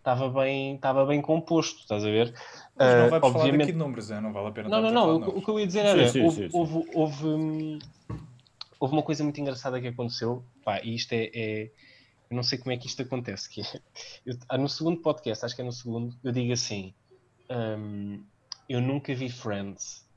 estava 0.00 0.28
bem, 0.30 0.74
estava 0.74 1.06
bem 1.06 1.20
composto, 1.20 1.80
estás 1.80 2.02
a 2.02 2.06
ver? 2.06 2.34
Mas 2.76 2.94
não 2.94 3.06
uh, 3.06 3.10
vamos 3.10 3.26
obviamente... 3.26 3.50
falar 3.50 3.62
aqui 3.62 3.72
de 3.72 3.78
números, 3.78 4.10
é? 4.10 4.20
não 4.20 4.32
vale 4.32 4.48
a 4.48 4.50
pena. 4.50 4.68
Não, 4.68 4.82
não, 4.82 4.90
não. 4.90 5.28
O, 5.28 5.38
o, 5.38 5.42
que 5.42 5.50
eu 5.50 5.60
ia 5.60 5.66
dizer 5.66 5.84
era: 5.84 6.08
sim, 6.08 6.12
sim, 6.12 6.24
houve, 6.24 6.36
sim, 6.36 6.58
houve, 6.58 6.90
houve, 6.94 7.26
hum, 7.26 7.78
houve, 8.80 8.94
uma 8.94 9.02
coisa 9.02 9.22
muito 9.22 9.40
engraçada 9.40 9.80
que 9.80 9.86
aconteceu, 9.86 10.42
pá, 10.64 10.80
e 10.82 10.94
isto 10.94 11.12
é, 11.12 11.30
é. 11.34 11.62
eu 12.30 12.34
não 12.34 12.42
sei 12.42 12.58
como 12.58 12.72
é 12.72 12.76
que 12.76 12.86
isto 12.86 13.02
acontece. 13.02 13.48
Que 13.48 13.60
eu, 14.26 14.36
ah, 14.48 14.58
no 14.58 14.68
segundo 14.68 15.00
podcast, 15.00 15.44
acho 15.44 15.54
que 15.54 15.60
é 15.60 15.64
no 15.64 15.72
segundo, 15.72 16.16
eu 16.24 16.32
digo 16.32 16.52
assim: 16.52 16.94
um, 17.50 18.24
eu 18.68 18.80
nunca 18.80 19.14
vi 19.14 19.28
Friends. 19.28 20.08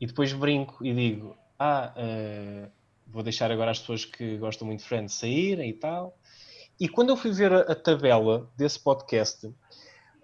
E 0.00 0.06
depois 0.06 0.32
brinco 0.32 0.84
e 0.84 0.94
digo: 0.94 1.36
ah, 1.58 1.92
uh, 1.96 2.70
vou 3.06 3.22
deixar 3.22 3.50
agora 3.50 3.72
as 3.72 3.80
pessoas 3.80 4.04
que 4.04 4.38
gostam 4.38 4.66
muito 4.66 4.80
de 4.80 4.86
Friends 4.86 5.14
saírem 5.14 5.70
e 5.70 5.74
tal. 5.74 6.16
E 6.78 6.88
quando 6.88 7.10
eu 7.10 7.16
fui 7.16 7.32
ver 7.32 7.52
a, 7.52 7.60
a 7.72 7.74
tabela 7.74 8.50
desse 8.56 8.78
podcast, 8.78 9.52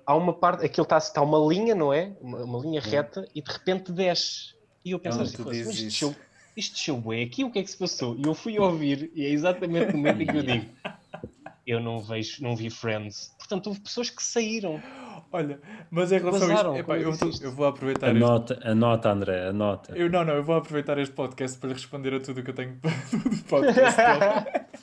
há 0.06 0.14
uma 0.14 0.32
parte, 0.32 0.64
aquilo 0.64 0.84
está 0.84 0.98
tá 1.00 1.20
uma 1.20 1.38
linha, 1.52 1.74
não 1.74 1.92
é? 1.92 2.16
Uma, 2.20 2.44
uma 2.44 2.58
linha 2.60 2.80
reta 2.80 3.28
e 3.34 3.42
de 3.42 3.52
repente 3.52 3.92
desce. 3.92 4.54
E 4.82 4.92
eu 4.92 5.00
penso 5.00 5.20
assim, 5.20 5.42
mas 5.44 5.66
isto 6.56 6.74
desceu 6.74 6.96
bem 6.96 7.22
aqui, 7.22 7.44
o 7.44 7.50
que 7.50 7.58
é 7.58 7.62
que 7.62 7.70
se 7.70 7.76
passou? 7.76 8.16
E 8.16 8.26
eu 8.26 8.34
fui 8.34 8.58
ouvir 8.58 9.10
e 9.14 9.24
é 9.24 9.30
exatamente 9.30 9.92
o 9.92 9.96
momento 9.96 10.22
em 10.22 10.26
que 10.26 10.36
eu 10.36 10.42
digo 10.42 10.66
eu 11.66 11.80
não 11.80 11.98
vejo, 11.98 12.42
não 12.42 12.54
vi 12.54 12.70
Friends. 12.70 13.34
Portanto, 13.38 13.66
houve 13.66 13.80
pessoas 13.80 14.08
que 14.08 14.22
saíram. 14.22 14.80
Olha, 15.32 15.60
mas 15.90 16.12
em 16.12 16.18
relação 16.18 16.48
Bazaram, 16.48 16.72
a 16.72 16.78
isto, 16.78 16.84
epá, 16.84 16.98
eu, 16.98 17.12
eu, 17.42 17.52
vou 17.52 17.66
aproveitar. 17.66 18.10
Anota, 18.10 18.54
este... 18.54 18.68
anota, 18.68 19.10
André, 19.10 19.48
anota. 19.48 19.96
Eu, 19.96 20.08
não, 20.08 20.24
não, 20.24 20.34
eu 20.34 20.44
vou 20.44 20.54
aproveitar 20.54 20.96
este 20.98 21.12
podcast 21.14 21.58
para 21.58 21.72
responder 21.72 22.14
a 22.14 22.20
tudo 22.20 22.40
o 22.40 22.44
que 22.44 22.50
eu 22.50 22.54
tenho 22.54 22.78
de 22.78 23.42
podcast. 23.44 24.00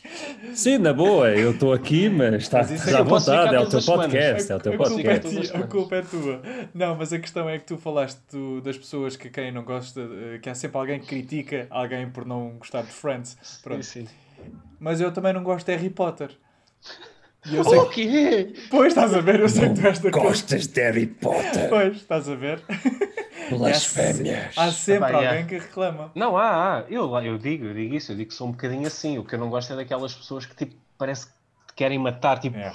Sim, 0.54 0.78
na 0.78 0.94
boa, 0.94 1.30
eu 1.32 1.52
estou 1.52 1.74
aqui, 1.74 2.10
mas 2.10 2.44
está 2.44 2.60
mas 2.60 2.94
à 2.94 3.02
vontade, 3.02 3.56
é 3.56 3.60
o 3.60 3.70
teu 3.70 3.82
podcast. 3.82 4.52
É 4.52 4.56
o 4.56 4.60
teu 4.60 4.78
podcast. 4.78 5.56
A, 5.56 5.68
culpa 5.68 5.96
é 5.96 6.02
tua. 6.02 6.42
Não, 6.74 6.96
mas 6.96 7.12
a 7.12 7.20
questão 7.20 7.50
é 7.50 7.58
que 7.58 7.66
tu 7.66 7.78
falaste 7.78 8.20
das 8.64 8.78
pessoas 8.78 9.16
que 9.16 9.30
quem 9.30 9.52
não 9.52 9.64
gosta, 9.64 10.02
eh, 10.02 10.40
que 10.40 10.50
há 10.50 10.56
sempre 10.56 10.78
alguém 10.78 11.00
que 11.00 11.08
critica 11.08 11.68
alguém 11.70 12.10
por 12.10 12.26
não 12.26 12.52
gostar 12.60 12.84
de 12.84 12.92
Friends. 12.92 13.38
Pronto. 13.64 13.84
Sim, 13.84 14.06
sim. 14.06 14.14
Mas 14.80 15.02
eu 15.02 15.12
também 15.12 15.34
não 15.34 15.44
gosto 15.44 15.66
de 15.66 15.76
Harry 15.76 15.90
Potter. 15.90 16.30
E 17.46 17.56
eu 17.56 17.64
sei 17.64 17.78
o 17.78 17.90
quê? 17.90 18.54
Pois, 18.70 18.88
estás 18.88 19.14
a 19.14 19.20
ver, 19.20 19.40
eu 19.40 19.50
sei 19.50 19.70
que 19.70 19.82
tu 19.82 19.88
és 19.88 20.00
da 20.00 20.10
Gostas 20.10 20.68
de 20.68 20.82
Harry 20.82 21.08
Potter? 21.08 21.70
Pois, 21.70 21.98
estás 21.98 22.30
a 22.30 22.36
ver? 22.36 22.62
Blasfémias. 23.50 24.58
Há 24.58 24.72
sempre 24.72 25.10
Epá, 25.10 25.30
alguém 25.30 25.46
que 25.46 25.58
reclama. 25.58 26.12
Não, 26.16 26.38
há, 26.38 26.80
há. 26.80 26.84
Eu, 26.90 27.16
eu 27.18 27.38
digo, 27.38 27.66
eu 27.66 27.74
digo 27.74 27.96
isso, 27.96 28.12
eu 28.12 28.16
digo 28.16 28.30
que 28.30 28.36
sou 28.36 28.48
um 28.48 28.52
bocadinho 28.52 28.88
assim. 28.88 29.18
O 29.18 29.24
que 29.24 29.36
eu 29.36 29.40
não 29.40 29.50
gosto 29.50 29.74
é 29.74 29.76
daquelas 29.76 30.14
pessoas 30.14 30.46
que 30.46 30.56
tipo, 30.56 30.76
parece 30.98 31.28
que 31.28 31.34
te 31.68 31.74
querem 31.76 32.00
matar, 32.00 32.40
tipo. 32.40 32.58
É. 32.58 32.74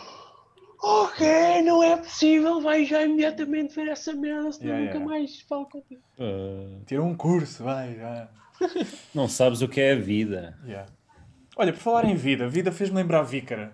Ok, 0.81 1.63
não 1.63 1.83
é 1.83 1.97
possível, 1.97 2.61
vai 2.61 2.85
já 2.85 3.03
imediatamente 3.03 3.75
ver 3.75 3.89
essa 3.89 4.13
merda, 4.13 4.53
senão 4.53 4.77
yeah, 4.77 4.85
nunca 4.85 4.99
yeah. 4.99 5.11
mais 5.11 5.41
falo 5.41 5.67
contigo. 5.67 6.01
Uh... 6.17 6.85
Tira 6.87 7.03
um 7.03 7.17
curso, 7.17 7.65
vai, 7.65 7.97
já. 7.97 8.29
Não 9.15 9.29
sabes 9.29 9.61
o 9.61 9.69
que 9.69 9.81
é 9.81 9.93
a 9.93 9.97
vida. 9.97 10.57
Yeah. 10.65 10.89
Olha, 11.57 11.73
por 11.73 11.81
falar 11.81 12.05
em 12.05 12.15
vida, 12.15 12.45
a 12.45 12.49
vida 12.49 12.71
fez-me 12.71 12.97
lembrar 12.97 13.21
a 13.21 13.23
Vícara. 13.25 13.73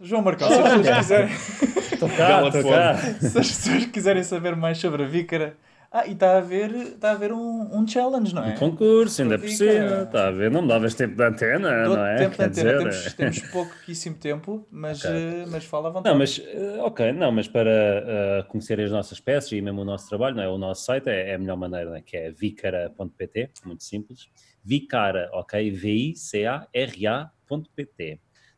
João 0.00 0.22
Marcão, 0.22 0.46
se 0.48 0.54
as 0.54 0.62
pessoas 0.62 0.98
quiserem. 0.98 1.28
cá, 2.16 2.62
cá. 2.62 2.96
Se 3.18 3.38
as 3.38 3.48
pessoas 3.48 3.86
quiserem 3.86 4.22
saber 4.22 4.54
mais 4.54 4.78
sobre 4.78 5.02
a 5.02 5.06
Vícara. 5.06 5.56
Ah, 5.96 6.06
e 6.06 6.12
está 6.12 6.32
a 6.32 6.36
haver, 6.36 6.70
está 6.74 7.08
a 7.08 7.12
haver 7.12 7.32
um, 7.32 7.74
um 7.74 7.88
challenge, 7.88 8.34
não 8.34 8.44
é? 8.44 8.50
Um 8.50 8.56
concurso, 8.56 9.22
ainda 9.22 9.38
por 9.38 9.48
cima. 9.48 10.02
Está 10.02 10.28
a 10.28 10.30
ver, 10.30 10.50
não 10.50 10.60
me 10.60 10.68
davas 10.68 10.92
tempo 10.92 11.16
de 11.16 11.22
antena, 11.24 11.84
Dou 11.84 11.96
não 11.96 12.04
é? 12.04 12.16
Tempo 12.16 12.36
de 12.36 12.42
antena, 12.42 12.78
temos, 12.80 13.14
temos 13.16 13.38
pouquíssimo 13.50 14.16
tempo, 14.16 14.68
mas, 14.70 15.02
okay. 15.02 15.44
uh, 15.44 15.48
mas 15.50 15.64
fala 15.64 15.88
à 15.88 15.92
vontade. 15.92 16.12
Não, 16.12 16.18
mas, 16.18 16.36
uh, 16.36 16.82
ok, 16.82 17.12
não, 17.12 17.32
mas 17.32 17.48
para 17.48 17.70
uh, 17.70 18.44
conhecer 18.48 18.78
as 18.78 18.90
nossas 18.90 19.18
peças 19.20 19.50
e 19.52 19.62
mesmo 19.62 19.80
o 19.80 19.86
nosso 19.86 20.06
trabalho, 20.06 20.36
não 20.36 20.42
é? 20.42 20.48
O 20.50 20.58
nosso 20.58 20.84
site 20.84 21.08
é, 21.08 21.30
é 21.30 21.34
a 21.34 21.38
melhor 21.38 21.56
maneira, 21.56 21.96
é? 21.96 22.02
que 22.02 22.14
é 22.14 22.30
vicara.pt, 22.30 23.52
muito 23.64 23.82
simples. 23.82 24.28
Vicara, 24.62 25.30
ok? 25.32 25.70
V-I-C-A-R-A.pt 25.70 26.66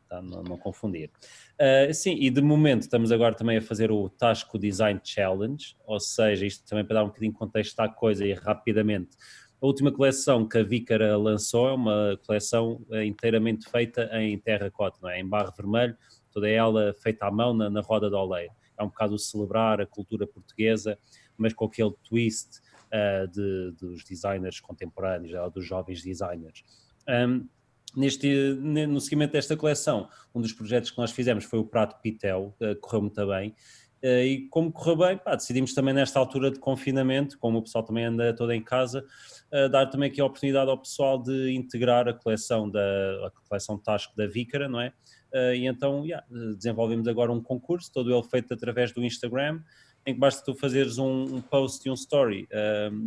tá? 0.09 0.21
não, 0.21 0.43
não 0.43 0.57
confundir. 0.57 1.11
Uh, 1.59 1.93
sim, 1.93 2.15
e 2.19 2.29
de 2.29 2.41
momento 2.41 2.81
estamos 2.81 3.11
agora 3.11 3.35
também 3.35 3.57
a 3.57 3.61
fazer 3.61 3.91
o 3.91 4.09
Tasco 4.09 4.57
Design 4.57 4.99
Challenge, 5.03 5.75
ou 5.85 5.99
seja, 5.99 6.45
isto 6.45 6.67
também 6.67 6.83
para 6.83 6.95
dar 6.95 7.03
um 7.03 7.07
bocadinho 7.07 7.31
de 7.31 7.37
contexto 7.37 7.79
à 7.79 7.87
coisa 7.87 8.25
e 8.25 8.33
rapidamente. 8.33 9.15
A 9.61 9.65
última 9.65 9.91
coleção 9.91 10.47
que 10.47 10.57
a 10.57 10.63
Vícara 10.63 11.17
lançou 11.17 11.67
é 11.69 11.73
uma 11.73 12.19
coleção 12.25 12.81
uh, 12.89 13.01
inteiramente 13.03 13.69
feita 13.69 14.09
em 14.13 14.37
terracota, 14.39 14.97
não 15.01 15.09
é? 15.09 15.19
em 15.19 15.27
barro 15.27 15.53
vermelho, 15.55 15.95
toda 16.31 16.49
ela 16.49 16.93
feita 17.01 17.25
à 17.27 17.31
mão 17.31 17.53
na, 17.53 17.69
na 17.69 17.81
roda 17.81 18.09
de 18.09 18.15
oleiro. 18.15 18.53
É 18.77 18.83
um 18.83 18.87
bocado 18.87 19.19
celebrar 19.19 19.81
a 19.81 19.85
cultura 19.85 20.25
portuguesa, 20.25 20.97
mas 21.37 21.53
com 21.53 21.65
aquele 21.65 21.93
twist 22.07 22.61
uh, 22.87 23.27
de, 23.27 23.71
dos 23.71 24.03
designers 24.03 24.59
contemporâneos, 24.59 25.53
dos 25.53 25.65
jovens 25.65 26.01
designers. 26.01 26.63
Um, 27.07 27.47
Neste, 27.95 28.53
no 28.53 29.01
seguimento 29.01 29.33
desta 29.33 29.57
coleção, 29.57 30.07
um 30.33 30.41
dos 30.41 30.53
projetos 30.53 30.91
que 30.91 30.97
nós 30.97 31.11
fizemos 31.11 31.43
foi 31.43 31.59
o 31.59 31.65
Prato 31.65 31.99
Pitel, 32.01 32.53
que 32.59 32.75
correu 32.75 33.01
muito 33.01 33.27
bem, 33.27 33.55
eh, 34.01 34.25
e 34.25 34.47
como 34.47 34.71
correu 34.71 34.95
bem, 34.95 35.17
pá, 35.17 35.35
decidimos 35.35 35.73
também 35.73 35.93
nesta 35.93 36.19
altura 36.19 36.49
de 36.49 36.59
confinamento, 36.59 37.37
como 37.37 37.57
o 37.59 37.61
pessoal 37.61 37.83
também 37.83 38.05
anda 38.05 38.33
todo 38.33 38.51
em 38.53 38.63
casa, 38.63 39.05
eh, 39.51 39.67
dar 39.67 39.87
também 39.87 40.09
aqui 40.09 40.21
a 40.21 40.25
oportunidade 40.25 40.69
ao 40.69 40.77
pessoal 40.77 41.21
de 41.21 41.51
integrar 41.53 42.07
a 42.07 42.13
coleção 42.13 42.69
da 42.69 42.79
a 43.27 43.31
coleção 43.47 43.77
Tasco 43.77 44.15
da 44.15 44.25
Vícara, 44.25 44.69
não 44.69 44.79
é? 44.79 44.93
Eh, 45.33 45.57
e 45.57 45.67
então 45.67 46.05
yeah, 46.05 46.25
desenvolvemos 46.55 47.07
agora 47.07 47.31
um 47.31 47.41
concurso, 47.41 47.91
todo 47.91 48.13
ele 48.13 48.23
feito 48.23 48.53
através 48.53 48.93
do 48.93 49.03
Instagram, 49.03 49.61
em 50.05 50.13
que 50.13 50.19
basta 50.19 50.43
tu 50.43 50.55
fazeres 50.55 50.97
um, 50.97 51.35
um 51.35 51.41
post 51.41 51.85
e 51.87 51.91
um 51.91 51.93
story 51.93 52.47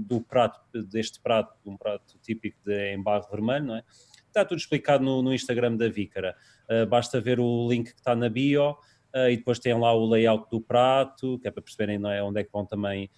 do 0.07 0.21
prato, 0.21 0.61
deste 0.85 1.18
prato, 1.21 1.57
um 1.64 1.77
prato 1.77 2.18
típico 2.23 2.59
de, 2.64 2.92
em 2.92 3.03
barro 3.03 3.27
vermelho, 3.31 3.64
não 3.64 3.77
é? 3.77 3.85
Está 4.33 4.45
tudo 4.45 4.59
explicado 4.59 5.05
no, 5.05 5.23
no 5.23 5.33
Instagram 5.33 5.77
da 5.77 5.88
Vícara. 5.88 6.37
Uh, 6.68 6.87
basta 6.87 7.21
ver 7.21 7.38
o 7.38 7.68
link 7.68 7.92
que 7.92 7.99
está 7.99 8.16
na 8.16 8.29
bio 8.29 8.71
uh, 9.14 9.29
e 9.31 9.37
depois 9.37 9.59
tem 9.59 9.79
lá 9.79 9.95
o 9.95 10.09
layout 10.09 10.49
do 10.51 10.61
prato, 10.61 11.38
que 11.38 11.49
é 11.49 11.51
para 11.51 11.62
perceberem 11.62 11.99
não 11.99 12.11
é, 12.11 12.23
onde 12.23 12.40
é 12.40 12.45
que 12.45 12.53
vão 12.53 12.66
também 12.66 13.11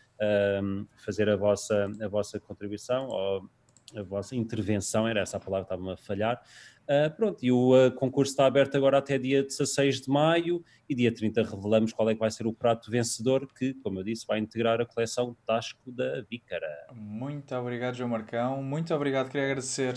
fazer 1.04 1.28
a 1.28 1.36
vossa, 1.36 1.86
a 2.00 2.08
vossa 2.08 2.40
contribuição 2.40 3.08
ou 3.08 3.50
a 3.94 4.02
vossa 4.02 4.34
intervenção, 4.34 5.06
era 5.06 5.20
essa 5.20 5.36
a 5.36 5.40
palavra 5.40 5.66
que 5.66 5.74
estava 5.74 5.92
a 5.92 5.96
falhar. 5.96 6.40
Uh, 6.84 7.10
pronto, 7.16 7.42
e 7.42 7.50
o 7.50 7.90
concurso 7.92 8.32
está 8.32 8.44
aberto 8.44 8.76
agora 8.76 8.98
até 8.98 9.16
dia 9.16 9.42
16 9.42 10.02
de 10.02 10.10
maio 10.10 10.62
e 10.86 10.94
dia 10.94 11.12
30 11.12 11.42
revelamos 11.42 11.94
qual 11.94 12.10
é 12.10 12.14
que 12.14 12.20
vai 12.20 12.30
ser 12.30 12.46
o 12.46 12.52
prato 12.52 12.90
vencedor 12.90 13.48
que, 13.54 13.72
como 13.74 14.00
eu 14.00 14.04
disse, 14.04 14.26
vai 14.26 14.38
integrar 14.38 14.80
a 14.82 14.84
coleção 14.86 15.34
Tasco 15.46 15.90
da 15.90 16.20
Vícara. 16.28 16.68
Muito 16.92 17.54
obrigado, 17.54 17.94
João 17.94 18.10
Marcão. 18.10 18.62
Muito 18.62 18.94
obrigado. 18.94 19.30
Queria 19.30 19.46
agradecer 19.46 19.94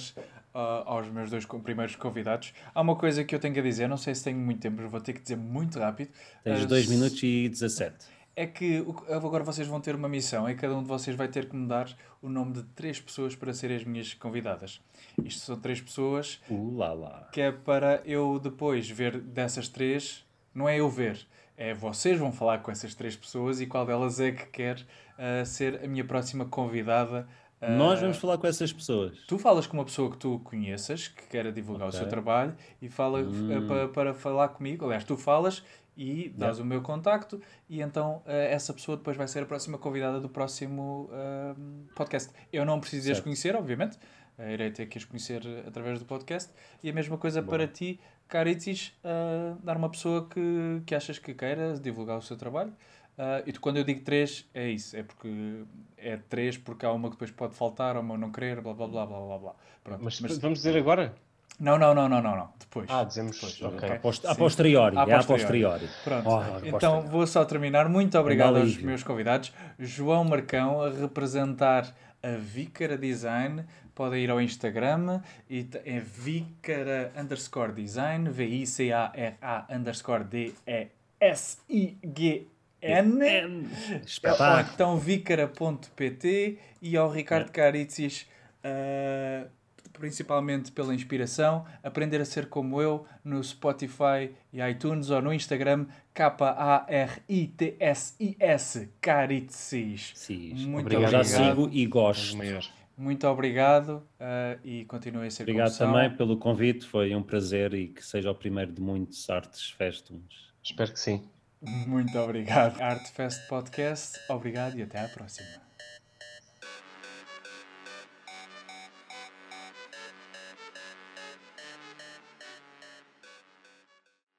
aos 0.86 1.10
meus 1.10 1.30
dois 1.30 1.46
primeiros 1.46 1.96
convidados. 1.96 2.54
Há 2.74 2.82
uma 2.82 2.96
coisa 2.96 3.24
que 3.24 3.34
eu 3.34 3.40
tenho 3.40 3.58
a 3.58 3.62
dizer, 3.62 3.88
não 3.88 3.98
sei 3.98 4.16
se 4.16 4.24
tenho 4.24 4.38
muito 4.38 4.60
tempo, 4.60 4.82
mas 4.82 4.92
vou 4.92 5.00
ter 5.00 5.14
que 5.14 5.22
dizer 5.22 5.38
muito 5.38 5.80
rápido. 5.80 6.10
Tens 6.44 6.66
2 6.66 6.88
minutos 6.88 7.22
e 7.24 7.50
17. 7.50 7.96
É 8.36 8.46
que 8.46 8.86
agora 9.10 9.44
vocês 9.44 9.68
vão 9.68 9.82
ter 9.82 9.96
uma 9.96 10.08
missão 10.08 10.48
e 10.48 10.54
cada 10.54 10.76
um 10.76 10.84
de 10.84 10.88
vocês 10.88 11.16
vai 11.16 11.28
ter 11.28 11.50
que 11.50 11.56
me 11.56 11.68
dar 11.68 11.90
o 12.22 12.30
nome 12.30 12.54
de 12.54 12.64
três 12.76 13.00
pessoas 13.00 13.36
para 13.36 13.52
serem 13.52 13.78
as 13.78 13.84
minhas 13.84 14.14
convidadas. 14.14 14.80
Isto 15.24 15.42
são 15.42 15.60
três 15.60 15.82
pessoas 15.82 16.40
uh, 16.50 16.78
lá, 16.78 16.94
lá. 16.94 17.30
que 17.32 17.42
é 17.42 17.52
para 17.52 18.02
eu 18.06 18.40
depois 18.40 18.88
ver 18.88 19.20
dessas 19.20 19.68
três, 19.68 20.24
não 20.54 20.70
é 20.70 20.80
eu 20.80 20.88
ver, 20.88 21.26
é 21.58 21.74
vocês 21.74 22.20
vão 22.20 22.32
falar 22.32 22.60
com 22.60 22.70
essas 22.70 22.94
três 22.94 23.16
pessoas 23.16 23.60
e 23.60 23.66
qual 23.66 23.84
delas 23.88 24.20
é 24.20 24.32
que 24.32 24.46
quer 24.46 24.78
uh, 24.78 25.44
ser 25.44 25.84
a 25.84 25.88
minha 25.88 26.06
próxima 26.06 26.46
convidada 26.46 27.28
nós 27.62 28.00
vamos 28.00 28.18
falar 28.18 28.38
com 28.38 28.46
essas 28.46 28.72
pessoas. 28.72 29.18
Tu 29.28 29.38
falas 29.40 29.66
com 29.66 29.78
uma 29.78 29.86
pessoa 29.86 30.12
que 30.12 30.18
tu 30.18 30.40
conheças, 30.44 31.08
que 31.08 31.28
quer 31.28 31.52
divulgar 31.52 31.88
okay. 31.88 32.00
o 32.00 32.02
seu 32.02 32.10
trabalho, 32.10 32.56
e 32.82 32.88
fala 32.88 33.20
hum. 33.20 33.52
Eh, 33.52 33.62
para, 33.62 33.88
para 33.88 34.14
falar 34.14 34.50
comigo. 34.50 34.86
Aliás, 34.86 35.04
tu 35.04 35.18
falas 35.18 35.64
e 35.98 36.30
dás 36.30 36.58
yeah. 36.58 36.62
o 36.62 36.66
meu 36.66 36.82
contacto, 36.82 37.42
e 37.68 37.82
então 37.82 38.18
uh, 38.18 38.30
essa 38.30 38.72
pessoa 38.72 38.96
depois 38.96 39.18
vai 39.18 39.28
ser 39.28 39.42
a 39.42 39.46
próxima 39.48 39.80
convidada 39.80 40.20
do 40.20 40.30
próximo 40.30 41.10
uh, 41.12 41.60
podcast. 41.96 42.32
Eu 42.54 42.64
não 42.64 42.80
preciso 42.80 43.12
as 43.12 43.20
conhecer, 43.20 43.56
obviamente, 43.56 43.98
uh, 44.38 44.48
irei 44.48 44.70
ter 44.70 44.86
que 44.86 45.00
as 45.00 45.06
conhecer 45.06 45.42
através 45.68 45.98
do 45.98 46.06
podcast, 46.06 46.54
e 46.84 46.90
a 46.92 46.94
mesma 46.94 47.18
coisa 47.18 47.42
Bom. 47.42 47.50
para 47.50 47.68
ti, 47.68 48.00
Caritzis, 48.28 48.94
dar 49.64 49.78
uma 49.78 49.90
pessoa 49.90 50.28
que, 50.28 50.82
que 50.86 50.94
achas 50.94 51.18
que 51.18 51.34
queira 51.34 51.80
divulgar 51.80 52.18
o 52.18 52.22
seu 52.22 52.36
trabalho. 52.36 52.74
Uh, 53.18 53.42
e 53.48 53.54
quando 53.54 53.78
eu 53.78 53.84
digo 53.84 54.02
três, 54.02 54.48
é 54.54 54.70
isso. 54.70 54.96
É 54.96 55.02
porque 55.02 55.64
é 55.98 56.18
três 56.18 56.56
porque 56.56 56.86
há 56.86 56.92
uma 56.92 57.10
que 57.10 57.16
depois 57.16 57.32
pode 57.32 57.56
faltar, 57.56 57.96
ou 57.96 58.04
uma 58.04 58.18
não 58.18 58.32
querer, 58.32 58.62
blá 58.62 58.74
blá 58.74 58.88
blá 58.88 59.06
blá 59.06 59.20
blá 59.20 59.38
blá. 59.40 59.56
Pronto, 59.84 60.04
mas, 60.04 60.22
mas, 60.22 60.38
vamos 60.38 60.60
dizer 60.60 60.78
agora? 60.78 61.16
Não, 61.60 61.80
não, 61.80 61.96
não, 61.96 62.08
não, 62.08 62.22
não, 62.22 62.36
não. 62.36 62.50
Depois. 62.60 62.88
Ah, 62.90 63.04
dizemos 63.04 63.36
depois. 63.36 63.60
Okay. 63.62 63.90
A, 63.90 64.00
post, 64.00 64.28
a 64.28 64.36
posteriori. 64.36 64.96
A 64.96 65.06
é 65.06 65.14
a 65.14 65.24
posteriori. 65.24 65.90
Pronto. 66.04 66.30
Oh, 66.30 66.44
então 66.64 67.02
vou 67.02 67.26
só 67.26 67.44
terminar. 67.44 67.90
Muito 67.90 68.18
obrigado 68.20 68.58
aos 68.58 68.78
meus 68.78 69.02
convidados. 69.02 69.52
João 69.80 70.24
Marcão 70.24 70.82
a 70.84 70.92
representar 70.92 71.92
a 72.22 72.38
Vícara 72.38 72.96
Design. 72.96 73.66
Podem 73.96 74.24
ir 74.26 74.30
ao 74.30 74.40
Instagram 74.40 75.22
e 75.50 75.68
é 75.84 76.00
Vícara 76.00 77.12
underscore 77.18 77.72
design, 77.72 78.30
V-I-C-A-R-A 78.30 79.66
underscore 79.76 80.24
D-E-S-I-G-N. 82.82 83.68
Ou 83.92 83.98
Espetáculo. 84.06 84.74
então 84.74 84.98
vícara.pt 84.98 86.60
e 86.82 86.96
ao 86.98 87.10
Ricardo 87.10 87.52
Caritzis, 87.52 88.28
uh, 88.64 89.48
principalmente 89.94 90.72
pela 90.72 90.94
inspiração, 90.94 91.66
aprender 91.84 92.22
a 92.22 92.26
ser 92.26 92.48
como 92.48 92.80
eu 92.82 93.06
no 93.24 93.44
Spotify 93.44 94.32
e 94.54 94.62
iTunes 94.62 95.10
ou 95.10 95.22
no 95.22 95.34
Instagram 95.34 95.88
K-A-R-I-T-S-I-S 97.58 98.90
Caritzis. 99.02 100.12
Sim, 100.16 100.54
Muito 100.68 100.86
obrigado. 100.86 101.12
Já 101.12 101.22
obrigado. 101.22 101.50
sigo 101.50 101.70
e 101.72 101.84
Os 101.84 101.90
gosto. 101.90 102.78
Muito 102.98 103.28
obrigado 103.28 104.04
uh, 104.20 104.60
e 104.64 104.84
continuem 104.86 105.28
a 105.28 105.32
ser 105.32 105.44
Obrigado 105.44 105.68
como 105.68 105.78
são. 105.78 105.94
também 105.94 106.10
pelo 106.18 106.36
convite, 106.38 106.84
foi 106.86 107.14
um 107.14 107.22
prazer 107.22 107.76
e 107.76 107.90
que 107.90 108.04
seja 108.04 108.32
o 108.32 108.36
primeiro 108.36 108.72
de 108.72 108.82
muitos 108.82 109.30
artes 109.30 109.70
festums. 109.70 110.52
Espero 110.64 110.92
que 110.92 111.00
sim. 111.00 111.24
Muito 111.62 112.18
obrigado. 112.20 112.80
Artfest 112.82 113.48
Podcast, 113.48 114.20
obrigado 114.30 114.78
e 114.78 114.84
até 114.84 115.00
à 115.00 115.08
próxima. 115.08 115.67